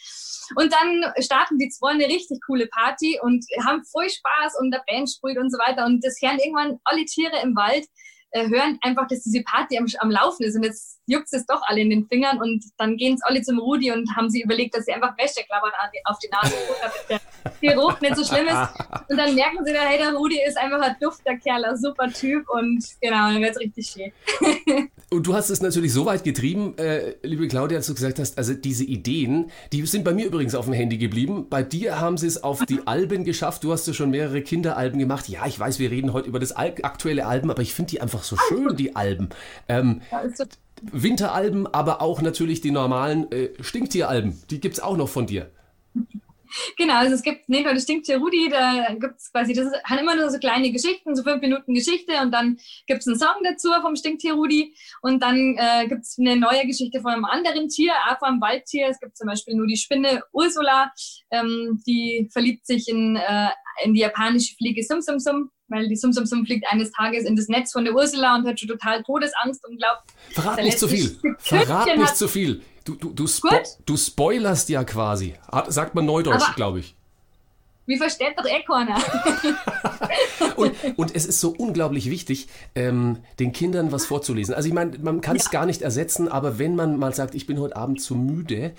Und 0.55 0.73
dann 0.73 1.13
starten 1.23 1.57
die 1.57 1.69
zwei 1.69 1.91
eine 1.91 2.07
richtig 2.07 2.39
coole 2.45 2.67
Party 2.67 3.17
und 3.21 3.45
haben 3.65 3.85
voll 3.85 4.09
Spaß 4.09 4.59
und 4.59 4.71
der 4.71 4.83
Band 4.85 5.09
spielt 5.09 5.37
und 5.37 5.49
so 5.49 5.57
weiter. 5.59 5.85
Und 5.85 6.03
das 6.03 6.17
hören 6.21 6.39
irgendwann 6.39 6.77
alle 6.83 7.05
Tiere 7.05 7.39
im 7.41 7.55
Wald, 7.55 7.85
äh, 8.31 8.47
hören 8.49 8.77
einfach, 8.81 9.07
dass 9.07 9.23
diese 9.23 9.41
Party 9.43 9.77
am, 9.77 9.85
am 9.99 10.11
Laufen 10.11 10.43
ist. 10.43 10.55
Und 10.55 10.63
jetzt 10.63 10.99
juckt 11.07 11.27
es 11.31 11.45
doch 11.45 11.61
alle 11.67 11.81
in 11.81 11.89
den 11.89 12.05
Fingern 12.07 12.39
und 12.41 12.63
dann 12.77 12.97
gehen 12.97 13.13
es 13.15 13.21
alle 13.23 13.41
zum 13.41 13.57
Rudi 13.59 13.91
und 13.91 14.13
haben 14.15 14.29
sie 14.29 14.41
überlegt, 14.41 14.75
dass 14.75 14.85
sie 14.85 14.91
einfach 14.93 15.17
Wäsche 15.17 15.43
klappern 15.45 15.71
an 15.81 15.89
die- 15.93 16.01
auf 16.05 16.17
die 16.19 16.29
Nase, 16.29 16.53
damit 16.81 17.21
der 17.61 17.73
Geruch 17.75 17.99
nicht 18.01 18.15
so 18.15 18.23
schlimm 18.25 18.47
ist. 18.47 19.09
Und 19.09 19.17
dann 19.17 19.33
merken 19.35 19.65
sie, 19.65 19.73
hey, 19.73 19.97
der 19.97 20.13
Rudi 20.13 20.39
ist 20.45 20.57
einfach 20.57 20.81
ein 20.81 20.95
dufter 20.99 21.35
Kerl, 21.37 21.63
ein 21.65 21.77
super 21.77 22.11
Typ 22.11 22.47
und 22.49 22.83
genau, 23.01 23.31
dann 23.31 23.41
wird 23.41 23.51
es 23.51 23.59
richtig 23.59 23.87
schön. 23.87 24.11
Und 25.09 25.25
du 25.25 25.33
hast 25.35 25.49
es 25.49 25.61
natürlich 25.61 25.93
so 25.93 26.05
weit 26.05 26.25
getrieben, 26.25 26.77
äh, 26.77 27.15
liebe 27.23 27.47
Claudia, 27.47 27.77
als 27.77 27.87
du 27.87 27.93
gesagt 27.93 28.19
hast, 28.19 28.37
also 28.37 28.53
diese 28.53 28.83
Ideen, 28.83 29.51
die 29.71 29.85
sind 29.85 30.03
bei 30.03 30.13
mir 30.13 30.25
übrigens 30.25 30.53
auf 30.53 30.65
dem 30.65 30.73
Handy 30.73 30.97
geblieben. 30.97 31.47
Bei 31.49 31.63
dir 31.63 32.01
haben 32.01 32.17
sie 32.17 32.27
es 32.27 32.43
auf 32.43 32.65
die 32.65 32.85
Alben 32.85 33.23
geschafft. 33.23 33.63
Du 33.63 33.71
hast 33.71 33.87
ja 33.87 33.93
schon 33.93 34.09
mehrere 34.09 34.41
Kinderalben 34.41 34.99
gemacht. 34.99 35.29
Ja, 35.29 35.45
ich 35.45 35.57
weiß, 35.57 35.79
wir 35.79 35.91
reden 35.91 36.11
heute 36.11 36.27
über 36.27 36.39
das 36.39 36.51
Al 36.51 36.75
aktuelle 36.81 37.25
Album, 37.25 37.51
aber 37.51 37.61
ich 37.61 37.73
finde 37.73 37.91
die 37.91 38.01
einfach 38.01 38.23
so 38.23 38.35
schön, 38.35 38.75
die 38.75 38.97
Alben. 38.97 39.29
Ähm, 39.69 40.01
Ja, 40.11 40.23
Winteralben, 40.91 41.65
aber 41.65 42.01
auch 42.01 42.21
natürlich 42.21 42.61
die 42.61 42.71
normalen 42.71 43.31
äh, 43.31 43.49
Stinktieralben. 43.61 44.37
Die 44.49 44.59
gibt's 44.59 44.79
auch 44.79 44.97
noch 44.97 45.09
von 45.09 45.25
dir. 45.25 45.49
Genau, 46.77 46.95
also 46.95 47.15
es 47.15 47.21
gibt 47.21 47.49
neben 47.49 47.73
das 47.73 47.83
Stinktier 47.83 48.17
Rudi, 48.17 48.49
da 48.49 48.93
gibt 48.93 49.19
es 49.19 49.31
quasi, 49.31 49.53
das 49.53 49.67
haben 49.83 49.99
immer 49.99 50.15
nur 50.15 50.29
so 50.29 50.39
kleine 50.39 50.71
Geschichten, 50.71 51.15
so 51.15 51.23
fünf 51.23 51.41
Minuten 51.41 51.73
Geschichte 51.73 52.13
und 52.21 52.31
dann 52.31 52.57
gibt 52.85 53.01
es 53.01 53.07
einen 53.07 53.17
Song 53.17 53.35
dazu 53.43 53.69
vom 53.81 53.95
Stinktier 53.95 54.33
Rudi 54.33 54.75
und 55.01 55.21
dann 55.21 55.55
äh, 55.57 55.87
gibt 55.87 56.03
es 56.03 56.17
eine 56.19 56.35
neue 56.35 56.65
Geschichte 56.65 57.01
von 57.01 57.11
einem 57.11 57.25
anderen 57.25 57.69
Tier, 57.69 57.93
auch 58.09 58.19
vom 58.19 58.41
Waldtier. 58.41 58.87
Es 58.89 58.99
gibt 58.99 59.17
zum 59.17 59.27
Beispiel 59.27 59.55
nur 59.55 59.67
die 59.67 59.77
Spinne 59.77 60.23
Ursula, 60.31 60.91
ähm, 61.31 61.81
die 61.85 62.29
verliebt 62.31 62.65
sich 62.65 62.87
in, 62.87 63.15
äh, 63.15 63.49
in 63.83 63.93
die 63.93 64.01
japanische 64.01 64.55
Fliege 64.55 64.83
Sum 64.83 65.01
Sum 65.01 65.19
Sum, 65.19 65.51
weil 65.67 65.87
die 65.87 65.95
Sum 65.95 66.13
Sum 66.13 66.25
Sum 66.25 66.45
fliegt 66.45 66.65
eines 66.71 66.91
Tages 66.91 67.25
in 67.25 67.35
das 67.35 67.47
Netz 67.47 67.71
von 67.71 67.85
der 67.85 67.93
Ursula 67.93 68.35
und 68.35 68.47
hat 68.47 68.59
schon 68.59 68.69
total 68.69 69.03
Todesangst 69.03 69.65
und 69.67 69.77
glaubt, 69.77 70.03
Verrat 70.31 70.63
nicht 70.63 70.79
zu 70.79 70.87
viel. 70.87 71.17
Verrat 71.39 71.97
nicht 71.97 72.15
zu 72.15 72.27
viel. 72.27 72.61
Du, 72.87 72.95
du, 72.95 73.11
du, 73.11 73.27
spo 73.27 73.49
Gut. 73.49 73.67
du 73.85 73.97
spoilerst 73.97 74.69
ja 74.69 74.85
quasi. 74.85 75.33
Sagt 75.67 75.93
man 75.93 76.05
Neudeutsch, 76.05 76.55
glaube 76.55 76.79
ich. 76.79 76.95
wie 77.85 77.97
versteht 77.97 78.37
doch 78.37 78.45
eh 78.45 78.63
keiner? 78.63 78.95
Und, 80.55 80.73
und 80.95 81.15
es 81.15 81.27
ist 81.27 81.39
so 81.39 81.53
unglaublich 81.55 82.09
wichtig, 82.09 82.47
ähm, 82.73 83.17
den 83.39 83.51
Kindern 83.51 83.91
was 83.91 84.07
vorzulesen. 84.07 84.55
Also 84.55 84.67
ich 84.67 84.73
meine, 84.73 84.97
man 84.97 85.21
kann 85.21 85.35
es 85.35 85.51
gar 85.51 85.67
nicht 85.67 85.83
ersetzen, 85.83 86.27
aber 86.27 86.57
wenn 86.57 86.75
man 86.75 86.97
mal 86.97 87.13
sagt, 87.13 87.35
ich 87.35 87.45
bin 87.45 87.59
heute 87.59 87.75
Abend 87.75 88.01
zu 88.01 88.15
müde 88.15 88.73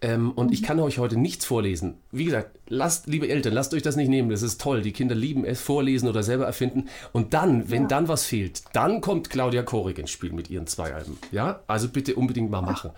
ähm, 0.00 0.30
und 0.30 0.52
ich 0.52 0.62
kann 0.62 0.78
euch 0.78 0.98
heute 0.98 1.16
nichts 1.16 1.44
vorlesen. 1.44 1.96
Wie 2.12 2.24
gesagt, 2.24 2.56
lasst, 2.68 3.08
liebe 3.08 3.28
Eltern, 3.28 3.52
lasst 3.52 3.74
euch 3.74 3.82
das 3.82 3.96
nicht 3.96 4.08
nehmen. 4.08 4.30
Das 4.30 4.42
ist 4.42 4.60
toll. 4.60 4.82
Die 4.82 4.92
Kinder 4.92 5.16
lieben 5.16 5.44
es, 5.44 5.60
vorlesen 5.60 6.08
oder 6.08 6.22
selber 6.22 6.46
erfinden. 6.46 6.88
Und 7.12 7.34
dann, 7.34 7.68
wenn 7.68 7.88
dann 7.88 8.06
was 8.06 8.24
fehlt, 8.24 8.62
dann 8.72 9.00
kommt 9.00 9.28
Claudia 9.28 9.64
Korig 9.64 9.98
ins 9.98 10.10
Spiel 10.10 10.32
mit 10.32 10.50
ihren 10.50 10.68
zwei 10.68 10.94
Alben. 10.94 11.18
Ja, 11.32 11.60
also 11.66 11.88
bitte 11.88 12.14
unbedingt 12.14 12.50
mal 12.50 12.62
machen. 12.62 12.92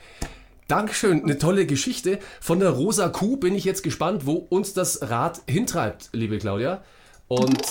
Dankeschön, 0.68 1.22
eine 1.22 1.38
tolle 1.38 1.64
Geschichte. 1.64 2.18
Von 2.40 2.58
der 2.58 2.70
rosa 2.70 3.08
Kuh 3.08 3.36
bin 3.36 3.54
ich 3.54 3.64
jetzt 3.64 3.84
gespannt, 3.84 4.26
wo 4.26 4.34
uns 4.34 4.74
das 4.74 5.10
Rad 5.10 5.40
hintreibt, 5.48 6.08
liebe 6.12 6.38
Claudia. 6.38 6.82
Und 7.28 7.62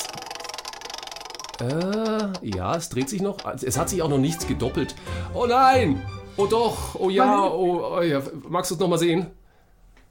äh, 1.60 2.28
ja, 2.42 2.76
es 2.76 2.88
dreht 2.88 3.10
sich 3.10 3.22
noch. 3.22 3.40
Es 3.62 3.78
hat 3.78 3.90
sich 3.90 4.02
auch 4.02 4.08
noch 4.10 4.18
nichts 4.18 4.48
gedoppelt. 4.48 4.96
Oh 5.34 5.46
nein! 5.46 6.02
Oh 6.38 6.46
doch! 6.46 6.96
Oh 6.96 7.10
ja! 7.10 7.46
Oh, 7.46 7.98
oh 7.98 8.02
ja. 8.02 8.22
Magst 8.48 8.72
du 8.72 8.76
es 8.76 8.80
nochmal 8.80 9.00
sehen? 9.00 9.28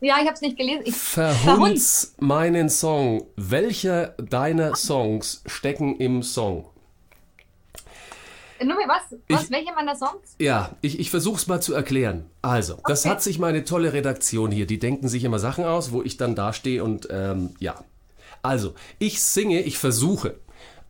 ja, 0.01 0.17
ich 0.21 0.27
habe 0.27 0.35
es 0.35 0.43
nicht 0.43 0.59
gelesen. 0.59 0.83
Ich, 0.85 0.95
Verhunz 0.95 2.15
meinen 2.21 2.69
Song. 2.69 3.27
Welcher 3.37 4.09
deiner 4.19 4.77
Songs 4.77 5.43
stecken 5.47 5.97
im 5.97 6.23
Song? 6.23 6.67
Nur 8.65 8.77
mal 8.77 8.89
was? 8.89 9.19
Was? 9.29 9.45
Ich- 9.45 9.51
welche 9.51 9.73
meiner 9.73 9.95
Songs? 9.97 10.37
Ja, 10.39 10.71
ich, 10.81 10.99
ich 10.99 11.11
versuche 11.11 11.37
es 11.37 11.47
mal 11.47 11.61
zu 11.61 11.75
erklären. 11.75 12.31
Also, 12.43 12.79
das 12.87 13.01
Okay. 13.01 13.11
hat 13.11 13.23
sich 13.23 13.39
meine 13.39 13.65
tolle 13.65 13.93
Redaktion 13.93 14.51
hier, 14.51 14.67
die 14.67 14.79
denken 14.79 15.09
sich 15.09 15.25
immer 15.25 15.39
Sachen 15.39 15.65
aus, 15.65 15.93
wo 15.93 16.03
ich 16.03 16.17
dann 16.17 16.35
dastehe 16.35 16.83
und 16.85 17.09
ähm, 17.11 17.55
ja. 17.61 17.83
Also, 18.43 18.75
ich 18.99 19.23
singe, 19.23 19.61
ich 19.63 19.79
versuche, 19.79 20.37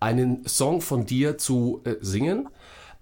einen 0.01 0.47
Song 0.47 0.81
von 0.81 1.07
dir 1.07 1.39
zu 1.39 1.81
äh, 1.85 1.95
singen, 2.01 2.49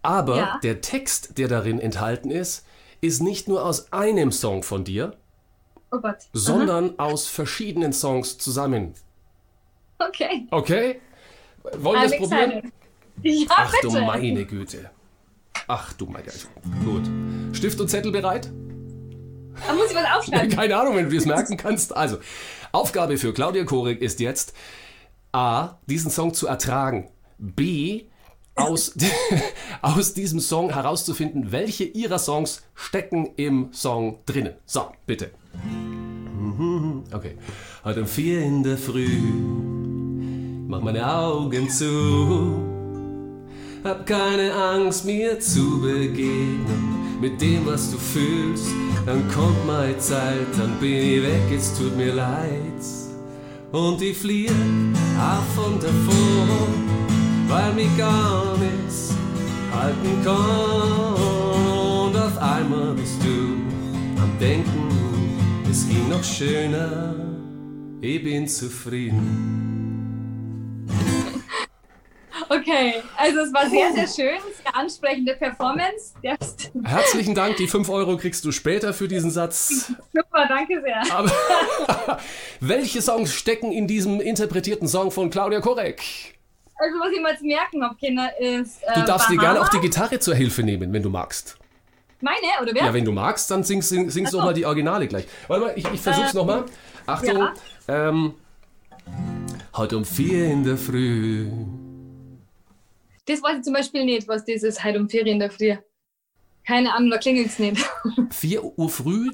aber 0.02 0.36
Ja. 0.36 0.60
der 0.62 0.80
Text, 0.80 1.38
der 1.38 1.48
darin 1.48 1.78
enthalten 1.80 2.30
ist, 2.30 2.64
ist 3.00 3.22
nicht 3.22 3.48
nur 3.48 3.64
aus 3.64 3.92
einem 3.92 4.30
Song 4.32 4.62
von 4.62 4.84
dir, 4.84 5.16
Oh 5.90 5.98
sondern 6.32 6.98
aus 6.98 7.26
verschiedenen 7.28 7.92
Songs 7.92 8.38
zusammen. 8.38 8.94
Okay. 9.98 10.46
Okay? 10.50 11.00
Wollen 11.78 12.00
wir 12.00 12.06
es 12.06 12.16
probieren? 12.16 12.72
Ja, 13.22 13.46
Ach 13.50 13.72
bitte. 13.72 13.94
du 13.94 14.00
meine 14.04 14.44
Güte. 14.46 14.90
Ach 15.68 15.92
du 15.92 16.06
meine 16.06 16.24
Güte. 16.24 16.46
Gut. 16.84 17.56
Stift 17.56 17.80
und 17.80 17.88
Zettel 17.88 18.12
bereit? 18.12 18.50
Da 19.66 19.74
muss 19.74 19.90
ich 19.90 19.96
was 19.96 20.04
aufschreiben. 20.18 20.50
Keine 20.56 20.76
Ahnung, 20.76 20.96
wenn 20.96 21.08
du 21.08 21.14
das 21.14 21.26
merken 21.26 21.56
kannst. 21.56 21.94
Also, 21.96 22.18
Aufgabe 22.72 23.18
für 23.18 23.32
Claudia 23.32 23.64
Korik 23.64 24.00
ist 24.00 24.18
jetzt 24.20 24.54
A, 25.32 25.78
diesen 25.86 26.10
Song 26.10 26.34
zu 26.34 26.46
ertragen. 26.46 27.10
B, 27.38 28.04
aus, 28.54 28.94
aus 29.82 30.14
diesem 30.14 30.40
Song 30.40 30.70
herauszufinden, 30.70 31.52
welche 31.52 31.84
ihrer 31.84 32.18
Songs 32.18 32.62
stecken 32.74 33.30
im 33.36 33.72
Song 33.72 34.18
drinnen. 34.26 34.54
So, 34.66 34.90
bitte. 35.06 35.30
Okay. 37.12 37.36
Heute 37.84 38.00
um 38.00 38.06
vier 38.06 38.42
in 38.42 38.62
der 38.62 38.78
Früh, 38.78 39.08
mach 40.68 40.80
meine 40.80 41.06
Augen 41.14 41.68
zu. 41.70 42.71
Hab 43.84 44.06
keine 44.06 44.54
Angst, 44.54 45.04
mir 45.04 45.40
zu 45.40 45.80
begegnen 45.80 47.18
mit 47.20 47.40
dem, 47.40 47.66
was 47.66 47.90
du 47.90 47.98
fühlst. 47.98 48.68
Dann 49.06 49.28
kommt 49.28 49.66
meine 49.66 49.98
Zeit, 49.98 50.46
dann 50.56 50.78
bin 50.78 50.94
ich 50.94 51.22
weg, 51.22 51.42
es 51.56 51.76
tut 51.76 51.96
mir 51.96 52.14
leid. 52.14 52.82
Und 53.72 54.00
ich 54.00 54.16
fliehe 54.16 54.52
auf 55.18 55.66
und 55.66 55.82
davon, 55.82 56.48
weil 57.48 57.72
mich 57.72 57.96
gar 57.98 58.56
nichts 58.58 59.14
halten 59.74 60.22
kann. 60.22 61.14
Und 62.06 62.16
auf 62.16 62.38
einmal 62.38 62.94
bist 62.94 63.20
du 63.24 63.56
am 64.22 64.38
Denken, 64.38 64.88
es 65.68 65.88
ging 65.88 66.08
noch 66.08 66.22
schöner, 66.22 67.16
ich 68.00 68.22
bin 68.22 68.46
zufrieden. 68.46 69.71
Okay, 72.72 73.02
also 73.18 73.40
es 73.40 73.52
war 73.52 73.68
sehr, 73.68 73.92
sehr 73.92 74.06
schön. 74.06 74.40
Sehr 74.62 74.74
ansprechende 74.76 75.34
Performance. 75.34 76.14
Herzlichen 76.84 77.34
Dank, 77.34 77.56
die 77.56 77.66
5 77.68 77.88
Euro 77.90 78.16
kriegst 78.16 78.44
du 78.44 78.52
später 78.52 78.94
für 78.94 79.08
diesen 79.08 79.30
Satz. 79.30 79.92
super, 80.12 80.46
danke 80.48 80.80
sehr. 80.80 81.02
Aber 81.14 81.30
welche 82.60 83.02
Songs 83.02 83.32
stecken 83.34 83.72
in 83.72 83.86
diesem 83.86 84.20
interpretierten 84.20 84.88
Song 84.88 85.10
von 85.10 85.28
Claudia 85.30 85.60
Korek? 85.60 86.00
Also 86.76 86.98
was 86.98 87.12
ich 87.12 87.20
mal 87.20 87.36
zu 87.36 87.44
merken 87.44 87.84
habe, 87.84 87.94
Kinder, 87.96 88.30
ist. 88.40 88.82
Äh, 88.84 88.94
Du 89.00 89.04
darfst 89.04 89.28
dir 89.30 89.36
gerne 89.38 89.60
auch 89.60 89.68
die 89.68 89.76
Bahama. 89.76 89.82
Gitarre 89.82 90.18
zur 90.18 90.34
Hilfe 90.34 90.62
nehmen, 90.62 90.92
wenn 90.92 91.02
du 91.02 91.10
magst. 91.10 91.58
Meine, 92.20 92.36
oder 92.62 92.72
wer? 92.74 92.86
Ja, 92.86 92.94
wenn 92.94 93.04
du 93.04 93.12
magst, 93.12 93.50
dann 93.50 93.64
singst, 93.64 93.88
sing, 93.90 94.08
singst 94.10 94.28
Ach 94.28 94.32
so. 94.32 94.38
doch 94.38 94.44
mal 94.46 94.54
die 94.54 94.64
Originale 94.64 95.06
gleich. 95.08 95.26
Warte 95.48 95.64
mal, 95.66 95.72
ich, 95.76 95.86
ich 95.92 96.00
versuch's 96.00 96.32
Äh, 96.32 96.36
nochmal. 96.36 96.64
Achtung. 97.06 97.36
ja. 97.38 97.52
Ähm, 97.88 98.34
heute 99.76 99.96
um 99.96 100.04
vier 100.04 100.46
in 100.46 100.64
der 100.64 100.76
Früh. 100.78 101.48
Das 103.26 103.40
weiß 103.42 103.58
ich 103.58 103.62
zum 103.62 103.74
Beispiel 103.74 104.04
nicht, 104.04 104.26
was 104.26 104.44
das 104.44 104.62
ist, 104.64 104.82
heute 104.82 104.98
um 104.98 105.08
Ferien 105.08 105.34
in 105.34 105.38
der 105.38 105.50
Früh. 105.50 105.76
Keine 106.66 106.92
Ahnung, 106.92 107.10
da 107.10 107.18
klingelt's 107.18 107.58
nicht. 107.58 107.84
4 108.30 108.64
Uhr 108.78 108.88
früh? 108.88 109.30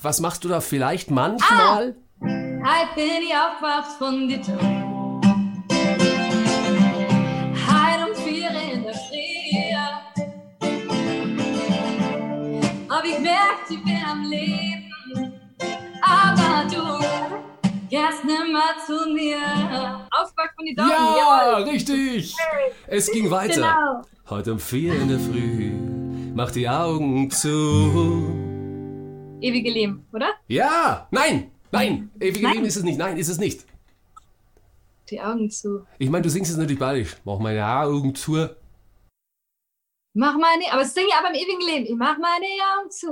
Was 0.00 0.20
machst 0.20 0.44
du 0.44 0.48
da 0.48 0.60
vielleicht 0.60 1.10
manchmal? 1.10 1.96
Heute 2.20 2.94
bin 2.94 3.22
ich 3.26 3.34
aufgewacht 3.34 3.98
von 3.98 4.28
dir. 4.28 4.38
Heute 7.66 8.06
um 8.08 8.14
vier 8.24 8.50
in 8.50 8.82
der 8.84 8.94
Früh. 8.94 9.74
Hab 12.88 13.04
ich 13.04 13.16
gemerkt, 13.16 13.70
ich 13.70 13.82
bin 13.82 14.00
am 14.04 14.22
Leben. 14.24 15.32
Aber 16.02 16.64
du 16.68 17.41
gehst 17.92 18.24
nimmer 18.24 18.70
zu 18.86 19.12
mir. 19.12 19.36
Aufgewacht 20.18 20.54
von 20.56 20.64
den 20.64 20.74
Daumen, 20.76 20.90
Ja, 20.90 21.58
jawohl. 21.58 21.70
richtig. 21.70 22.34
Es 22.86 23.10
ging 23.12 23.30
weiter. 23.30 23.54
Genau. 23.54 24.02
Heute 24.30 24.52
um 24.52 24.58
vier 24.58 24.94
in 24.94 25.08
der 25.08 25.18
Früh. 25.18 25.70
Mach 26.34 26.50
die 26.50 26.66
Augen 26.68 27.30
zu. 27.30 28.32
Ewige 29.42 29.70
Leben, 29.70 30.06
oder? 30.12 30.30
Ja, 30.48 31.06
nein, 31.10 31.50
nein. 31.70 32.10
Ewige 32.18 32.42
Nein. 32.44 32.52
Leben 32.54 32.64
ist 32.66 32.76
es 32.76 32.82
nicht. 32.84 32.98
Nein, 32.98 33.18
ist 33.18 33.28
es 33.28 33.38
nicht. 33.38 33.66
Die 35.10 35.20
Augen 35.20 35.50
zu. 35.50 35.84
Ich 35.98 36.08
meine, 36.08 36.22
du 36.22 36.30
singst 36.30 36.50
es 36.50 36.56
natürlich 36.56 36.78
bayerisch. 36.78 37.16
Mach 37.24 37.38
meine 37.40 37.66
Augen 37.66 38.14
zu. 38.14 38.48
Mach 40.14 40.34
meine, 40.38 40.64
aber 40.70 40.82
das 40.82 40.94
singe 40.94 41.08
ich 41.08 41.14
aber 41.14 41.28
im 41.28 41.34
ewigen 41.34 41.60
Leben. 41.66 41.84
Ich 41.86 41.96
mach 41.96 42.16
meine 42.18 42.46
Augen 42.78 42.90
zu, 42.90 43.10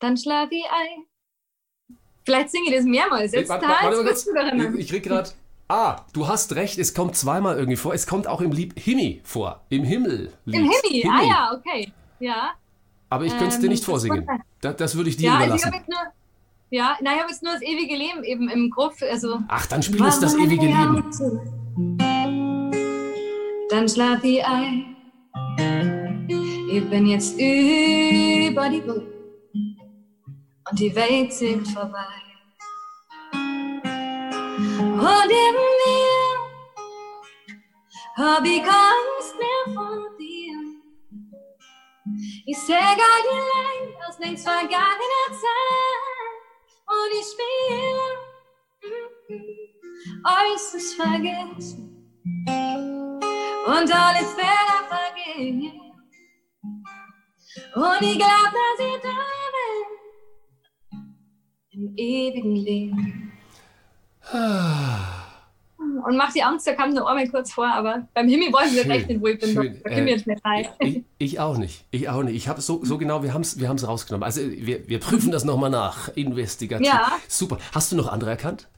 dann 0.00 0.16
schlaf 0.16 0.48
ich 0.50 0.64
ein. 0.64 1.04
Vielleicht 2.28 2.50
singe 2.50 2.68
ich 2.68 2.76
das 2.76 2.84
mehrmals. 2.84 3.32
Jetzt 3.32 3.48
Warte, 3.48 3.66
warte, 3.66 3.84
warte 3.86 4.04
kurz. 4.04 4.28
darin. 4.34 4.74
Ich, 4.74 4.80
ich 4.80 4.88
krieg 4.90 5.02
gerade. 5.02 5.30
Ah, 5.66 6.02
du 6.12 6.28
hast 6.28 6.54
recht, 6.56 6.78
es 6.78 6.92
kommt 6.92 7.16
zweimal 7.16 7.56
irgendwie 7.56 7.76
vor. 7.76 7.94
Es 7.94 8.06
kommt 8.06 8.26
auch 8.26 8.42
im 8.42 8.52
Lied 8.52 8.78
Himmi 8.78 9.20
vor. 9.24 9.62
Im 9.70 9.82
Himmel. 9.84 10.30
Im 10.44 10.52
Himmel, 10.52 11.10
ah 11.10 11.22
ja, 11.22 11.50
okay. 11.58 11.90
Ja, 12.20 12.50
Aber 13.08 13.24
ich 13.24 13.32
könnte 13.32 13.48
es 13.54 13.58
dir 13.60 13.64
Ähm, 13.64 13.70
nicht 13.70 13.82
das 13.82 13.86
vorsingen. 13.88 14.26
Das, 14.60 14.76
das 14.76 14.96
würde 14.96 15.08
ich 15.08 15.16
dir 15.16 15.26
ja 15.30 15.36
also 15.38 15.54
ich 15.54 15.62
überlassen. 15.62 15.72
jetzt 15.74 15.88
nur, 15.88 15.98
ja, 16.70 16.96
nein, 17.00 17.14
ich 17.14 17.20
habe 17.22 17.30
jetzt 17.30 17.42
nur 17.42 17.52
das 17.52 17.62
ewige 17.62 17.96
Leben 17.96 18.24
eben 18.24 18.48
im 18.50 18.70
Kopf. 18.70 19.00
Also, 19.02 19.38
Ach, 19.48 19.64
dann 19.66 19.82
spiel 19.82 20.02
uns 20.02 20.20
das 20.20 20.34
ewige 20.34 20.66
Leben. 20.66 21.04
Dann 23.70 23.88
schlaf 23.88 24.22
ich 24.22 24.44
ein. 24.44 24.96
Ich 26.70 26.84
bin 26.90 27.06
jetzt 27.06 27.34
über 27.38 28.68
die 28.68 28.80
Brücke 28.80 29.17
und 30.70 30.78
die 30.78 30.94
Welt 30.94 31.32
zieht 31.32 31.66
vorbei. 31.68 32.04
Und 33.32 35.30
in 35.30 35.54
mir 35.54 36.28
hab 38.16 38.44
ich 38.44 38.62
Angst 38.62 39.34
mehr 39.38 39.74
vor 39.74 40.16
dir. 40.18 40.58
Ich 42.46 42.58
seh 42.58 42.74
all 42.74 42.96
die 42.96 43.38
Leid 43.38 44.08
aus 44.08 44.18
längst 44.18 44.44
vergangener 44.44 45.28
Zeit 45.30 46.04
und 46.86 47.10
ich 47.18 47.26
spiele 47.32 48.08
äußerst 50.24 50.94
vergessen 50.94 51.84
und 53.66 53.94
alle 53.94 54.24
Fehler 54.24 54.80
vergehen. 54.88 55.80
Und 57.74 58.02
ich 58.02 58.18
glaub, 58.18 58.52
dass 58.52 58.86
ich 58.86 59.02
da 59.02 59.37
im 61.78 61.92
ewigen 61.96 62.56
Leben. 62.56 63.32
Und 66.06 66.16
mach 66.16 66.32
die 66.32 66.42
Angst, 66.42 66.66
da 66.66 66.74
kam 66.74 66.92
nur 66.92 67.08
einmal 67.08 67.28
kurz 67.28 67.52
vor, 67.52 67.66
aber 67.66 68.06
beim 68.14 68.28
Himmel 68.28 68.52
weiß 68.52 68.70
ich 68.70 68.74
jetzt 68.76 68.82
Schön, 68.84 68.90
echt 68.92 69.08
nicht, 69.08 69.20
wo 69.20 69.26
ich 69.28 69.38
bin. 69.38 69.50
schön. 69.52 69.80
Da 69.84 69.90
komme 69.90 70.00
Äh, 70.02 70.04
ich 70.04 70.10
jetzt 70.16 70.26
nicht 70.26 70.44
rein. 70.44 70.66
Ich, 70.80 71.02
ich 71.18 71.40
auch 71.40 71.56
nicht. 71.56 71.84
Ich 71.90 72.08
auch 72.08 72.22
nicht. 72.22 72.34
Ich 72.36 72.48
habe 72.48 72.60
so, 72.60 72.84
so 72.84 72.98
genau, 72.98 73.22
wir 73.22 73.32
haben 73.32 73.42
es 73.42 73.58
wir 73.60 73.68
haben's 73.68 73.86
rausgenommen. 73.86 74.24
Also 74.24 74.40
wir, 74.42 74.88
wir 74.88 75.00
prüfen 75.00 75.30
das 75.30 75.44
nochmal 75.44 75.70
nach. 75.70 76.08
Investigativ. 76.16 76.86
Ja. 76.86 77.12
Super. 77.28 77.58
Hast 77.72 77.92
du 77.92 77.96
noch 77.96 78.08
andere 78.08 78.30
erkannt? 78.30 78.68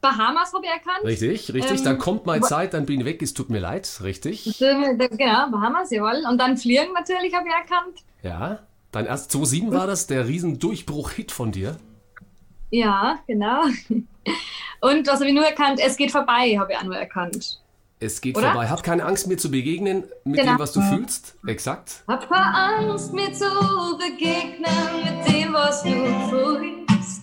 Bahamas 0.00 0.52
habe 0.52 0.64
ich 0.64 0.70
erkannt. 0.70 1.04
Richtig, 1.04 1.52
richtig. 1.54 1.78
Ähm, 1.78 1.84
dann 1.84 1.98
kommt 1.98 2.26
meine 2.26 2.42
wa- 2.42 2.46
Zeit, 2.46 2.74
dann 2.74 2.86
bin 2.86 3.00
ich 3.00 3.06
weg. 3.06 3.22
Es 3.22 3.34
tut 3.34 3.50
mir 3.50 3.60
leid. 3.60 4.00
Richtig. 4.02 4.60
Äh, 4.60 4.96
Genau, 4.96 5.50
Bahamas, 5.50 5.90
jawohl. 5.90 6.24
Und 6.28 6.38
dann 6.38 6.56
Fliegen 6.56 6.92
natürlich 6.94 7.34
habe 7.34 7.46
ich 7.48 7.54
erkannt. 7.54 7.98
Ja. 8.22 8.60
Dann 8.90 9.06
erst 9.06 9.30
2007 9.32 9.72
war 9.72 9.86
das 9.86 10.06
der 10.06 10.26
Riesendurchbruch-Hit 10.28 11.30
von 11.32 11.50
dir. 11.52 11.76
Ja, 12.72 13.18
genau. 13.26 13.64
Und 14.80 15.06
was 15.06 15.16
habe 15.16 15.26
ich 15.28 15.34
nur 15.34 15.44
erkannt? 15.44 15.78
Es 15.84 15.96
geht 15.96 16.10
vorbei, 16.10 16.56
habe 16.58 16.72
ich 16.72 16.78
auch 16.78 16.84
nur 16.84 16.96
erkannt. 16.96 17.60
Es 18.00 18.20
geht 18.20 18.36
Oder? 18.36 18.50
vorbei. 18.52 18.68
Hab 18.68 18.82
keine 18.82 19.04
Angst, 19.04 19.28
mir 19.28 19.36
zu 19.36 19.50
begegnen 19.50 20.04
mit 20.24 20.40
Genau. 20.40 20.52
dem, 20.54 20.58
was 20.58 20.72
du 20.72 20.80
fühlst. 20.80 21.36
Exakt. 21.46 22.02
Hab 22.08 22.28
keine 22.28 22.54
Angst, 22.88 23.12
mir 23.12 23.30
zu 23.32 23.44
begegnen 23.98 25.04
mit 25.04 25.28
dem, 25.28 25.52
was 25.52 25.82
du 25.82 25.90
fühlst. 26.30 27.22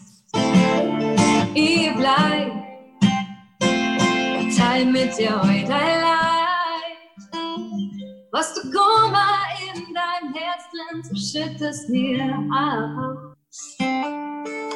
Ich 1.56 1.90
bleib, 1.96 2.52
teil 4.56 4.86
mit 4.86 5.18
dir 5.18 5.42
heute 5.42 5.68
dein 5.68 6.02
Leid. 6.02 7.00
Was 8.32 8.54
du 8.54 8.62
Kummer 8.70 9.28
in 9.76 9.94
deinem 9.96 10.34
Herz 10.34 11.10
so 11.10 11.16
schüttest 11.16 11.90
mir 11.90 12.38
aus. 12.54 13.29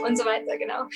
Und 0.06 0.18
so 0.18 0.26
weiter, 0.26 0.58
genau. 0.58 0.88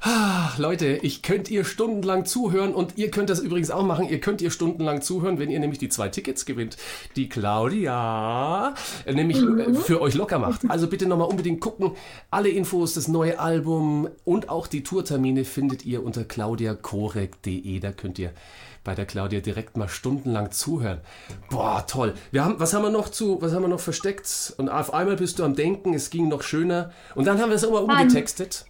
Ah, 0.00 0.52
Leute, 0.58 1.00
ich 1.02 1.22
könnt 1.22 1.50
ihr 1.50 1.64
stundenlang 1.64 2.24
zuhören 2.24 2.72
und 2.72 2.96
ihr 2.98 3.10
könnt 3.10 3.30
das 3.30 3.40
übrigens 3.40 3.72
auch 3.72 3.84
machen. 3.84 4.08
Ihr 4.08 4.20
könnt 4.20 4.40
ihr 4.40 4.52
stundenlang 4.52 5.02
zuhören, 5.02 5.40
wenn 5.40 5.50
ihr 5.50 5.58
nämlich 5.58 5.80
die 5.80 5.88
zwei 5.88 6.08
Tickets 6.08 6.46
gewinnt, 6.46 6.76
die 7.16 7.28
Claudia 7.28 8.74
nämlich 9.10 9.38
äh, 9.42 9.74
für 9.74 10.00
euch 10.00 10.14
locker 10.14 10.38
macht. 10.38 10.70
Also 10.70 10.86
bitte 10.86 11.06
nochmal 11.06 11.26
unbedingt 11.28 11.60
gucken. 11.60 11.96
Alle 12.30 12.48
Infos, 12.48 12.94
das 12.94 13.08
neue 13.08 13.40
Album 13.40 14.08
und 14.24 14.50
auch 14.50 14.68
die 14.68 14.84
Tourtermine 14.84 15.44
findet 15.44 15.84
ihr 15.84 16.04
unter 16.04 16.22
claudiakorek.de. 16.22 17.80
Da 17.80 17.90
könnt 17.90 18.20
ihr 18.20 18.32
bei 18.88 18.94
der 18.94 19.04
Claudia 19.04 19.40
direkt 19.40 19.76
mal 19.76 19.86
stundenlang 19.86 20.50
zuhören. 20.50 21.00
Boah, 21.50 21.84
toll. 21.86 22.14
Wir 22.30 22.42
haben, 22.42 22.58
was 22.58 22.72
haben 22.72 22.84
wir 22.84 22.90
noch 22.90 23.10
zu, 23.10 23.42
was 23.42 23.52
haben 23.52 23.60
wir 23.60 23.68
noch 23.68 23.80
versteckt? 23.80 24.54
Und 24.56 24.70
auf 24.70 24.94
einmal 24.94 25.16
bist 25.16 25.38
du 25.38 25.44
am 25.44 25.54
Denken, 25.54 25.92
es 25.92 26.08
ging 26.08 26.28
noch 26.28 26.40
schöner. 26.40 26.90
Und 27.14 27.26
dann 27.26 27.38
haben 27.38 27.50
wir 27.50 27.56
es 27.56 27.64
immer 27.64 27.82
umgetextet. 27.82 28.64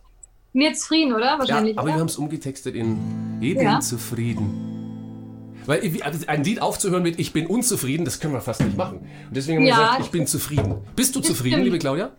Mir 0.52 0.74
zufrieden, 0.74 1.12
oder? 1.12 1.38
Wahrscheinlich. 1.38 1.76
Ja, 1.76 1.78
aber 1.82 1.90
oder? 1.90 1.94
wir 1.98 2.00
haben 2.00 2.08
es 2.08 2.16
umgetextet 2.16 2.74
in 2.74 2.98
bin 3.38 3.60
Ja. 3.60 3.78
zufrieden. 3.78 5.62
Weil 5.66 5.88
also 6.02 6.26
ein 6.26 6.42
Lied 6.42 6.60
aufzuhören 6.62 7.04
mit 7.04 7.20
Ich 7.20 7.32
bin 7.32 7.46
unzufrieden, 7.46 8.04
das 8.04 8.18
können 8.18 8.32
wir 8.34 8.40
fast 8.40 8.60
nicht 8.60 8.76
machen. 8.76 8.98
Und 9.28 9.36
deswegen 9.36 9.58
haben 9.58 9.66
wir 9.66 9.70
Ja. 9.70 9.78
gesagt, 9.78 10.00
ich 10.00 10.10
bin 10.10 10.26
zufrieden. 10.26 10.78
Bist 10.96 11.14
du 11.14 11.20
zufrieden, 11.20 11.58
stimmt. 11.58 11.64
liebe 11.66 11.78
Claudia? 11.78 12.10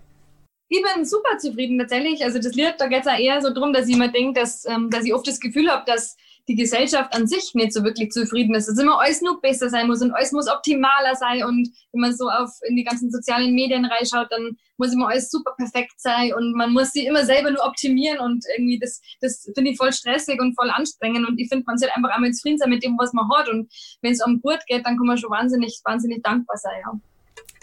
Ich 0.70 0.82
bin 0.82 1.04
super 1.04 1.38
zufrieden 1.38 1.78
tatsächlich. 1.78 2.24
Also 2.24 2.40
das 2.40 2.54
Lied, 2.54 2.76
da 2.78 2.88
geht 2.88 3.02
es 3.02 3.08
ja 3.08 3.20
eher 3.20 3.42
so 3.42 3.54
drum, 3.54 3.74
dass 3.74 3.90
ich 3.90 3.98
mir 3.98 4.10
denke, 4.10 4.40
dass, 4.40 4.64
ähm, 4.66 4.90
dass 4.90 5.04
ich 5.04 5.14
oft 5.14 5.28
das 5.28 5.42
Gefühl 5.42 5.70
habe, 5.70 5.84
dass 5.86 6.16
die 6.50 6.56
Gesellschaft 6.56 7.14
an 7.14 7.28
sich 7.28 7.52
nicht 7.54 7.72
so 7.72 7.84
wirklich 7.84 8.10
zufrieden 8.12 8.56
ist. 8.56 8.68
Dass 8.68 8.80
immer 8.80 9.00
alles 9.00 9.22
nur 9.22 9.40
besser 9.40 9.70
sein 9.70 9.88
muss 9.88 10.02
und 10.02 10.12
alles 10.12 10.32
muss 10.32 10.50
optimaler 10.50 11.16
sein. 11.16 11.44
Und 11.44 11.70
wenn 11.94 12.02
man 12.02 12.16
so 12.16 12.28
auf 12.28 12.50
in 12.68 12.76
die 12.76 12.84
ganzen 12.84 13.12
sozialen 13.12 13.54
Medien 13.54 13.86
reinschaut, 13.86 14.28
dann 14.32 14.58
muss 14.78 14.92
immer 14.92 15.10
alles 15.10 15.30
super 15.30 15.54
perfekt 15.56 15.94
sein 15.98 16.34
und 16.34 16.54
man 16.54 16.74
muss 16.74 16.92
sie 16.92 17.06
immer 17.06 17.24
selber 17.24 17.52
nur 17.52 17.64
optimieren 17.64 18.20
und 18.20 18.44
irgendwie 18.58 18.80
das, 18.80 19.02
das 19.22 19.48
finde 19.54 19.72
ich 19.72 19.78
voll 19.78 19.94
stressig 19.94 20.42
und 20.42 20.56
voll 20.56 20.72
anstrengend. 20.72 21.28
Und 21.28 21.40
ich 21.40 21.50
finde, 21.50 21.66
man 21.68 21.78
sollte 21.78 21.96
einfach 21.96 22.10
einmal 22.10 22.32
zufrieden 22.32 22.58
sein 22.58 22.70
mit 22.70 22.84
dem, 22.84 22.98
was 22.98 23.14
man 23.14 23.30
hat. 23.30 23.48
Und 23.48 23.72
wenn 24.02 24.14
es 24.14 24.26
um 24.26 24.42
gut 24.42 24.60
geht, 24.68 24.86
dann 24.86 24.98
kann 24.98 25.06
man 25.06 25.18
schon 25.18 25.30
wahnsinnig, 25.30 25.80
wahnsinnig 25.86 26.24
dankbar 26.24 26.58
sein. 26.58 26.82
Ja. 26.84 27.00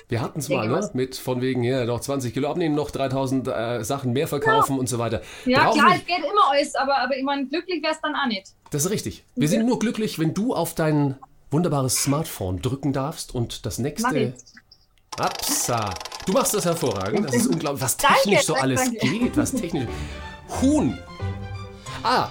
Wir 0.08 0.20
hatten 0.20 0.38
es 0.38 0.48
mal, 0.48 0.68
ne? 0.68 0.88
Mit 0.92 1.16
von 1.16 1.40
wegen 1.40 1.62
hier 1.62 1.84
noch 1.84 2.00
20 2.00 2.32
Kilo 2.32 2.48
abnehmen, 2.48 2.74
noch 2.76 2.90
3000 2.90 3.48
äh, 3.48 3.84
Sachen 3.84 4.12
mehr 4.12 4.28
verkaufen 4.28 4.78
und 4.78 4.88
so 4.88 4.98
weiter. 4.98 5.20
Ja, 5.44 5.64
Brauchen 5.64 5.80
klar, 5.80 5.96
es 5.96 6.06
geht 6.06 6.18
immer 6.18 6.50
alles, 6.50 6.74
aber, 6.76 6.98
aber 6.98 7.16
ich 7.16 7.24
meine, 7.24 7.46
glücklich 7.46 7.82
wäre 7.82 7.92
es 7.92 8.00
dann 8.00 8.14
auch 8.14 8.26
nicht. 8.28 8.52
Das 8.70 8.84
ist 8.84 8.90
richtig. 8.90 9.24
Wir 9.34 9.48
sind 9.48 9.66
nur 9.66 9.78
glücklich, 9.78 10.18
wenn 10.18 10.32
du 10.32 10.54
auf 10.54 10.74
dein 10.74 11.16
wunderbares 11.50 12.02
Smartphone 12.02 12.62
drücken 12.62 12.92
darfst 12.92 13.34
und 13.34 13.66
das 13.66 13.78
nächste. 13.78 14.34
Absa. 15.18 15.94
Du 16.26 16.32
machst 16.32 16.54
das 16.54 16.66
hervorragend. 16.66 17.26
Das 17.26 17.34
ist 17.34 17.46
unglaublich, 17.52 17.82
was 17.82 17.96
Danke, 17.96 18.18
technisch 18.22 18.42
so 18.42 18.52
danke, 18.52 18.62
alles 18.62 18.84
danke. 18.84 18.98
geht. 18.98 19.36
Was 19.36 19.52
technisch. 19.52 19.88
Huhn. 20.60 20.98
Ah, 22.08 22.30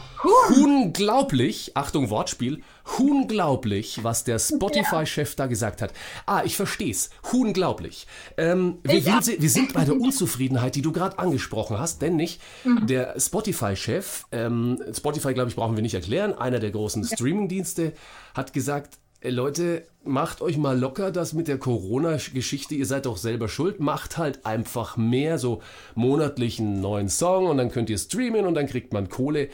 unglaublich. 0.55 1.71
Achtung, 1.75 2.09
Wortspiel. 2.09 2.61
Unglaublich, 2.97 4.03
was 4.03 4.23
der 4.23 4.39
Spotify-Chef 4.39 5.35
da 5.35 5.47
gesagt 5.47 5.81
hat. 5.81 5.91
Ah, 6.25 6.43
ich 6.45 6.55
versteh's. 6.55 7.09
Unglaublich. 7.33 8.07
Ähm, 8.37 8.77
wir, 8.83 9.01
sind, 9.01 9.41
wir 9.41 9.49
sind 9.49 9.73
bei 9.73 9.83
der 9.85 9.95
Unzufriedenheit, 9.99 10.75
die 10.75 10.81
du 10.81 10.91
gerade 10.91 11.19
angesprochen 11.19 11.77
hast, 11.79 12.01
denn 12.01 12.15
nicht 12.15 12.41
Mhm. 12.63 12.87
der 12.87 13.19
Spotify-Chef, 13.19 14.25
ähm, 14.31 14.81
Spotify, 14.93 15.33
glaube 15.33 15.49
ich, 15.49 15.55
brauchen 15.55 15.75
wir 15.75 15.81
nicht 15.83 15.93
erklären, 15.93 16.33
einer 16.33 16.59
der 16.59 16.71
großen 16.71 17.03
Streaming-Dienste, 17.03 17.93
hat 18.33 18.53
gesagt, 18.53 18.95
"Ey, 18.95 19.04
Leute, 19.31 19.85
macht 20.03 20.41
euch 20.41 20.57
mal 20.57 20.77
locker 20.77 21.11
das 21.11 21.33
mit 21.33 21.47
der 21.47 21.57
Corona-Geschichte, 21.57 22.75
ihr 22.75 22.85
seid 22.85 23.05
doch 23.05 23.17
selber 23.17 23.47
schuld, 23.47 23.79
macht 23.79 24.17
halt 24.17 24.45
einfach 24.45 24.97
mehr 24.97 25.37
so 25.37 25.61
monatlichen 25.95 26.81
neuen 26.81 27.09
Song 27.09 27.47
und 27.47 27.57
dann 27.57 27.71
könnt 27.71 27.89
ihr 27.89 27.97
streamen 27.97 28.45
und 28.45 28.53
dann 28.55 28.67
kriegt 28.67 28.93
man 28.93 29.09
Kohle. 29.09 29.49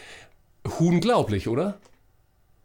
Unglaublich, 0.80 1.47
oder? 1.47 1.80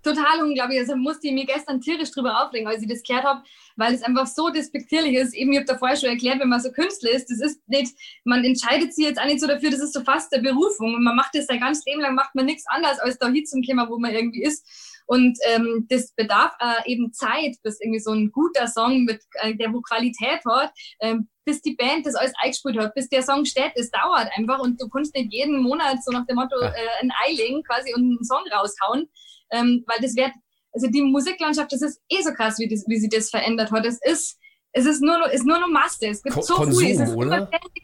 Total 0.06 0.40
unglaublich. 0.40 0.78
Also 0.78 0.94
musste 0.94 1.26
ich 1.26 1.32
mir 1.32 1.46
gestern 1.46 1.80
tierisch 1.80 2.12
drüber 2.12 2.40
aufregen, 2.40 2.68
als 2.68 2.80
ich 2.80 2.88
das 2.88 3.02
gehört 3.02 3.24
habe, 3.24 3.42
weil 3.74 3.92
es 3.92 4.04
einfach 4.04 4.28
so 4.28 4.50
despektierlich 4.50 5.14
ist. 5.16 5.34
Eben, 5.34 5.50
ich 5.50 5.58
habe 5.58 5.66
da 5.66 5.76
vorher 5.76 5.96
schon 5.96 6.10
erklärt, 6.10 6.38
wenn 6.38 6.48
man 6.48 6.60
so 6.60 6.70
Künstler 6.70 7.10
ist, 7.10 7.28
das 7.28 7.40
ist 7.40 7.68
nicht, 7.68 7.92
man 8.22 8.44
entscheidet 8.44 8.94
sich 8.94 9.04
jetzt 9.04 9.20
auch 9.20 9.24
nicht 9.24 9.40
so 9.40 9.48
dafür, 9.48 9.70
das 9.70 9.80
ist 9.80 9.94
so 9.94 10.04
fast 10.04 10.30
der 10.30 10.38
Berufung. 10.38 10.94
Und 10.94 11.02
man 11.02 11.16
macht 11.16 11.34
das 11.34 11.46
sein 11.46 11.58
ganzes 11.58 11.84
Leben 11.86 12.02
lang, 12.02 12.14
macht 12.14 12.36
man 12.36 12.46
nichts 12.46 12.64
anderes, 12.68 13.00
als 13.00 13.18
da 13.18 13.28
hinzukommen, 13.28 13.88
wo 13.88 13.98
man 13.98 14.12
irgendwie 14.12 14.44
ist. 14.44 14.64
Und 15.06 15.38
ähm, 15.48 15.86
das 15.88 16.12
bedarf 16.12 16.52
äh, 16.60 16.92
eben 16.92 17.12
Zeit, 17.12 17.56
bis 17.64 17.80
irgendwie 17.80 18.00
so 18.00 18.12
ein 18.12 18.30
guter 18.30 18.68
Song, 18.68 19.04
mit, 19.04 19.22
äh, 19.40 19.56
der 19.56 19.72
wo 19.72 19.80
Qualität 19.80 20.40
hat, 20.44 20.70
ähm, 21.00 21.28
bis 21.44 21.62
die 21.62 21.74
Band 21.74 22.06
das 22.06 22.14
alles 22.14 22.32
eingespielt 22.40 22.78
hat, 22.78 22.94
bis 22.94 23.08
der 23.08 23.22
Song 23.22 23.44
steht, 23.44 23.72
das 23.76 23.90
dauert 23.90 24.28
einfach 24.36 24.58
und 24.60 24.80
du 24.80 24.88
kannst 24.88 25.14
nicht 25.14 25.32
jeden 25.32 25.62
Monat 25.62 26.02
so 26.04 26.12
nach 26.12 26.26
dem 26.26 26.36
Motto 26.36 26.58
äh, 26.60 26.72
ein 27.00 27.12
Ei 27.24 27.32
legen 27.32 27.62
quasi 27.62 27.94
und 27.94 28.02
einen 28.02 28.24
Song 28.24 28.42
raushauen, 28.52 29.08
ähm, 29.50 29.84
weil 29.86 29.98
das 30.00 30.16
wird, 30.16 30.32
also 30.72 30.88
die 30.88 31.02
Musiklandschaft, 31.02 31.72
das 31.72 31.82
ist 31.82 32.00
eh 32.08 32.22
so 32.22 32.32
krass, 32.32 32.58
wie, 32.58 32.68
das, 32.68 32.84
wie 32.86 32.98
sie 32.98 33.08
das 33.08 33.30
verändert 33.30 33.70
hat. 33.70 33.86
Es 33.86 33.98
ist, 34.02 34.38
es 34.72 34.84
ist 34.86 35.00
nur 35.00 35.18
noch, 35.18 35.28
ist 35.28 35.44
nur 35.44 35.58
noch 35.58 35.68
Masse. 35.68 36.06
Es 36.08 36.22
gibt 36.22 36.34
Ko- 36.34 36.42
so 36.42 36.54
Konsum, 36.54 36.84
viel. 36.84 36.92
Es 37.00 37.00
ist, 37.00 37.12
ständig, 37.12 37.82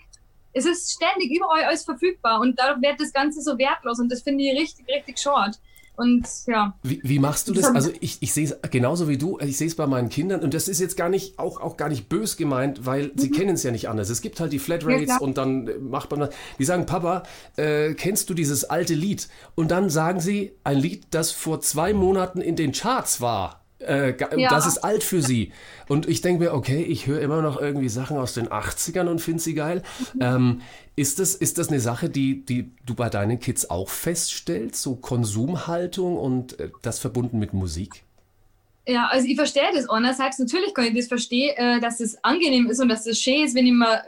es 0.53 0.67
ist 0.67 0.93
ständig 0.93 1.31
überall 1.37 1.65
alles 1.65 1.85
verfügbar 1.85 2.41
und 2.41 2.59
dadurch 2.59 2.83
wird 2.83 3.01
das 3.01 3.13
Ganze 3.13 3.41
so 3.41 3.57
wertlos 3.57 3.99
und 3.99 4.11
das 4.11 4.23
finde 4.23 4.45
ich 4.45 4.61
richtig, 4.61 4.87
richtig 4.89 5.19
short. 5.19 5.59
Und 5.95 6.27
ja, 6.47 6.75
Wie, 6.83 7.01
wie 7.05 7.19
machst 7.19 7.49
du 7.49 7.53
das? 7.53 7.67
Also 7.67 7.91
ich, 8.01 8.17
ich 8.21 8.33
sehe 8.33 8.45
es 8.47 8.57
genauso 8.71 9.09
wie 9.09 9.19
du, 9.19 9.39
ich 9.41 9.57
sehe 9.59 9.67
es 9.67 9.75
bei 9.77 9.87
meinen 9.87 10.09
Kindern 10.09 10.41
und 10.41 10.55
das 10.55 10.67
ist 10.67 10.81
jetzt 10.81 10.97
gar 10.97 11.09
nicht, 11.11 11.39
auch, 11.39 11.61
auch 11.61 11.77
gar 11.77 11.89
nicht 11.91 12.09
bös 12.09 12.37
gemeint, 12.37 12.87
weil 12.87 13.13
sie 13.15 13.31
kennen 13.31 13.55
es 13.57 13.63
ja 13.63 13.71
nicht 13.71 13.89
anders. 13.89 14.09
Es 14.09 14.23
gibt 14.23 14.41
halt 14.41 14.53
die 14.53 14.57
Mhm. 14.57 14.61
Ja, 14.61 14.65
Flatrates 14.65 15.07
klar. 15.07 15.23
und 15.23 15.39
dann 15.39 15.69
äh, 15.69 15.75
macht 15.79 16.11
man, 16.11 16.21
das. 16.21 16.31
die 16.59 16.65
sagen, 16.65 16.87
Papa, 16.87 17.25
äh, 17.57 17.95
kennst 17.95 18.31
du 18.31 18.35
dieses 18.35 18.65
alte 18.65 18.95
Lied? 18.95 19.29
Und 19.55 19.71
dann 19.71 19.91
sagen 19.91 20.21
sie, 20.21 20.53
ein 20.65 20.79
Lied, 20.79 21.07
das 21.11 21.31
vor 21.31 21.61
zwei 21.61 21.93
Monaten 21.93 22.41
in 22.41 22.57
den 22.57 22.73
Charts 22.73 23.21
war. 23.21 23.62
Äh, 23.87 24.15
Ja. 24.37 24.51
Das 24.51 24.67
ist 24.67 24.79
alt 24.79 25.05
für 25.05 25.23
sie. 25.23 25.53
Und 25.89 26.09
ich 26.09 26.21
denke 26.21 26.45
mir, 26.45 26.55
okay, 26.55 26.83
ich 26.83 27.07
höre 27.07 27.21
immer 27.21 27.43
noch 27.43 27.61
irgendwie 27.61 27.89
Sachen 27.89 28.17
aus 28.17 28.35
den 28.35 28.49
80ern 28.49 29.09
und 29.09 29.21
finde 29.21 29.43
sie 29.43 29.55
geil. 29.55 29.83
Mhm. 30.15 30.21
Ähm, 30.21 30.61
ist, 30.97 31.19
das, 31.19 31.35
ist 31.35 31.59
das 31.59 31.69
eine 31.69 31.81
Sache, 31.81 32.09
die, 32.09 32.45
die 32.45 32.73
du 32.87 32.95
bei 32.95 33.09
deinen 33.11 33.41
Kids 33.41 33.69
auch 33.71 33.89
feststellst? 33.89 34.81
So 34.83 34.97
Konsumhaltung 34.97 36.17
und 36.17 36.59
äh, 36.61 36.71
das 36.83 36.99
verbunden 36.99 37.39
mit 37.39 37.53
Musik? 37.53 38.05
Ja, 38.85 39.07
also 39.07 39.29
ich 39.29 39.37
verstehe 39.37 39.71
das 39.73 39.89
einerseits. 39.89 40.41
Natürlich 40.41 40.75
kann 40.75 40.87
ich 40.87 40.95
das 40.95 41.07
verstehen, 41.07 41.55
äh, 41.57 41.81
dass 41.81 42.01
es 42.01 42.17
angenehm 42.25 42.69
ist 42.69 42.81
und 42.81 42.89
dass 42.89 43.07
es 43.07 43.21
schön 43.21 43.45
ist, 43.45 43.55
wenn 43.55 43.67
ich 43.67 43.73
mir 43.73 43.99
äh, 43.99 44.03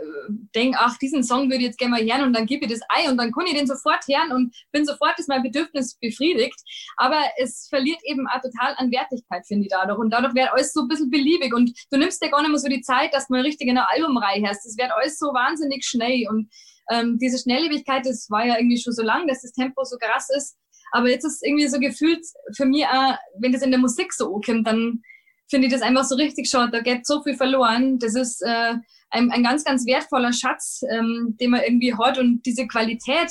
denke, 0.52 0.76
ach, 0.80 0.98
diesen 0.98 1.22
Song 1.22 1.44
würde 1.44 1.58
ich 1.58 1.66
jetzt 1.66 1.78
gerne 1.78 1.92
mal 1.92 2.02
hören 2.02 2.22
und 2.22 2.32
dann 2.32 2.44
gebe 2.44 2.64
ich 2.64 2.72
das 2.72 2.80
ein 2.88 3.10
und 3.10 3.16
dann 3.16 3.30
kann 3.30 3.46
ich 3.46 3.54
den 3.54 3.68
sofort 3.68 4.04
hören 4.08 4.32
und 4.32 4.52
bin 4.72 4.84
sofort 4.84 5.16
ist 5.20 5.28
mein 5.28 5.44
Bedürfnis 5.44 5.94
befriedigt. 6.00 6.60
Aber 6.96 7.20
es 7.36 7.68
verliert 7.68 8.00
eben 8.02 8.26
auch 8.26 8.40
total 8.40 8.74
an 8.76 8.90
Wertigkeit, 8.90 9.46
finde 9.46 9.66
ich 9.66 9.70
dadurch. 9.70 9.98
Und 9.98 10.10
dadurch 10.10 10.34
wird 10.34 10.50
alles 10.52 10.72
so 10.72 10.80
ein 10.80 10.88
bisschen 10.88 11.10
beliebig 11.10 11.54
und 11.54 11.70
du 11.92 11.96
nimmst 11.96 12.20
dir 12.20 12.30
gar 12.30 12.42
nicht 12.42 12.50
mehr 12.50 12.58
so 12.58 12.68
die 12.68 12.82
Zeit, 12.82 13.14
dass 13.14 13.28
du 13.28 13.34
mal 13.34 13.42
richtig 13.42 13.68
in 13.68 13.78
eine 13.78 13.88
Albumreihe 13.88 14.44
hast. 14.44 14.66
Es 14.66 14.76
wird 14.76 14.90
alles 14.90 15.20
so 15.20 15.26
wahnsinnig 15.26 15.84
schnell 15.84 16.26
und 16.28 16.50
ähm, 16.90 17.18
diese 17.20 17.38
Schnelllebigkeit, 17.38 18.04
das 18.04 18.28
war 18.28 18.44
ja 18.44 18.56
irgendwie 18.58 18.80
schon 18.80 18.92
so 18.92 19.02
lang, 19.02 19.28
dass 19.28 19.42
das 19.42 19.52
Tempo 19.52 19.84
so 19.84 19.96
krass 19.98 20.28
ist. 20.36 20.56
Aber 20.94 21.10
jetzt 21.10 21.24
ist 21.24 21.44
irgendwie 21.44 21.66
so 21.66 21.80
gefühlt 21.80 22.24
für 22.56 22.66
mich 22.66 22.86
auch, 22.86 23.16
wenn 23.40 23.50
das 23.50 23.62
in 23.62 23.72
der 23.72 23.80
Musik 23.80 24.12
so 24.12 24.32
ankommt, 24.32 24.64
dann 24.64 25.02
finde 25.50 25.66
ich 25.66 25.72
das 25.72 25.82
einfach 25.82 26.04
so 26.04 26.14
richtig 26.14 26.48
schade. 26.48 26.70
Da 26.70 26.80
geht 26.82 27.04
so 27.04 27.20
viel 27.20 27.34
verloren. 27.36 27.98
Das 27.98 28.14
ist 28.14 28.40
äh, 28.42 28.74
ein, 29.10 29.32
ein 29.32 29.42
ganz, 29.42 29.64
ganz 29.64 29.84
wertvoller 29.86 30.32
Schatz, 30.32 30.82
ähm, 30.88 31.36
den 31.40 31.50
man 31.50 31.62
irgendwie 31.62 31.92
hat. 31.92 32.16
Und 32.16 32.46
diese 32.46 32.68
Qualität, 32.68 33.28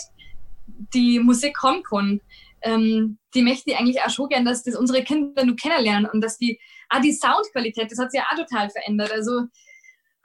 die 0.94 1.20
Musik 1.20 1.56
haben 1.64 1.84
kann, 1.84 2.20
ähm, 2.64 3.18
die 3.34 3.42
möchte 3.42 3.72
ich 3.72 3.78
eigentlich 3.78 4.02
auch 4.02 4.10
schon 4.10 4.28
gern, 4.28 4.44
dass 4.44 4.64
das 4.64 4.76
unsere 4.76 5.02
Kinder 5.02 5.46
nur 5.46 5.56
kennenlernen 5.56 6.12
und 6.12 6.20
dass 6.20 6.38
die, 6.38 6.60
ah, 6.90 7.00
die 7.00 7.14
Soundqualität, 7.14 7.90
das 7.90 7.98
hat 7.98 8.12
sich 8.12 8.20
ja 8.20 8.26
auch 8.30 8.46
total 8.46 8.70
verändert. 8.72 9.14
Also, 9.14 9.40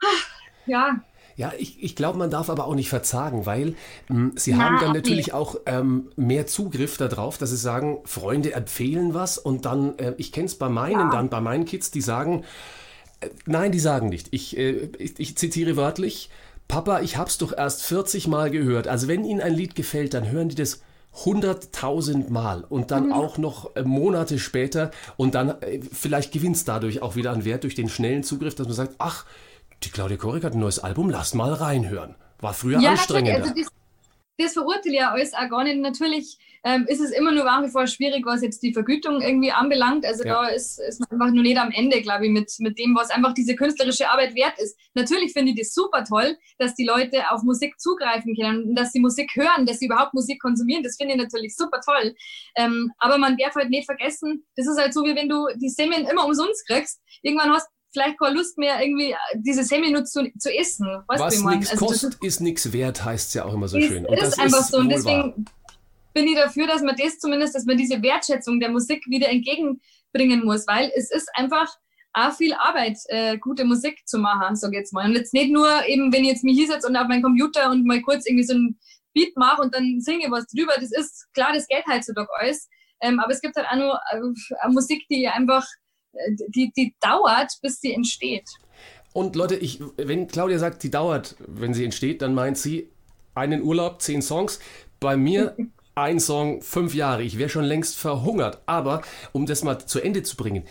ah, 0.03 0.19
ja, 0.65 1.01
Ja, 1.39 1.53
ich, 1.57 1.81
ich 1.81 1.95
glaube, 1.95 2.17
man 2.17 2.29
darf 2.29 2.49
aber 2.49 2.67
auch 2.67 2.75
nicht 2.75 2.89
verzagen, 2.89 3.45
weil 3.45 3.75
mh, 4.09 4.31
sie 4.35 4.51
Na, 4.51 4.65
haben 4.65 4.77
dann 4.81 4.91
natürlich 4.91 5.31
auch 5.31 5.55
ähm, 5.67 6.09
mehr 6.17 6.47
Zugriff 6.47 6.97
darauf, 6.97 7.37
dass 7.37 7.51
sie 7.51 7.55
sagen, 7.55 7.99
Freunde 8.03 8.51
empfehlen 8.51 9.13
was 9.13 9.37
und 9.37 9.63
dann, 9.63 9.97
äh, 9.99 10.15
ich 10.17 10.33
kenne 10.33 10.47
es 10.47 10.55
bei 10.55 10.67
meinen 10.67 11.11
dann, 11.11 11.29
bei 11.29 11.39
meinen 11.39 11.63
Kids, 11.63 11.91
die 11.91 12.01
sagen, 12.01 12.43
äh, 13.21 13.29
nein, 13.45 13.71
die 13.71 13.79
sagen 13.79 14.09
nicht. 14.09 14.27
Ich, 14.31 14.57
äh, 14.57 14.89
ich, 14.97 15.17
ich 15.17 15.37
zitiere 15.37 15.77
wörtlich, 15.77 16.29
Papa, 16.67 16.99
ich 16.99 17.15
hab's 17.15 17.37
doch 17.37 17.57
erst 17.57 17.83
40 17.83 18.27
Mal 18.27 18.51
gehört. 18.51 18.89
Also 18.89 19.07
wenn 19.07 19.23
ihnen 19.23 19.39
ein 19.39 19.53
Lied 19.53 19.75
gefällt, 19.75 20.13
dann 20.15 20.29
hören 20.29 20.49
die 20.49 20.55
das 20.55 20.81
100.000 21.23 22.29
Mal 22.29 22.65
und 22.67 22.91
dann 22.91 23.13
auch 23.13 23.37
noch 23.37 23.77
äh, 23.77 23.83
Monate 23.83 24.39
später 24.39 24.91
und 25.15 25.35
dann 25.35 25.51
äh, 25.61 25.79
vielleicht 25.89 26.33
gewinnt 26.33 26.57
es 26.57 26.65
dadurch 26.65 27.01
auch 27.01 27.15
wieder 27.15 27.31
an 27.31 27.45
Wert 27.45 27.63
durch 27.63 27.75
den 27.75 27.87
schnellen 27.87 28.23
Zugriff, 28.23 28.55
dass 28.55 28.67
man 28.67 28.75
sagt, 28.75 28.95
ach, 28.97 29.25
die 29.83 29.89
Claudia 29.89 30.17
Korek 30.17 30.43
hat 30.43 30.53
ein 30.53 30.59
neues 30.59 30.79
Album, 30.79 31.09
lass 31.09 31.33
mal 31.33 31.53
reinhören. 31.53 32.15
War 32.39 32.53
früher 32.53 32.79
ja 32.79 32.91
anstrengender. 32.91 33.49
Also 33.49 33.69
das 34.37 34.53
verurteile 34.53 34.93
ich 34.93 34.99
ja 34.99 35.11
alles 35.11 35.33
auch 35.33 35.49
gar 35.49 35.63
nicht. 35.65 35.79
Natürlich 35.79 36.37
ähm, 36.63 36.85
ist 36.87 37.01
es 37.01 37.11
immer 37.11 37.31
nur 37.31 37.43
nach 37.43 37.61
wie 37.63 37.69
vor 37.69 37.87
schwierig, 37.87 38.25
was 38.25 38.41
jetzt 38.41 38.63
die 38.63 38.73
Vergütung 38.73 39.21
irgendwie 39.21 39.51
anbelangt. 39.51 40.05
Also 40.05 40.23
ja. 40.23 40.33
da 40.33 40.47
ist, 40.47 40.79
ist 40.79 40.99
man 40.99 41.09
einfach 41.11 41.33
nur 41.33 41.43
nicht 41.43 41.57
am 41.57 41.71
Ende, 41.71 42.01
glaube 42.01 42.25
ich, 42.25 42.31
mit, 42.31 42.51
mit 42.59 42.79
dem, 42.79 42.95
was 42.95 43.09
einfach 43.09 43.33
diese 43.33 43.55
künstlerische 43.55 44.09
Arbeit 44.09 44.35
wert 44.35 44.57
ist. 44.57 44.77
Natürlich 44.93 45.33
finde 45.33 45.51
ich 45.51 45.59
das 45.59 45.73
super 45.73 46.03
toll, 46.05 46.37
dass 46.57 46.75
die 46.75 46.85
Leute 46.85 47.29
auf 47.31 47.43
Musik 47.43 47.79
zugreifen 47.79 48.35
können, 48.35 48.75
dass 48.75 48.91
sie 48.93 48.99
Musik 48.99 49.29
hören, 49.35 49.65
dass 49.65 49.79
sie 49.79 49.85
überhaupt 49.87 50.13
Musik 50.13 50.41
konsumieren. 50.41 50.83
Das 50.83 50.95
finde 50.95 51.15
ich 51.15 51.21
natürlich 51.21 51.55
super 51.55 51.81
toll. 51.81 52.15
Ähm, 52.55 52.91
aber 52.97 53.17
man 53.17 53.37
darf 53.37 53.55
halt 53.55 53.69
nicht 53.69 53.85
vergessen, 53.85 54.45
das 54.55 54.67
ist 54.67 54.79
halt 54.79 54.93
so, 54.93 55.03
wie 55.03 55.15
wenn 55.15 55.29
du 55.29 55.47
die 55.55 55.69
Semmeln 55.69 56.07
immer 56.07 56.25
umsonst 56.25 56.65
kriegst. 56.67 57.01
Irgendwann 57.21 57.51
hast 57.51 57.67
vielleicht 57.91 58.19
keine 58.19 58.35
Lust 58.35 58.57
mehr, 58.57 58.81
irgendwie 58.81 59.15
diese 59.35 59.63
Semi 59.63 59.91
nur 59.91 60.05
zu, 60.05 60.31
zu 60.37 60.53
essen. 60.53 60.87
Weißt 61.07 61.21
Was 61.21 61.43
nichts 61.43 61.71
also, 61.71 61.85
kostet, 61.85 62.15
ist 62.21 62.39
nichts 62.39 62.71
wert, 62.71 63.03
heißt 63.03 63.29
es 63.29 63.33
ja 63.33 63.45
auch 63.45 63.53
immer 63.53 63.67
so 63.67 63.77
ist, 63.77 63.87
schön. 63.87 64.05
Und 64.05 64.17
ist 64.17 64.39
einfach 64.39 64.59
ist 64.59 64.71
so. 64.71 64.77
Und 64.77 64.89
deswegen 64.89 65.45
bin 66.13 66.27
ich 66.27 66.35
dafür, 66.35 66.67
dass 66.67 66.81
man 66.81 66.95
das 66.95 67.19
zumindest, 67.19 67.55
dass 67.55 67.65
man 67.65 67.77
diese 67.77 68.01
Wertschätzung 68.01 68.59
der 68.59 68.69
Musik 68.69 69.03
wieder 69.07 69.29
entgegenbringen 69.29 70.43
muss, 70.43 70.67
weil 70.67 70.91
es 70.95 71.11
ist 71.11 71.29
einfach 71.33 71.67
auch 72.13 72.33
viel 72.33 72.53
Arbeit, 72.53 72.97
äh, 73.07 73.37
gute 73.37 73.65
Musik 73.65 73.99
zu 74.07 74.17
machen, 74.17 74.55
sag 74.55 74.71
ich 74.71 74.79
jetzt 74.79 74.93
mal. 74.93 75.05
Und 75.05 75.15
jetzt 75.15 75.33
nicht 75.33 75.51
nur 75.51 75.67
eben, 75.85 76.11
wenn 76.11 76.23
ich 76.23 76.31
jetzt 76.31 76.43
mich 76.43 76.57
hinsetze 76.57 76.87
und 76.87 76.95
auf 76.95 77.07
meinen 77.07 77.23
Computer 77.23 77.69
und 77.69 77.85
mal 77.85 78.01
kurz 78.01 78.25
irgendwie 78.25 78.45
so 78.45 78.53
ein 78.53 78.79
Beat 79.13 79.35
mache 79.35 79.61
und 79.61 79.73
dann 79.73 79.99
singe 80.01 80.29
was 80.29 80.45
drüber, 80.47 80.73
das 80.79 80.91
ist 80.91 81.27
klar, 81.33 81.51
das 81.53 81.67
geht 81.67 81.85
heutzutage 81.87 82.29
alles. 82.39 82.67
Ähm, 83.01 83.19
aber 83.19 83.31
es 83.31 83.41
gibt 83.41 83.55
halt 83.55 83.67
auch 83.69 83.75
nur 83.77 83.99
äh, 84.11 84.69
Musik, 84.69 85.05
die 85.09 85.27
einfach 85.27 85.65
die, 86.47 86.71
die 86.75 86.93
dauert, 86.99 87.51
bis 87.61 87.79
sie 87.81 87.93
entsteht. 87.93 88.49
Und 89.13 89.35
Leute, 89.35 89.55
ich, 89.55 89.81
wenn 89.97 90.27
Claudia 90.27 90.59
sagt, 90.59 90.83
die 90.83 90.91
dauert, 90.91 91.35
wenn 91.39 91.73
sie 91.73 91.85
entsteht, 91.85 92.21
dann 92.21 92.33
meint 92.33 92.57
sie 92.57 92.89
einen 93.35 93.61
Urlaub, 93.61 94.01
zehn 94.01 94.21
Songs. 94.21 94.59
Bei 94.99 95.17
mir 95.17 95.55
ein 95.95 96.19
Song, 96.19 96.61
fünf 96.61 96.93
Jahre. 96.93 97.23
Ich 97.23 97.37
wäre 97.37 97.49
schon 97.49 97.65
längst 97.65 97.97
verhungert. 97.97 98.61
Aber 98.65 99.01
um 99.33 99.45
das 99.45 99.63
mal 99.63 99.79
zu 99.79 99.99
Ende 99.99 100.23
zu 100.23 100.37
bringen, 100.37 100.63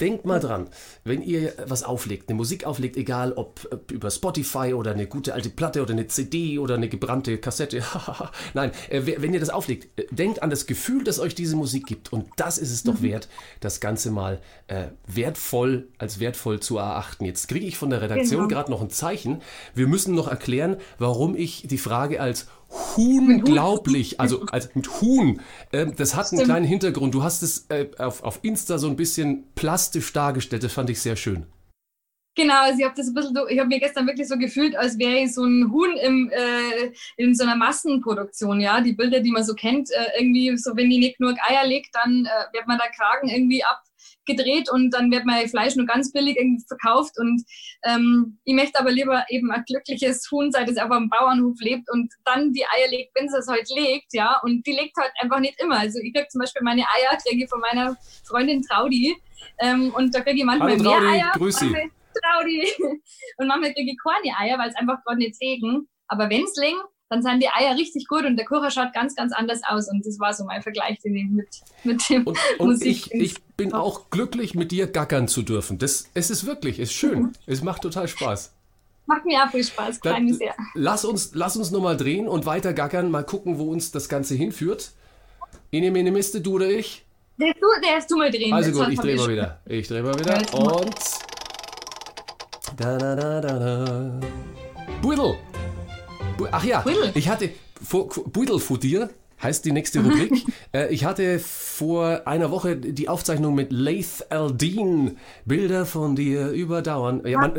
Denkt 0.00 0.24
mal 0.24 0.40
dran, 0.40 0.68
wenn 1.04 1.22
ihr 1.22 1.52
was 1.66 1.84
auflegt, 1.84 2.28
eine 2.28 2.36
Musik 2.36 2.64
auflegt, 2.64 2.96
egal 2.96 3.32
ob, 3.32 3.66
ob 3.70 3.92
über 3.92 4.10
Spotify 4.10 4.74
oder 4.74 4.90
eine 4.90 5.06
gute 5.06 5.34
alte 5.34 5.50
Platte 5.50 5.82
oder 5.82 5.92
eine 5.92 6.08
CD 6.08 6.58
oder 6.58 6.74
eine 6.74 6.88
gebrannte 6.88 7.38
Kassette. 7.38 7.82
Nein, 8.54 8.72
äh, 8.88 9.02
wenn 9.18 9.32
ihr 9.32 9.40
das 9.40 9.50
auflegt, 9.50 9.98
äh, 9.98 10.06
denkt 10.10 10.42
an 10.42 10.50
das 10.50 10.66
Gefühl, 10.66 11.04
das 11.04 11.20
euch 11.20 11.34
diese 11.34 11.56
Musik 11.56 11.86
gibt. 11.86 12.12
Und 12.12 12.28
das 12.36 12.58
ist 12.58 12.72
es 12.72 12.82
doch 12.82 13.00
mhm. 13.00 13.04
wert, 13.04 13.28
das 13.60 13.80
Ganze 13.80 14.10
mal 14.10 14.40
äh, 14.66 14.86
wertvoll 15.06 15.88
als 15.98 16.18
wertvoll 16.18 16.60
zu 16.60 16.78
erachten. 16.78 17.24
Jetzt 17.24 17.48
kriege 17.48 17.66
ich 17.66 17.78
von 17.78 17.90
der 17.90 18.02
Redaktion 18.02 18.48
gerade 18.48 18.66
genau. 18.66 18.78
noch 18.78 18.84
ein 18.84 18.90
Zeichen. 18.90 19.42
Wir 19.74 19.86
müssen 19.86 20.14
noch 20.14 20.28
erklären, 20.28 20.76
warum 20.98 21.36
ich 21.36 21.66
die 21.68 21.78
Frage 21.78 22.20
als 22.20 22.46
unglaublich, 22.96 24.20
also 24.20 24.42
als 24.50 24.74
mit 24.74 25.00
Huhn. 25.00 25.40
Äh, 25.72 25.86
das 25.86 26.14
hat 26.14 26.26
einen 26.26 26.38
Stimmt. 26.38 26.44
kleinen 26.44 26.66
Hintergrund. 26.66 27.14
Du 27.14 27.22
hast 27.22 27.42
es 27.42 27.66
äh, 27.68 27.88
auf, 27.98 28.22
auf 28.22 28.40
Insta 28.42 28.78
so 28.78 28.88
ein 28.88 28.96
bisschen 28.96 29.44
plastisch 29.54 30.12
dargestellt. 30.12 30.62
Das 30.62 30.72
fand 30.72 30.90
ich 30.90 31.00
sehr 31.00 31.16
schön. 31.16 31.46
Genau, 32.36 32.62
also 32.62 32.80
ich 32.80 32.84
habe 32.84 32.96
das 32.96 33.06
ein 33.06 33.14
bisschen, 33.14 33.36
ich 33.48 33.58
habe 33.60 33.68
mir 33.68 33.78
gestern 33.78 34.08
wirklich 34.08 34.26
so 34.26 34.36
gefühlt, 34.36 34.74
als 34.74 34.98
wäre 34.98 35.20
ich 35.20 35.32
so 35.32 35.44
ein 35.44 35.70
Huhn 35.70 35.96
im, 35.96 36.30
äh, 36.32 36.92
in 37.16 37.32
so 37.34 37.44
einer 37.44 37.54
Massenproduktion, 37.54 38.60
ja. 38.60 38.80
Die 38.80 38.92
Bilder, 38.92 39.20
die 39.20 39.30
man 39.30 39.44
so 39.44 39.54
kennt, 39.54 39.90
äh, 39.92 40.18
irgendwie 40.18 40.56
so, 40.56 40.76
wenn 40.76 40.90
die 40.90 40.98
nicht 40.98 41.20
nur 41.20 41.36
Eier 41.48 41.64
legt, 41.64 41.94
dann 41.94 42.26
äh, 42.26 42.52
wird 42.52 42.66
man 42.66 42.78
da 42.78 42.88
Kragen 42.88 43.28
irgendwie 43.28 43.62
abgedreht 44.24 44.70
und 44.70 44.90
dann 44.90 45.10
wird 45.10 45.24
mein 45.24 45.48
Fleisch 45.48 45.76
nur 45.76 45.86
ganz 45.86 46.12
billig 46.12 46.36
irgendwie 46.36 46.64
verkauft. 46.66 47.18
Und 47.18 47.44
ähm, 47.84 48.38
ich 48.44 48.54
möchte 48.54 48.78
aber 48.80 48.90
lieber 48.90 49.24
eben 49.28 49.50
ein 49.50 49.64
glückliches 49.66 50.28
Huhn 50.30 50.50
sein, 50.50 50.66
das 50.66 50.78
auf 50.78 50.90
einem 50.90 51.08
Bauernhof 51.08 51.56
lebt 51.60 51.90
und 51.90 52.12
dann 52.24 52.52
die 52.52 52.64
Eier 52.64 52.90
legt, 52.90 53.14
wenn 53.14 53.26
es 53.26 53.34
es 53.34 53.48
halt 53.48 53.68
legt, 53.74 54.12
ja. 54.12 54.40
Und 54.42 54.66
die 54.66 54.72
legt 54.72 54.96
halt 54.96 55.12
einfach 55.20 55.40
nicht 55.40 55.60
immer. 55.60 55.78
Also 55.78 55.98
ich 56.00 56.12
kriege 56.12 56.28
zum 56.28 56.40
Beispiel 56.40 56.62
meine 56.62 56.82
Eier, 56.82 57.16
kriege 57.26 57.44
ich 57.44 57.50
von 57.50 57.60
meiner 57.60 57.96
Freundin 58.24 58.62
Traudi. 58.62 59.16
Ähm, 59.58 59.92
und 59.94 60.14
da 60.14 60.20
kriege 60.20 60.38
ich 60.38 60.44
manchmal 60.44 60.72
Hallo, 60.72 60.82
mehr 60.82 60.92
Traudi, 60.92 61.06
Eier. 61.06 61.32
Grüß 61.34 61.58
Sie. 61.58 61.72
Traudi. 62.22 62.68
Und 63.38 63.48
manchmal 63.48 63.74
kriege 63.74 63.90
ich 63.90 63.98
keine 64.02 64.36
Eier, 64.38 64.58
weil 64.58 64.68
es 64.68 64.76
einfach 64.76 65.02
gerade 65.04 65.18
nicht 65.18 65.40
legen. 65.40 65.88
Aber 66.06 66.30
wenn 66.30 66.44
es 66.44 66.54
legen, 66.56 66.78
dann 67.08 67.22
sind 67.22 67.40
die 67.42 67.48
Eier 67.48 67.76
richtig 67.76 68.08
gut 68.08 68.24
und 68.24 68.36
der 68.36 68.46
Kuchen 68.46 68.70
schaut 68.70 68.92
ganz, 68.92 69.14
ganz 69.14 69.32
anders 69.32 69.60
aus. 69.66 69.88
Und 69.88 70.04
das 70.06 70.18
war 70.18 70.32
so 70.32 70.44
mein 70.44 70.62
Vergleich 70.62 70.98
mit, 71.04 71.48
mit 71.84 72.08
dem 72.08 72.26
Und, 72.26 72.38
und 72.58 72.66
Musik 72.68 73.10
ich, 73.12 73.14
ich 73.14 73.42
bin 73.56 73.72
auch 73.72 74.10
glücklich, 74.10 74.54
mit 74.54 74.72
dir 74.72 74.86
gackern 74.86 75.28
zu 75.28 75.42
dürfen. 75.42 75.78
Das, 75.78 76.08
es 76.14 76.30
ist 76.30 76.46
wirklich, 76.46 76.78
es 76.78 76.90
ist 76.90 76.94
schön. 76.94 77.22
Mhm. 77.22 77.32
Es 77.46 77.62
macht 77.62 77.82
total 77.82 78.08
Spaß. 78.08 78.52
Macht 79.06 79.26
mir 79.26 79.44
auch 79.44 79.50
viel 79.50 79.64
Spaß, 79.64 79.98
freue 79.98 80.22
mich 80.22 80.38
sehr. 80.38 80.54
Lass 80.74 81.04
uns, 81.04 81.32
lass 81.34 81.58
uns 81.58 81.70
nochmal 81.70 81.96
drehen 81.96 82.26
und 82.26 82.46
weiter 82.46 82.72
gackern, 82.72 83.10
mal 83.10 83.22
gucken, 83.22 83.58
wo 83.58 83.70
uns 83.70 83.90
das 83.90 84.08
Ganze 84.08 84.34
hinführt. 84.34 84.92
Ine, 85.70 85.90
Mene, 85.90 86.10
Miste, 86.10 86.40
du 86.40 86.54
oder 86.54 86.70
ich? 86.70 87.04
Der, 87.38 87.52
du, 87.52 87.66
der 87.84 87.98
ist 87.98 88.10
du 88.10 88.16
mal 88.16 88.30
drehen. 88.30 88.52
Also 88.52 88.72
gut, 88.72 88.88
ich 88.88 88.98
drehe 88.98 89.16
mal 89.16 89.28
wieder. 89.28 89.60
Ich 89.66 89.88
drehe 89.88 90.02
mal 90.02 90.18
wieder. 90.18 90.36
Und 90.54 90.94
da, 92.76 92.96
da, 92.96 93.14
da, 93.14 93.40
da, 93.40 93.58
da. 93.58 94.20
Buidel. 95.02 95.34
Ach 96.50 96.64
ja, 96.64 96.80
Buidel. 96.80 97.12
ich 97.14 97.28
hatte 97.28 97.50
vor, 97.82 98.08
dir 98.78 99.10
heißt 99.42 99.64
die 99.64 99.72
nächste 99.72 100.00
Rubrik. 100.00 100.46
äh, 100.72 100.92
ich 100.92 101.04
hatte 101.04 101.38
vor 101.38 102.26
einer 102.26 102.50
Woche 102.50 102.76
die 102.76 103.08
Aufzeichnung 103.08 103.54
mit 103.54 103.72
Laith 103.72 104.26
Aldine. 104.30 105.16
Bilder 105.44 105.86
von 105.86 106.16
dir 106.16 106.50
überdauern. 106.50 107.22
Ja, 107.26 107.38
man 107.38 107.54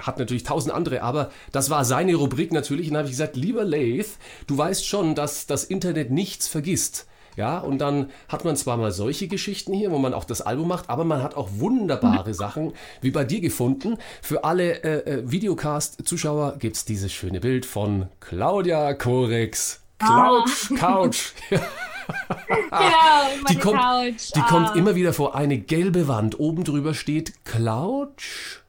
hat 0.00 0.18
natürlich 0.18 0.42
tausend 0.42 0.74
andere, 0.74 1.02
aber 1.02 1.30
das 1.52 1.70
war 1.70 1.84
seine 1.84 2.14
Rubrik 2.16 2.52
natürlich. 2.52 2.88
Und 2.88 2.94
dann 2.94 3.00
habe 3.00 3.08
ich 3.08 3.12
gesagt, 3.12 3.36
lieber 3.36 3.64
Laith, 3.64 4.18
du 4.46 4.58
weißt 4.58 4.86
schon, 4.86 5.14
dass 5.14 5.46
das 5.46 5.64
Internet 5.64 6.10
nichts 6.10 6.48
vergisst. 6.48 7.06
Ja, 7.38 7.58
und 7.58 7.78
dann 7.78 8.10
hat 8.26 8.44
man 8.44 8.56
zwar 8.56 8.76
mal 8.78 8.90
solche 8.90 9.28
Geschichten 9.28 9.72
hier, 9.72 9.92
wo 9.92 9.98
man 9.98 10.12
auch 10.12 10.24
das 10.24 10.40
Album 10.40 10.66
macht, 10.66 10.90
aber 10.90 11.04
man 11.04 11.22
hat 11.22 11.36
auch 11.36 11.48
wunderbare 11.52 12.34
Sachen 12.44 12.72
wie 13.00 13.12
bei 13.12 13.22
dir 13.22 13.40
gefunden. 13.40 13.96
Für 14.20 14.42
alle 14.42 14.82
äh, 14.82 15.08
äh 15.08 15.30
Videocast-Zuschauer 15.30 16.56
gibt 16.58 16.74
es 16.74 16.84
dieses 16.84 17.12
schöne 17.12 17.38
Bild 17.38 17.64
von 17.64 18.08
Claudia 18.18 18.92
Korex. 18.94 19.82
Couch, 19.98 20.70
oh. 20.72 20.74
Couch. 20.74 21.32
genau, 21.50 23.48
die 23.48 23.58
kommt, 23.58 23.78
Couch. 23.78 24.34
Die 24.34 24.40
oh. 24.40 24.48
kommt 24.48 24.74
immer 24.74 24.96
wieder 24.96 25.12
vor. 25.12 25.36
Eine 25.36 25.58
gelbe 25.58 26.08
Wand. 26.08 26.40
Oben 26.40 26.64
drüber 26.64 26.92
steht 26.92 27.44
Couch 27.44 28.62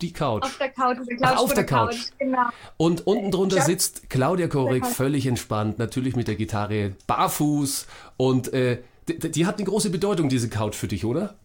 die 0.00 0.12
Couch. 0.12 0.44
Auf 0.44 0.58
der 0.58 0.70
Couch. 0.70 0.98
Der 1.08 1.16
Couch 1.16 1.38
auf 1.38 1.54
der 1.54 1.66
Couch. 1.66 1.90
Couch. 1.90 2.18
Genau. 2.18 2.48
Und 2.76 3.06
unten 3.06 3.30
drunter 3.30 3.60
sitzt 3.62 4.08
Claudia 4.10 4.48
Korik 4.48 4.86
völlig 4.86 5.26
entspannt, 5.26 5.78
natürlich 5.78 6.16
mit 6.16 6.28
der 6.28 6.36
Gitarre, 6.36 6.94
barfuß. 7.06 7.86
Und 8.16 8.52
äh, 8.52 8.82
die, 9.08 9.18
die, 9.18 9.46
hat 9.46 9.56
eine 9.56 9.64
große 9.64 9.90
Bedeutung, 9.90 10.28
diese 10.28 10.48
Couch 10.48 10.74
für 10.74 10.88
dich, 10.88 11.04
oder? 11.04 11.36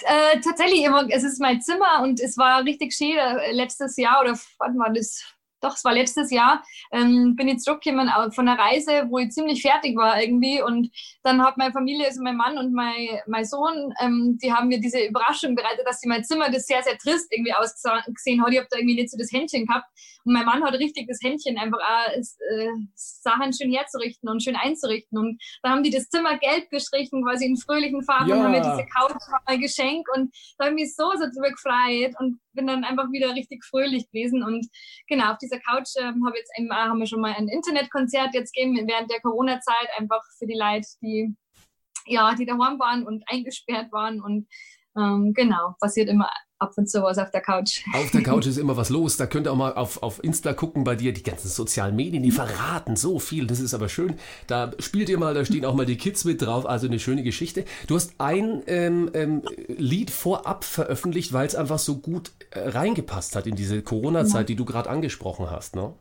Äh, 0.00 0.40
tatsächlich, 0.40 0.88
es 1.10 1.22
ist 1.22 1.40
mein 1.40 1.60
Zimmer 1.60 2.02
und 2.02 2.20
es 2.20 2.36
war 2.36 2.64
richtig 2.64 2.92
schön 2.92 3.16
äh, 3.16 3.52
letztes 3.52 3.96
Jahr 3.96 4.20
oder 4.22 4.38
wann 4.58 4.78
war 4.78 4.92
das? 4.92 5.22
Doch, 5.60 5.76
es 5.76 5.84
war 5.84 5.92
letztes 5.92 6.30
Jahr, 6.30 6.62
ähm, 6.92 7.36
bin 7.36 7.48
ich 7.48 7.58
zurückgekommen 7.58 8.10
von 8.32 8.48
einer 8.48 8.60
Reise, 8.60 9.06
wo 9.08 9.18
ich 9.18 9.30
ziemlich 9.30 9.62
fertig 9.62 9.96
war 9.96 10.20
irgendwie. 10.20 10.62
Und 10.62 10.90
dann 11.22 11.42
hat 11.42 11.56
meine 11.56 11.72
Familie, 11.72 12.06
also 12.06 12.22
mein 12.22 12.36
Mann 12.36 12.58
und 12.58 12.72
mein, 12.72 13.20
mein 13.26 13.44
Sohn, 13.44 13.92
ähm, 14.00 14.38
die 14.42 14.52
haben 14.52 14.68
mir 14.68 14.80
diese 14.80 15.00
Überraschung 15.04 15.54
bereitet, 15.54 15.86
dass 15.86 16.00
sie 16.00 16.08
mein 16.08 16.24
Zimmer, 16.24 16.50
das 16.50 16.66
sehr, 16.66 16.82
sehr 16.82 16.98
trist 16.98 17.28
irgendwie 17.30 17.52
ausgesehen 17.52 18.42
hat. 18.42 18.52
Ich 18.52 18.58
habe 18.58 18.68
da 18.70 18.78
irgendwie 18.78 18.96
nicht 18.96 19.10
so 19.10 19.18
das 19.18 19.32
Händchen 19.32 19.66
gehabt. 19.66 19.86
Und 20.24 20.34
mein 20.34 20.44
Mann 20.44 20.62
hat 20.64 20.74
richtig 20.74 21.08
das 21.08 21.18
Händchen, 21.22 21.58
einfach 21.58 21.78
auch, 21.78 22.12
äh, 22.12 22.68
Sachen 22.94 23.52
schön 23.52 23.72
herzurichten 23.72 24.28
und 24.28 24.42
schön 24.42 24.56
einzurichten. 24.56 25.18
Und 25.18 25.42
da 25.62 25.70
haben 25.70 25.82
die 25.82 25.90
das 25.90 26.08
Zimmer 26.08 26.38
gelb 26.38 26.68
gestrichen, 26.70 27.24
quasi 27.24 27.46
in 27.46 27.56
fröhlichen 27.56 28.02
Farben, 28.02 28.28
ja. 28.28 28.36
und 28.36 28.42
haben 28.42 28.52
mir 28.52 28.60
diese 28.60 28.86
Couch 28.86 29.14
mal 29.46 29.58
geschenkt. 29.58 30.08
Und 30.14 30.34
da 30.58 30.66
habe 30.66 30.74
ich 30.76 30.82
mich 30.82 30.94
so, 30.94 31.10
so 31.12 31.26
drüber 31.26 31.50
gefreut 31.50 32.14
und 32.18 32.38
bin 32.52 32.66
dann 32.66 32.84
einfach 32.84 33.10
wieder 33.12 33.34
richtig 33.34 33.64
fröhlich 33.64 34.06
gewesen. 34.10 34.42
Und 34.42 34.66
genau, 35.08 35.32
auf 35.32 35.38
dieser 35.38 35.60
Couch 35.60 35.90
ähm, 35.98 36.24
habe 36.26 36.36
jetzt 36.36 36.52
eben, 36.58 36.70
haben 36.72 36.98
wir 36.98 37.06
schon 37.06 37.20
mal 37.20 37.34
ein 37.34 37.48
Internetkonzert 37.48 38.34
jetzt 38.34 38.54
gegeben 38.54 38.88
während 38.88 39.10
der 39.10 39.20
Corona-Zeit, 39.20 39.88
einfach 39.96 40.22
für 40.38 40.46
die 40.46 40.58
Leute, 40.58 40.88
die 41.02 41.34
ja, 42.06 42.34
die 42.34 42.46
daheim 42.46 42.78
waren 42.78 43.06
und 43.06 43.24
eingesperrt 43.28 43.92
waren. 43.92 44.20
Und 44.20 44.48
ähm, 44.96 45.32
genau, 45.34 45.74
passiert 45.80 46.08
immer 46.08 46.30
ab 46.60 46.74
und 46.76 46.88
zu 46.88 47.02
was 47.02 47.18
auf 47.18 47.30
der 47.30 47.40
Couch. 47.40 47.82
Auf 47.94 48.10
der 48.10 48.22
Couch 48.22 48.46
ist 48.46 48.58
immer 48.58 48.76
was 48.76 48.90
los. 48.90 49.16
Da 49.16 49.26
könnt 49.26 49.46
ihr 49.46 49.52
auch 49.52 49.56
mal 49.56 49.74
auf, 49.74 50.02
auf 50.02 50.22
Insta 50.22 50.52
gucken 50.52 50.84
bei 50.84 50.94
dir. 50.94 51.12
Die 51.12 51.22
ganzen 51.22 51.48
sozialen 51.48 51.96
Medien, 51.96 52.22
die 52.22 52.30
verraten 52.30 52.96
so 52.96 53.18
viel. 53.18 53.46
Das 53.46 53.60
ist 53.60 53.74
aber 53.74 53.88
schön. 53.88 54.14
Da 54.46 54.70
spielt 54.78 55.08
ihr 55.08 55.18
mal, 55.18 55.34
da 55.34 55.44
stehen 55.44 55.64
auch 55.64 55.74
mal 55.74 55.86
die 55.86 55.96
Kids 55.96 56.24
mit 56.24 56.42
drauf. 56.42 56.66
Also 56.66 56.86
eine 56.86 56.98
schöne 56.98 57.22
Geschichte. 57.22 57.64
Du 57.86 57.96
hast 57.96 58.14
ein 58.18 58.62
ähm, 58.66 59.10
ähm, 59.14 59.42
Lied 59.68 60.10
vorab 60.10 60.64
veröffentlicht, 60.64 61.32
weil 61.32 61.46
es 61.46 61.54
einfach 61.54 61.78
so 61.78 61.96
gut 61.96 62.32
äh, 62.50 62.68
reingepasst 62.68 63.36
hat 63.36 63.46
in 63.46 63.56
diese 63.56 63.82
Corona-Zeit, 63.82 64.42
ja. 64.42 64.44
die 64.44 64.56
du 64.56 64.64
gerade 64.64 64.90
angesprochen 64.90 65.50
hast. 65.50 65.74
Ne? 65.74 65.94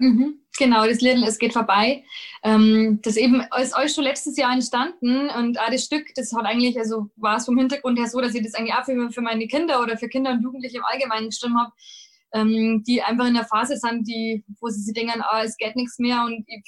Mhm, 0.00 0.40
genau, 0.58 0.86
das 0.86 1.02
Lied 1.02 1.22
Es 1.26 1.38
geht 1.38 1.52
vorbei. 1.52 2.02
Ähm, 2.42 3.00
das 3.02 3.18
eben 3.18 3.44
ist 3.60 3.76
euch 3.76 3.92
schon 3.92 4.04
letztes 4.04 4.38
Jahr 4.38 4.50
entstanden 4.50 5.28
und 5.28 5.60
auch 5.60 5.70
das 5.70 5.84
Stück, 5.84 6.06
das 6.14 6.32
hat 6.32 6.46
eigentlich, 6.46 6.78
also 6.78 7.10
war 7.16 7.36
es 7.36 7.44
vom 7.44 7.58
Hintergrund 7.58 7.98
her 7.98 8.06
so, 8.06 8.18
dass 8.20 8.34
ich 8.34 8.42
das 8.42 8.54
eigentlich 8.54 8.74
auch 8.74 8.84
für, 8.86 9.10
für 9.10 9.20
meine 9.20 9.46
Kinder 9.46 9.82
oder 9.82 9.98
für 9.98 10.08
Kinder 10.08 10.30
und 10.30 10.42
Jugendliche 10.42 10.78
im 10.78 10.84
Allgemeinen 10.84 11.28
geschrieben 11.28 11.60
habe, 11.60 11.72
ähm, 12.32 12.82
die 12.86 13.02
einfach 13.02 13.26
in 13.26 13.34
der 13.34 13.44
Phase 13.44 13.76
sind, 13.76 14.08
die, 14.08 14.42
wo 14.58 14.68
sie 14.68 14.80
sich 14.80 14.94
denken, 14.94 15.20
ah, 15.20 15.42
es 15.44 15.58
geht 15.58 15.76
nichts 15.76 15.98
mehr 15.98 16.24
und 16.24 16.44
ich, 16.46 16.64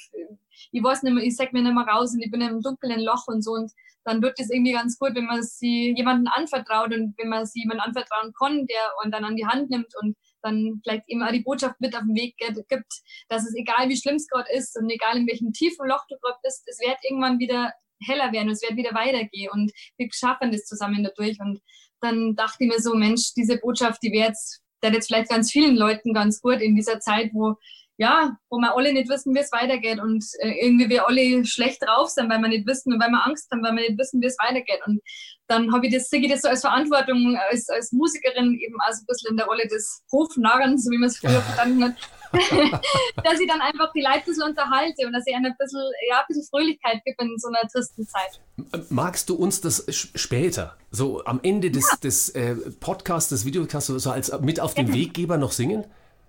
ich 0.71 0.83
weiß 0.83 1.01
nicht 1.01 1.13
mehr, 1.13 1.23
ich 1.23 1.35
sag 1.35 1.53
mir 1.53 1.63
nicht 1.63 1.73
mehr 1.73 1.87
raus 1.87 2.13
und 2.13 2.21
ich 2.21 2.29
bin 2.29 2.41
im 2.41 2.61
dunklen 2.61 3.01
Loch 3.01 3.23
und 3.25 3.43
so 3.43 3.53
und 3.53 3.71
dann 4.03 4.21
wird 4.21 4.39
es 4.39 4.51
irgendwie 4.51 4.73
ganz 4.73 4.99
gut, 4.99 5.15
wenn 5.15 5.25
man 5.25 5.41
sie 5.41 5.95
jemanden 5.97 6.27
anvertraut 6.27 6.93
und 6.93 7.15
wenn 7.17 7.29
man 7.29 7.47
sie 7.47 7.61
jemandem 7.61 7.85
anvertrauen 7.87 8.31
kann, 8.37 8.67
der 8.67 8.91
und 9.03 9.11
dann 9.11 9.23
an 9.23 9.37
die 9.37 9.47
Hand 9.47 9.71
nimmt 9.71 9.91
und 10.01 10.15
dann 10.43 10.81
vielleicht 10.83 11.03
eben 11.07 11.23
auch 11.23 11.31
die 11.31 11.41
Botschaft 11.41 11.79
mit 11.79 11.95
auf 11.95 12.01
den 12.01 12.15
Weg 12.15 12.35
gibt, 12.37 12.93
dass 13.29 13.47
es 13.47 13.55
egal 13.55 13.89
wie 13.89 13.97
schlimm 13.97 14.15
es 14.15 14.27
gerade 14.27 14.51
ist 14.53 14.77
und 14.77 14.89
egal 14.89 15.17
in 15.17 15.27
welchem 15.27 15.53
tiefen 15.53 15.87
Loch 15.87 16.03
du 16.09 16.15
gerade 16.21 16.39
bist, 16.43 16.63
es 16.67 16.79
wird 16.79 16.97
irgendwann 17.03 17.39
wieder 17.39 17.73
heller 18.05 18.31
werden 18.31 18.49
und 18.49 18.53
es 18.53 18.61
wird 18.61 18.75
wieder 18.75 18.93
weitergehen 18.93 19.51
und 19.51 19.71
wir 19.97 20.07
schaffen 20.11 20.51
das 20.51 20.65
zusammen 20.65 21.03
dadurch 21.03 21.39
und 21.39 21.61
dann 22.01 22.35
dachte 22.35 22.65
ich 22.65 22.69
mir 22.69 22.79
so, 22.79 22.93
Mensch, 22.95 23.33
diese 23.35 23.57
Botschaft, 23.57 24.03
die 24.03 24.11
wäre 24.11 24.27
jetzt, 24.27 24.61
der 24.83 24.91
jetzt 24.91 25.07
vielleicht 25.07 25.29
ganz 25.29 25.51
vielen 25.51 25.77
Leuten 25.77 26.13
ganz 26.13 26.41
gut 26.41 26.59
in 26.59 26.75
dieser 26.75 26.99
Zeit, 26.99 27.29
wo 27.33 27.55
ja, 27.97 28.35
wo 28.49 28.57
wir 28.57 28.75
alle 28.75 28.91
nicht 28.91 29.09
wissen, 29.09 29.35
wie 29.35 29.39
es 29.39 29.51
weitergeht 29.51 29.99
und 29.99 30.25
äh, 30.39 30.65
irgendwie 30.65 30.89
wir 30.89 31.07
alle 31.07 31.45
schlecht 31.45 31.83
drauf 31.83 32.09
sind, 32.09 32.29
weil 32.29 32.39
wir 32.39 32.49
nicht 32.49 32.65
wissen 32.65 32.91
und 32.91 32.99
weil 32.99 33.11
wir 33.11 33.25
Angst 33.25 33.51
haben, 33.51 33.63
weil 33.63 33.75
wir 33.75 33.87
nicht 33.87 33.99
wissen, 33.99 34.21
wie 34.21 34.25
es 34.25 34.37
weitergeht. 34.39 34.79
Und 34.87 34.99
dann 35.47 35.73
habe 35.73 35.87
ich 35.87 35.93
das, 35.93 36.09
sehe 36.09 36.21
ich 36.21 36.31
das 36.31 36.41
so 36.41 36.47
als 36.47 36.61
Verantwortung, 36.61 37.37
als, 37.49 37.67
als 37.69 37.91
Musikerin 37.91 38.53
eben 38.53 38.75
auch 38.79 38.93
so 38.93 39.01
ein 39.01 39.05
bisschen 39.07 39.31
in 39.31 39.37
der 39.37 39.45
Rolle 39.45 39.67
des 39.67 40.03
Hofnarrens, 40.11 40.85
so 40.85 40.91
wie 40.91 40.97
man 40.97 41.09
es 41.09 41.17
früher 41.17 41.41
verstanden 41.41 41.83
hat, 41.83 41.95
dass 43.23 43.39
ich 43.39 43.47
dann 43.47 43.61
einfach 43.61 43.91
die 43.93 44.01
Leute 44.01 44.19
ein 44.19 44.25
bisschen 44.25 44.43
unterhalte 44.43 45.05
und 45.05 45.13
dass 45.13 45.27
ich 45.27 45.35
ein 45.35 45.43
bisschen, 45.57 45.81
ja, 46.09 46.19
ein 46.19 46.25
bisschen 46.27 46.47
Fröhlichkeit 46.49 47.01
gebe 47.05 47.23
in 47.23 47.37
so 47.37 47.49
einer 47.49 47.67
tristen 47.69 48.07
Zeit. 48.07 48.41
Magst 48.89 49.29
du 49.29 49.35
uns 49.35 49.61
das 49.61 49.85
später, 49.89 50.77
so 50.89 51.23
am 51.25 51.39
Ende 51.43 51.69
des, 51.71 51.89
ja. 51.91 51.97
des 51.97 52.29
äh, 52.29 52.55
Podcasts, 52.79 53.29
des 53.29 53.45
Videocasts, 53.45 53.87
so 53.87 54.11
als 54.11 54.31
mit 54.41 54.59
auf 54.59 54.73
den. 54.73 54.93
Weggeber 54.93 55.37
noch 55.37 55.51
singen? 55.51 55.85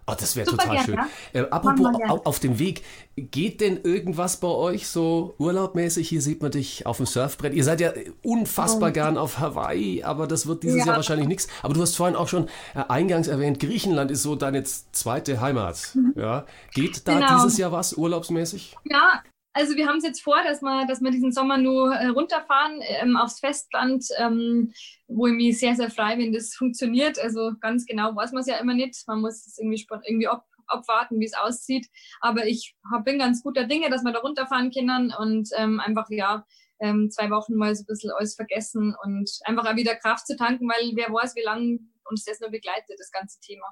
Oh, 0.07 0.12
das 0.18 0.36
wäre 0.36 0.48
total 0.48 0.76
gern, 0.76 0.84
schön. 0.84 0.98
Äh, 1.32 1.46
apropos 1.50 1.86
auf, 2.09 2.26
auf 2.26 2.38
dem 2.38 2.59
Weg, 2.59 2.82
geht 3.16 3.62
denn 3.62 3.80
irgendwas 3.82 4.36
bei 4.38 4.48
euch 4.48 4.86
so 4.86 5.34
urlaubmäßig? 5.38 6.09
Hier 6.09 6.20
sieht 6.20 6.42
man 6.42 6.50
dich 6.50 6.84
auf 6.84 6.98
dem 6.98 7.07
Surfbrett. 7.07 7.55
Ihr 7.55 7.64
seid 7.64 7.80
ja 7.80 7.92
unfassbar 8.22 8.90
oh. 8.90 8.92
gern 8.92 9.16
auf 9.16 9.38
Hawaii, 9.38 10.02
aber 10.02 10.26
das 10.26 10.46
wird 10.46 10.62
dieses 10.62 10.80
ja. 10.80 10.86
Jahr 10.86 10.96
wahrscheinlich 10.96 11.28
nichts. 11.28 11.48
Aber 11.62 11.72
du 11.72 11.80
hast 11.80 11.96
vorhin 11.96 12.16
auch 12.16 12.28
schon 12.28 12.48
äh, 12.74 12.84
eingangs 12.88 13.28
erwähnt, 13.28 13.61
Griechenland 13.61 14.11
ist 14.11 14.22
so 14.22 14.36
deine 14.36 14.62
zweite 14.64 15.40
Heimat. 15.40 15.92
Mhm. 15.94 16.12
Ja? 16.16 16.44
Geht 16.74 17.09
da 17.09 17.14
genau. 17.14 17.36
dieses 17.36 17.57
Jahr 17.57 17.72
was 17.72 17.94
urlaubsmäßig? 17.94 18.76
Ja, 18.84 19.22
also 19.55 19.76
wir 19.76 19.86
haben 19.86 19.98
es 19.98 20.05
jetzt 20.05 20.20
vor, 20.20 20.42
dass 20.42 20.61
wir, 20.62 20.86
dass 20.86 21.00
wir 21.00 21.11
diesen 21.12 21.32
Sommer 21.32 21.57
nur 21.59 21.94
äh, 21.94 22.09
runterfahren 22.09 22.80
ähm, 22.82 23.16
aufs 23.16 23.38
Festland, 23.38 24.05
ähm, 24.18 24.72
wo 25.07 25.28
ich 25.28 25.32
mich 25.32 25.59
sehr, 25.59 25.76
sehr 25.76 25.90
frei, 25.90 26.18
wenn 26.18 26.32
das 26.32 26.55
funktioniert. 26.55 27.18
Also 27.18 27.52
ganz 27.61 27.86
genau 27.86 28.14
weiß 28.14 28.32
man 28.32 28.40
es 28.40 28.48
ja 28.48 28.57
immer 28.57 28.74
nicht. 28.74 28.96
Man 29.07 29.20
muss 29.20 29.46
es 29.46 29.57
irgendwie, 29.59 29.86
irgendwie 30.07 30.26
ab, 30.26 30.44
abwarten, 30.66 31.20
wie 31.20 31.26
es 31.26 31.34
aussieht. 31.34 31.86
Aber 32.20 32.46
ich 32.46 32.74
hab, 32.92 33.05
bin 33.05 33.20
ganz 33.20 33.42
guter 33.42 33.64
Dinge, 33.64 33.90
dass 33.90 34.02
wir 34.02 34.12
da 34.12 34.18
runterfahren 34.18 34.72
können 34.72 35.14
und 35.16 35.48
ähm, 35.57 35.78
einfach, 35.78 36.11
ja, 36.11 36.44
ähm, 36.80 37.11
zwei 37.12 37.30
Wochen 37.30 37.55
mal 37.55 37.74
so 37.76 37.84
ein 37.84 37.86
bisschen 37.86 38.11
alles 38.11 38.34
vergessen 38.34 38.96
und 39.05 39.30
einfach 39.44 39.66
auch 39.66 39.76
wieder 39.76 39.94
Kraft 39.94 40.26
zu 40.26 40.36
tanken, 40.36 40.68
weil 40.68 40.92
wer 40.96 41.12
weiß, 41.12 41.36
wie 41.36 41.44
lange 41.44 41.78
uns 42.11 42.24
das 42.24 42.40
noch 42.40 42.50
begleitet, 42.50 42.96
das 42.98 43.12
ganze 43.12 43.38
Thema. 43.40 43.66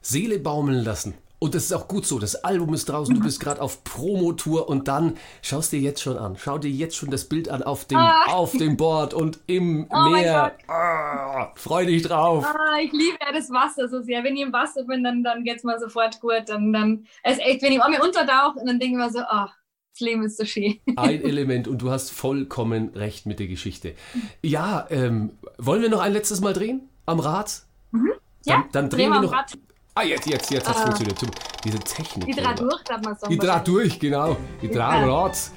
Seele 0.00 0.38
baumeln 0.38 0.84
lassen. 0.84 1.14
Und 1.40 1.54
das 1.54 1.64
ist 1.64 1.72
auch 1.72 1.86
gut 1.86 2.04
so. 2.04 2.18
Das 2.18 2.34
Album 2.44 2.74
ist 2.74 2.88
draußen, 2.88 3.14
du 3.14 3.20
bist 3.20 3.38
gerade 3.38 3.60
auf 3.60 3.84
Promotour 3.84 4.68
und 4.68 4.88
dann 4.88 5.16
schaust 5.40 5.72
dir 5.72 5.78
jetzt 5.78 6.02
schon 6.02 6.18
an. 6.18 6.36
Schau 6.36 6.58
dir 6.58 6.70
jetzt 6.70 6.96
schon 6.96 7.10
das 7.10 7.26
Bild 7.26 7.48
an 7.48 7.62
auf 7.62 7.84
dem, 7.84 7.98
ah. 7.98 8.24
auf 8.26 8.52
dem 8.52 8.76
Board 8.76 9.14
und 9.14 9.38
im 9.46 9.86
oh 9.90 10.08
Meer. 10.10 10.56
Ah, 10.66 11.52
freu 11.54 11.86
dich 11.86 12.02
drauf. 12.02 12.44
Ah, 12.44 12.80
ich 12.82 12.90
liebe 12.92 13.18
ja 13.20 13.32
das 13.32 13.50
Wasser 13.50 13.88
so 13.88 14.02
sehr. 14.02 14.24
Wenn 14.24 14.36
ich 14.36 14.42
im 14.42 14.52
Wasser 14.52 14.82
bin, 14.84 15.04
dann, 15.04 15.22
dann 15.22 15.44
geht 15.44 15.58
es 15.58 15.64
mir 15.64 15.78
sofort 15.78 16.20
gut. 16.20 16.42
Dann, 16.46 16.72
dann 16.72 17.06
ist 17.22 17.40
echt, 17.40 17.62
wenn 17.62 17.72
ich 17.72 17.78
mir 17.78 18.02
untertauche, 18.02 18.58
dann 18.64 18.80
denke 18.80 18.96
ich 18.96 19.04
mir 19.04 19.10
so, 19.10 19.20
ah, 19.20 19.52
das 19.92 20.00
Leben 20.00 20.24
ist 20.24 20.38
so 20.38 20.44
schön. 20.44 20.80
Ein 20.96 21.22
Element 21.22 21.68
und 21.68 21.82
du 21.82 21.90
hast 21.90 22.10
vollkommen 22.10 22.90
recht 22.94 23.26
mit 23.26 23.38
der 23.38 23.46
Geschichte. 23.46 23.94
Ja, 24.42 24.88
ähm, 24.90 25.32
wollen 25.56 25.82
wir 25.82 25.88
noch 25.88 26.00
ein 26.00 26.12
letztes 26.12 26.40
Mal 26.40 26.52
drehen 26.52 26.88
am 27.06 27.20
Rad? 27.20 27.62
Mhm. 27.92 28.12
Ja, 28.44 28.56
dann, 28.56 28.72
dann 28.72 28.90
drehen 28.90 29.10
wir 29.10 29.20
noch. 29.20 29.32
Rad. 29.32 29.56
Ah, 29.98 30.04
jetzt, 30.04 30.28
jetzt, 30.28 30.48
jetzt 30.52 30.68
hat 30.68 30.76
es 30.76 30.82
uh, 30.82 30.84
funktioniert. 30.84 31.18
Diese 31.64 31.78
Technik. 31.80 32.26
Die 32.26 32.40
Draht 32.40 32.60
durch, 32.60 32.82
darf 32.84 33.02
man 33.02 33.18
sagen. 33.18 33.32
Die 33.32 33.38
Draht 33.38 33.66
durch, 33.66 33.98
genau. 33.98 34.36
Die 34.62 34.70
Draht. 34.70 35.50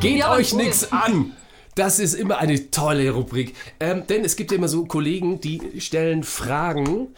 Geht 0.00 0.26
euch 0.26 0.54
nichts 0.54 0.90
an. 0.90 1.36
Das 1.76 2.00
ist 2.00 2.14
immer 2.14 2.38
eine 2.38 2.72
tolle 2.72 3.08
Rubrik. 3.12 3.54
Ähm, 3.78 4.08
denn 4.08 4.24
es 4.24 4.34
gibt 4.34 4.50
ja 4.50 4.56
immer 4.56 4.66
so 4.66 4.86
Kollegen, 4.86 5.40
die 5.40 5.80
stellen 5.80 6.24
Fragen. 6.24 7.14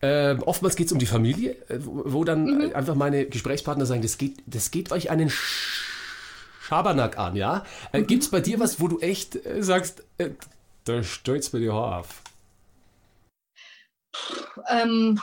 Ähm, 0.00 0.42
oftmals 0.42 0.74
geht 0.74 0.86
es 0.86 0.92
um 0.92 0.98
die 0.98 1.06
Familie, 1.06 1.52
äh, 1.68 1.78
wo 1.78 2.24
dann 2.24 2.46
mhm. 2.46 2.74
einfach 2.74 2.96
meine 2.96 3.26
Gesprächspartner 3.26 3.86
sagen, 3.86 4.02
das 4.02 4.18
geht, 4.18 4.42
das 4.46 4.72
geht 4.72 4.90
euch 4.90 5.08
einen 5.08 5.30
Schabernack 6.62 7.16
an, 7.16 7.36
ja? 7.36 7.64
Äh. 7.92 8.02
Gibt 8.02 8.24
es 8.24 8.28
bei 8.28 8.40
dir 8.40 8.58
was, 8.58 8.80
wo 8.80 8.88
du 8.88 8.98
echt 8.98 9.36
äh, 9.46 9.62
sagst, 9.62 10.02
äh, 10.18 10.30
da 10.82 11.04
du 11.52 11.56
mir 11.56 11.60
die 11.60 11.70
Haare 11.70 11.98
auf? 11.98 12.22
Ähm, 14.68 15.20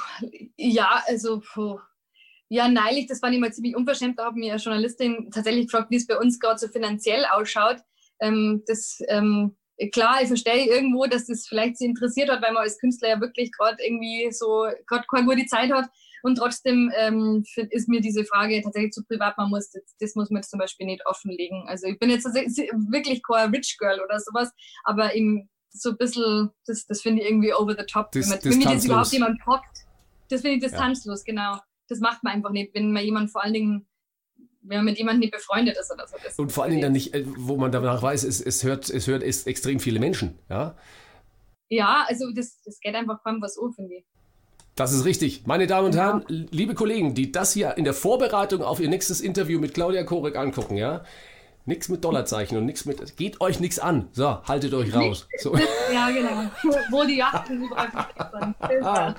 ja, 0.57 1.03
also 1.07 1.41
ja, 2.49 2.67
neulich, 2.67 3.05
das 3.05 3.19
fand 3.19 3.35
ich 3.35 3.53
ziemlich 3.53 3.75
unverschämt. 3.75 4.17
Da 4.17 4.25
hat 4.25 4.35
mir 4.35 4.51
eine 4.51 4.61
Journalistin 4.61 5.29
tatsächlich 5.31 5.67
gefragt, 5.67 5.91
wie 5.91 5.97
es 5.97 6.07
bei 6.07 6.17
uns 6.17 6.39
gerade 6.39 6.57
so 6.57 6.67
finanziell 6.67 7.25
ausschaut. 7.25 7.77
Ähm, 8.19 8.63
das, 8.65 8.99
ähm, 9.07 9.55
klar, 9.91 10.21
ich 10.21 10.27
verstehe 10.27 10.65
irgendwo, 10.65 11.05
dass 11.05 11.27
das 11.27 11.47
vielleicht 11.47 11.77
sie 11.77 11.85
interessiert 11.85 12.29
hat, 12.29 12.41
weil 12.41 12.53
man 12.53 12.63
als 12.63 12.79
Künstler 12.79 13.09
ja 13.09 13.21
wirklich 13.21 13.51
gerade 13.51 13.77
irgendwie 13.83 14.31
so 14.31 14.67
gerade 14.87 15.05
keine 15.09 15.27
gute 15.27 15.45
Zeit 15.45 15.71
hat. 15.71 15.89
Und 16.21 16.35
trotzdem 16.35 16.91
ähm, 16.97 17.45
ist 17.69 17.87
mir 17.87 18.01
diese 18.01 18.25
Frage 18.25 18.61
tatsächlich 18.61 18.91
zu 18.91 19.05
privat. 19.05 19.37
Man 19.37 19.51
muss 19.51 19.69
das, 19.69 19.83
das 19.99 20.15
muss 20.15 20.29
man 20.29 20.43
zum 20.43 20.59
Beispiel 20.59 20.87
nicht 20.87 21.05
offenlegen. 21.05 21.65
Also 21.67 21.87
ich 21.87 21.99
bin 21.99 22.09
jetzt 22.09 22.25
wirklich 22.25 23.21
kein 23.23 23.51
Rich 23.51 23.77
Girl 23.77 24.01
oder 24.01 24.19
sowas, 24.19 24.51
aber 24.83 25.13
im 25.13 25.47
so 25.69 25.91
ein 25.91 25.97
bisschen, 25.97 26.49
das, 26.65 26.85
das 26.85 27.01
finde 27.01 27.21
ich 27.21 27.29
irgendwie 27.29 27.53
over 27.53 27.75
the 27.77 27.85
top. 27.85 28.11
Dis, 28.11 28.29
wenn, 28.29 28.43
wenn 28.43 28.59
mir 28.59 28.65
das 28.65 28.85
überhaupt 28.85 29.11
jemand 29.11 29.45
hockt, 29.45 29.85
das 30.29 30.41
finde 30.41 30.57
ich 30.57 30.63
distanzlos, 30.63 31.23
ja. 31.25 31.33
genau. 31.33 31.59
Das 31.87 31.99
macht 31.99 32.23
man 32.23 32.33
einfach 32.33 32.51
nicht, 32.51 32.73
wenn 32.73 32.91
man 32.91 33.03
jemand 33.03 33.31
vor 33.31 33.43
allen 33.43 33.53
Dingen 33.53 33.89
wenn 34.61 34.77
man 34.77 34.85
mit 34.85 34.97
jemandem 34.97 35.21
nicht 35.21 35.33
befreundet 35.33 35.77
ist 35.79 35.91
oder 35.91 36.07
so. 36.07 36.17
Das 36.23 36.37
und 36.37 36.51
vor 36.51 36.63
allen 36.63 36.71
Dingen 36.71 36.83
dann 36.83 36.91
nicht, 36.91 37.13
äh, 37.13 37.23
wo 37.25 37.57
man 37.57 37.71
danach 37.71 38.01
weiß, 38.01 38.23
es, 38.23 38.41
es 38.41 38.63
hört, 38.63 38.89
es 38.89 39.07
hört 39.07 39.23
es 39.23 39.47
extrem 39.47 39.79
viele 39.79 39.99
Menschen, 39.99 40.37
ja? 40.49 40.75
Ja, 41.69 42.05
also 42.07 42.31
das, 42.31 42.61
das 42.63 42.79
geht 42.79 42.95
einfach 42.95 43.23
kaum 43.23 43.41
was 43.41 43.57
um, 43.57 43.73
finde 43.73 43.95
ich. 43.95 44.05
Das 44.75 44.93
ist 44.93 45.05
richtig. 45.05 45.45
Meine 45.45 45.67
Damen 45.67 45.87
und 45.87 45.95
Herren, 45.95 46.23
liebe 46.27 46.73
Kollegen, 46.73 47.13
die 47.13 47.31
das 47.31 47.53
hier 47.53 47.77
in 47.77 47.83
der 47.83 47.93
Vorbereitung 47.93 48.63
auf 48.63 48.79
ihr 48.79 48.89
nächstes 48.89 49.21
Interview 49.21 49.59
mit 49.59 49.73
Claudia 49.73 50.03
Korek 50.03 50.35
angucken, 50.35 50.77
ja, 50.77 51.03
Nichts 51.65 51.87
mit 51.89 52.03
Dollarzeichen 52.03 52.57
und 52.57 52.65
nichts 52.65 52.85
mit. 52.85 53.15
Geht 53.17 53.41
euch 53.41 53.59
nichts 53.59 53.77
an. 53.77 54.07
So, 54.11 54.43
haltet 54.43 54.73
euch 54.73 54.93
raus. 54.93 55.27
So. 55.37 55.53
Ja, 55.91 56.09
genau. 56.11 56.51
Wo 56.91 57.03
die 57.03 57.17
Yachten 57.17 57.63
überall 57.63 59.15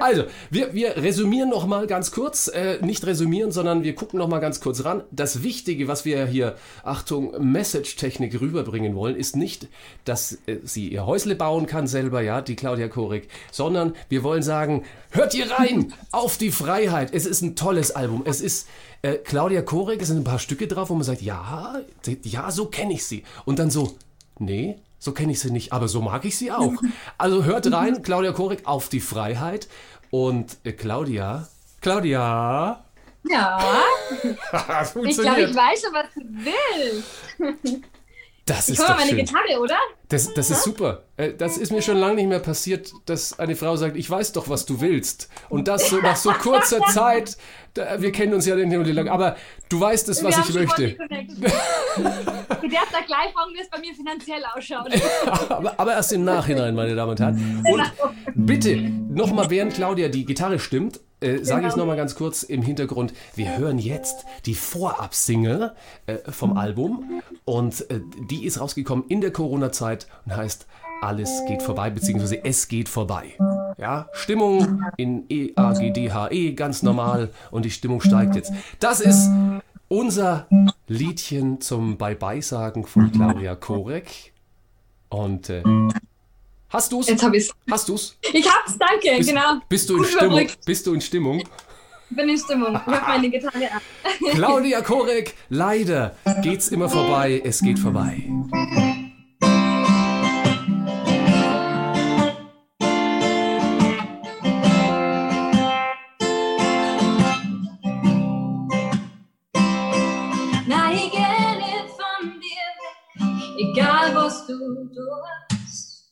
Also, 0.00 0.24
wir, 0.48 0.72
wir 0.72 0.96
resümieren 0.96 1.50
noch 1.50 1.66
mal 1.66 1.86
ganz 1.86 2.10
kurz. 2.10 2.48
Äh, 2.48 2.78
nicht 2.80 3.04
resümieren, 3.04 3.52
sondern 3.52 3.82
wir 3.82 3.94
gucken 3.94 4.18
noch 4.18 4.28
mal 4.28 4.38
ganz 4.38 4.60
kurz 4.60 4.84
ran. 4.84 5.02
Das 5.10 5.42
Wichtige, 5.42 5.88
was 5.88 6.06
wir 6.06 6.26
hier, 6.26 6.56
Achtung, 6.84 7.34
Message-Technik 7.38 8.40
rüberbringen 8.40 8.94
wollen, 8.94 9.14
ist 9.14 9.36
nicht, 9.36 9.68
dass 10.04 10.38
äh, 10.46 10.56
sie 10.62 10.88
ihr 10.88 11.04
Häusle 11.04 11.34
bauen 11.34 11.66
kann 11.66 11.86
selber, 11.86 12.22
ja, 12.22 12.40
die 12.40 12.56
Claudia 12.56 12.88
Korik, 12.88 13.28
sondern 13.50 13.94
wir 14.08 14.22
wollen 14.22 14.42
sagen, 14.42 14.84
hört 15.10 15.34
ihr 15.34 15.50
rein 15.50 15.92
auf 16.12 16.38
die 16.38 16.50
Freiheit. 16.50 17.12
Es 17.12 17.26
ist 17.26 17.42
ein 17.42 17.56
tolles 17.56 17.90
Album. 17.90 18.22
Es 18.24 18.40
ist 18.40 18.68
äh, 19.02 19.14
Claudia 19.14 19.62
Korek, 19.62 20.00
es 20.02 20.08
sind 20.08 20.18
ein 20.18 20.24
paar 20.24 20.38
Stücke 20.38 20.66
drauf, 20.66 20.90
wo 20.90 20.94
man 20.94 21.04
sagt, 21.04 21.22
ja, 21.22 21.80
ja, 22.22 22.50
so 22.50 22.66
kenne 22.66 22.94
ich 22.94 23.04
sie. 23.04 23.24
Und 23.44 23.58
dann 23.58 23.70
so, 23.70 23.96
nee, 24.38 24.78
so 24.98 25.12
kenne 25.12 25.32
ich 25.32 25.40
sie 25.40 25.50
nicht, 25.50 25.72
aber 25.72 25.88
so 25.88 26.02
mag 26.02 26.24
ich 26.24 26.36
sie 26.36 26.52
auch. 26.52 26.72
Also 27.18 27.44
hört 27.44 27.70
rein, 27.72 28.02
Claudia 28.02 28.32
Korek 28.32 28.66
auf 28.66 28.88
die 28.88 29.00
Freiheit. 29.00 29.68
Und 30.10 30.58
äh, 30.64 30.72
Claudia, 30.72 31.48
Claudia. 31.80 32.84
Ja. 33.28 33.82
ich 34.22 35.18
glaube, 35.18 35.42
ich 35.42 35.54
weiß 35.54 35.82
schon, 35.82 35.92
was 35.92 36.06
du 36.14 36.22
willst. 36.24 37.68
Das 38.46 38.68
ich 38.68 38.78
ist 38.78 38.88
doch 38.88 38.96
meine 38.96 39.10
schön. 39.10 39.18
Gitarre, 39.18 39.60
oder? 39.60 39.78
Das, 40.10 40.34
das 40.34 40.50
ist 40.50 40.64
super. 40.64 41.04
Äh, 41.16 41.34
das 41.34 41.56
ist 41.56 41.70
mir 41.70 41.82
schon 41.82 41.96
lange 41.96 42.16
nicht 42.16 42.28
mehr 42.28 42.40
passiert, 42.40 42.92
dass 43.06 43.38
eine 43.38 43.54
Frau 43.54 43.76
sagt, 43.76 43.96
ich 43.96 44.10
weiß 44.10 44.32
doch, 44.32 44.48
was 44.48 44.66
du 44.66 44.80
willst. 44.80 45.28
Und 45.48 45.68
das 45.68 45.88
so 45.88 45.98
nach 46.00 46.16
so 46.16 46.32
kurzer 46.32 46.80
Zeit. 46.92 47.36
Wir 47.98 48.10
kennen 48.10 48.34
uns 48.34 48.46
ja 48.46 48.56
nicht 48.56 48.94
lang, 48.94 49.08
aber 49.08 49.36
du 49.68 49.80
weißt 49.80 50.08
es, 50.08 50.24
was 50.24 50.36
ich 50.38 50.52
möchte. 50.52 50.96
Du 50.96 52.02
darfst 52.02 52.92
da 52.92 53.00
gleich 53.06 53.32
fragen, 53.32 53.54
wie 53.54 53.60
es 53.60 53.70
bei 53.70 53.78
mir 53.78 53.94
finanziell 53.94 54.42
ausschaut. 54.56 54.90
aber, 55.48 55.78
aber, 55.78 55.92
erst 55.92 56.12
im 56.12 56.24
Nachhinein, 56.24 56.74
meine 56.74 56.96
Damen 56.96 57.12
und 57.12 57.20
Herren. 57.20 57.64
Und 57.70 57.92
bitte, 58.34 58.76
nochmal, 58.76 59.50
während 59.50 59.74
Claudia 59.74 60.08
die 60.08 60.24
Gitarre 60.24 60.58
stimmt, 60.58 60.98
äh, 61.20 61.44
sage 61.44 61.66
ich 61.66 61.68
es 61.68 61.76
nochmal 61.76 61.96
ganz 61.96 62.14
kurz 62.14 62.42
im 62.42 62.62
Hintergrund. 62.62 63.12
Wir 63.34 63.58
hören 63.58 63.78
jetzt 63.78 64.24
die 64.46 64.54
Vorab-Single 64.54 65.74
äh, 66.06 66.16
vom 66.30 66.56
Album 66.56 67.22
und 67.44 67.90
äh, 67.90 68.00
die 68.30 68.44
ist 68.46 68.60
rausgekommen 68.60 69.04
in 69.08 69.20
der 69.20 69.30
Corona-Zeit 69.30 69.99
und 70.26 70.36
heißt 70.36 70.66
Alles 71.02 71.42
geht 71.46 71.62
vorbei, 71.62 71.88
beziehungsweise 71.90 72.44
Es 72.44 72.68
geht 72.68 72.88
vorbei. 72.88 73.32
Ja, 73.78 74.08
Stimmung 74.12 74.84
in 74.98 75.24
E-A-G-D-H-E, 75.30 76.52
ganz 76.52 76.82
normal. 76.82 77.30
Und 77.50 77.64
die 77.64 77.70
Stimmung 77.70 78.00
steigt 78.02 78.34
jetzt. 78.36 78.52
Das 78.80 79.00
ist 79.00 79.30
unser 79.88 80.46
Liedchen 80.86 81.60
zum 81.60 81.96
Bye-Bye-Sagen 81.96 82.84
von 82.86 83.10
Claudia 83.12 83.54
Korek. 83.54 84.32
Und 85.08 85.48
äh, 85.50 85.62
hast 86.68 86.92
du's? 86.92 87.08
Jetzt 87.08 87.22
hab 87.24 87.32
ich's. 87.34 87.50
Hast 87.70 87.88
du's? 87.88 88.16
Ich 88.32 88.46
hab's, 88.48 88.76
danke, 88.78 89.16
Bist, 89.16 89.28
genau. 89.30 89.58
bist, 89.68 89.88
du 89.88 89.94
in 89.94 90.02
Gut 90.02 90.08
Stimmung? 90.10 90.26
überbrückt. 90.38 90.64
bist 90.66 90.86
du 90.86 90.94
in 90.94 91.00
Stimmung? 91.00 91.42
Bin 92.10 92.28
in 92.28 92.38
Stimmung. 92.38 92.74
Ich 92.74 92.92
hab 92.92 93.08
meine 93.08 93.30
Gitarre 93.30 93.70
an. 93.72 93.80
Claudia 94.32 94.80
Korek, 94.82 95.34
leider 95.48 96.14
geht's 96.42 96.68
immer 96.68 96.88
vorbei. 96.88 97.40
Es 97.44 97.60
geht 97.60 97.78
vorbei. 97.78 98.24
Egal 113.60 114.14
was 114.14 114.46
du 114.46 114.88
tust. 114.88 116.08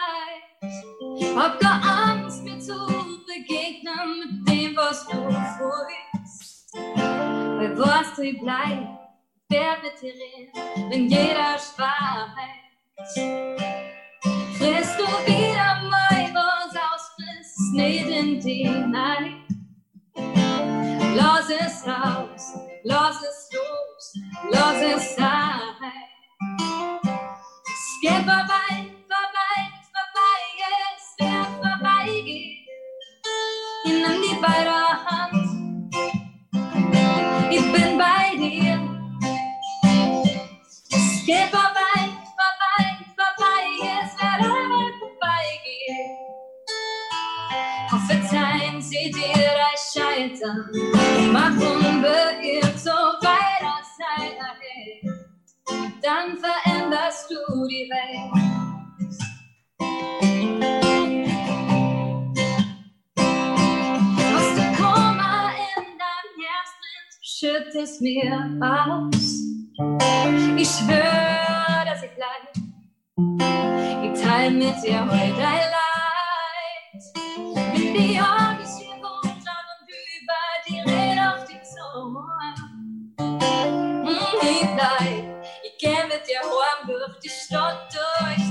Hab 1.36 1.60
gar 1.60 1.80
Angst, 1.82 2.42
mir 2.44 2.58
zu 2.58 2.74
begegnen 3.26 4.20
mit 4.20 4.48
dem, 4.48 4.76
was 4.76 5.06
du 5.06 5.18
fühlst. 5.56 6.74
Weil 6.74 7.78
was 7.78 8.14
du 8.16 8.32
bleib, 8.40 8.88
wer 9.48 9.76
mit 9.82 10.00
dir 10.00 10.14
reden, 10.14 10.90
wenn 10.90 11.08
jeder 11.08 11.58
schweigt. 11.58 12.52
Frisst 14.58 14.98
du 14.98 15.04
wieder 15.26 15.82
mein 15.90 16.34
was 16.34 16.74
ausfrisst, 16.76 17.74
nicht 17.74 18.08
in 18.08 18.40
die 18.40 18.68
Nacht. 18.68 19.42
Lass 21.14 21.48
es 21.50 21.86
raus, 21.86 22.54
lass 22.84 23.16
es 23.22 23.48
los, 23.52 24.14
lass 24.50 24.76
es 24.82 25.16
sein. 25.16 25.60
Es 27.64 28.00
geht 28.00 28.24
vorbei, 28.24 28.90
vorbei, 29.10 29.58
vorbei, 29.92 30.42
es 30.96 31.04
wird 31.18 31.46
vorbeigehen. 31.62 32.66
Ich 33.84 33.92
nimm 33.92 34.22
die 34.22 34.36
bei 34.40 34.64
der 34.64 35.04
Hand, 35.04 35.70
ich 37.50 37.72
bin 37.72 37.98
bei 37.98 38.36
dir. 38.36 38.80
Es 40.90 41.26
geht 41.26 41.50
vorbei, 41.50 42.02
vorbei, 42.38 42.84
vorbei, 43.16 43.64
es 44.02 44.12
wird 44.14 44.40
einmal 44.52 44.92
vorbeigehen. 44.98 46.18
Auf 47.92 48.06
Verzeihen 48.06 48.80
sie 48.80 49.10
dir 49.10 49.34
dein 49.34 49.78
Scheitern, 49.92 50.70
mach 51.33 51.57
unbeirrt 51.57 52.78
so 52.78 52.91
weiter 52.91 53.78
sei 53.99 54.24
ahead. 54.49 55.03
Dann 56.03 56.37
veränderst 56.37 57.30
du 57.30 57.66
die 57.68 57.89
Welt. 57.91 58.33
Aus 64.37 64.49
dem 64.57 64.76
Koma 64.76 65.51
in 65.76 65.85
dein 66.03 66.28
Herz 66.43 66.70
drin, 66.80 67.07
schütt 67.22 67.74
es 67.83 68.01
mir 68.01 68.35
aus. 68.61 69.43
Ich 70.57 70.68
schwör, 70.68 71.85
dass 71.85 72.03
ich 72.03 72.11
bleib. 72.16 72.53
Ich 74.05 74.22
teil 74.22 74.51
mit 74.51 74.76
dir 74.83 75.01
heute 75.01 75.35
dein 75.39 75.68
Leid. 75.76 77.03
Mit 77.74 77.97
dir 77.97 78.22
hab 78.22 78.61
dir 86.28 86.41
heim 86.41 86.87
durch 86.87 87.18
die 87.18 87.28
Stadt, 87.28 87.93
durch 87.93 88.41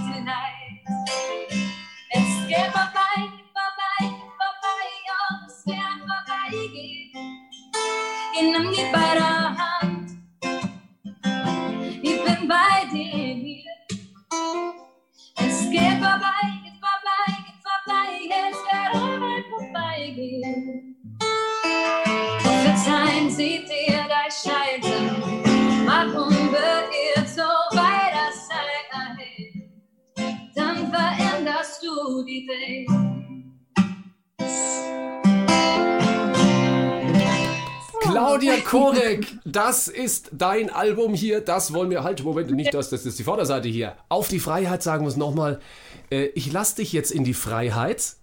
das 39.72 39.88
ist 39.88 40.32
dein 40.34 40.70
Album 40.70 41.14
hier. 41.14 41.40
Das 41.40 41.74
wollen 41.74 41.90
wir. 41.90 42.04
Halt, 42.04 42.22
Moment, 42.26 42.52
nicht 42.52 42.74
das, 42.74 42.90
das 42.90 43.06
ist 43.06 43.18
die 43.20 43.24
Vorderseite 43.24 43.70
hier. 43.70 43.96
Auf 44.10 44.28
die 44.28 44.40
Freiheit 44.40 44.84
sagen 44.84 45.06
wir 45.06 45.08
es 45.10 45.16
nochmal. 45.16 45.62
Äh, 46.10 46.26
ich 46.36 46.52
lass 46.52 46.76
dich 46.76 46.92
jetzt 46.92 47.10
in 47.12 47.24
die 47.24 47.34
Freiheit. 47.34 48.16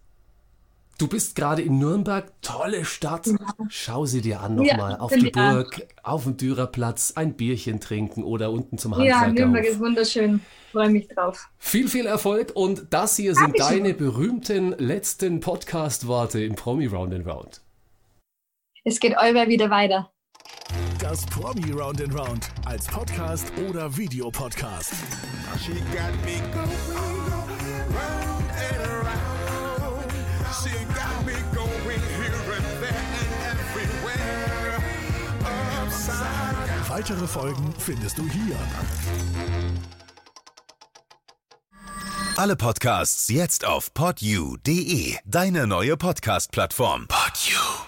Du 0.99 1.07
bist 1.09 1.37
gerade 1.37 1.63
in 1.63 1.79
Nürnberg, 1.79 2.31
tolle 2.43 2.85
Stadt. 2.85 3.27
Schau 3.71 4.05
sie 4.05 4.21
dir 4.21 4.41
an 4.41 4.63
Ja, 4.63 4.77
nochmal. 4.77 4.99
Auf 4.99 5.11
finde 5.13 5.31
die 5.31 5.41
auch. 5.41 5.53
Burg, 5.53 5.87
auf 6.03 6.25
dem 6.25 6.37
Dürerplatz, 6.37 7.15
ein 7.17 7.33
Bierchen 7.35 7.81
trinken 7.81 8.25
oder 8.25 8.51
unten 8.51 8.77
zum 8.77 8.93
Ja, 8.93 9.21
Handwerker. 9.21 9.33
Nürnberg 9.33 9.65
ist 9.65 9.81
wunderschön. 9.81 10.41
Freue 10.73 10.91
mich 10.91 11.09
drauf. 11.09 11.49
Viel, 11.57 11.89
viel 11.89 12.05
Erfolg 12.05 12.51
und 12.55 12.89
das 12.91 13.17
hier 13.17 13.35
sind 13.35 13.59
Dankeschön. 13.59 13.85
deine 13.85 13.95
berühmten 13.95 14.73
letzten 14.73 15.41
Podcast-Worte 15.41 16.43
im 16.45 16.57
Promi 16.57 16.85
Round 16.87 17.15
and 17.15 17.27
Round. 17.27 17.63
Es 18.85 19.01
geht 19.01 19.17
euer 19.17 19.49
wieder 19.49 19.71
weiter. 19.71 20.11
Das 20.99 21.25
Promi 21.27 21.73
Round 21.73 22.03
and 22.03 22.15
Round 22.15 22.51
als 22.65 22.87
Podcast 22.87 23.47
oder 23.69 23.97
Videopodcast. 23.97 24.93
She 25.65 25.73
got 25.73 26.13
me 26.25 26.41
going 26.53 26.69
round 27.95 28.45
and 28.51 28.87
around. 28.87 30.13
She 30.63 30.71
got 30.95 31.25
me 31.25 31.35
going 31.55 32.01
here 32.19 32.57
and 32.57 32.67
there 32.81 33.05
and 33.21 33.59
everywhere. 33.61 34.83
Upside 35.85 36.89
Weitere 36.89 37.27
Folgen 37.27 37.73
findest 37.79 38.19
du 38.19 38.29
hier. 38.29 38.57
Alle 42.37 42.55
Podcasts 42.57 43.29
jetzt 43.29 43.65
auf 43.65 43.93
podyou.de, 43.95 45.17
deine 45.25 45.67
neue 45.67 45.97
Podcast-Plattform. 45.97 47.09
Podyou. 47.09 47.88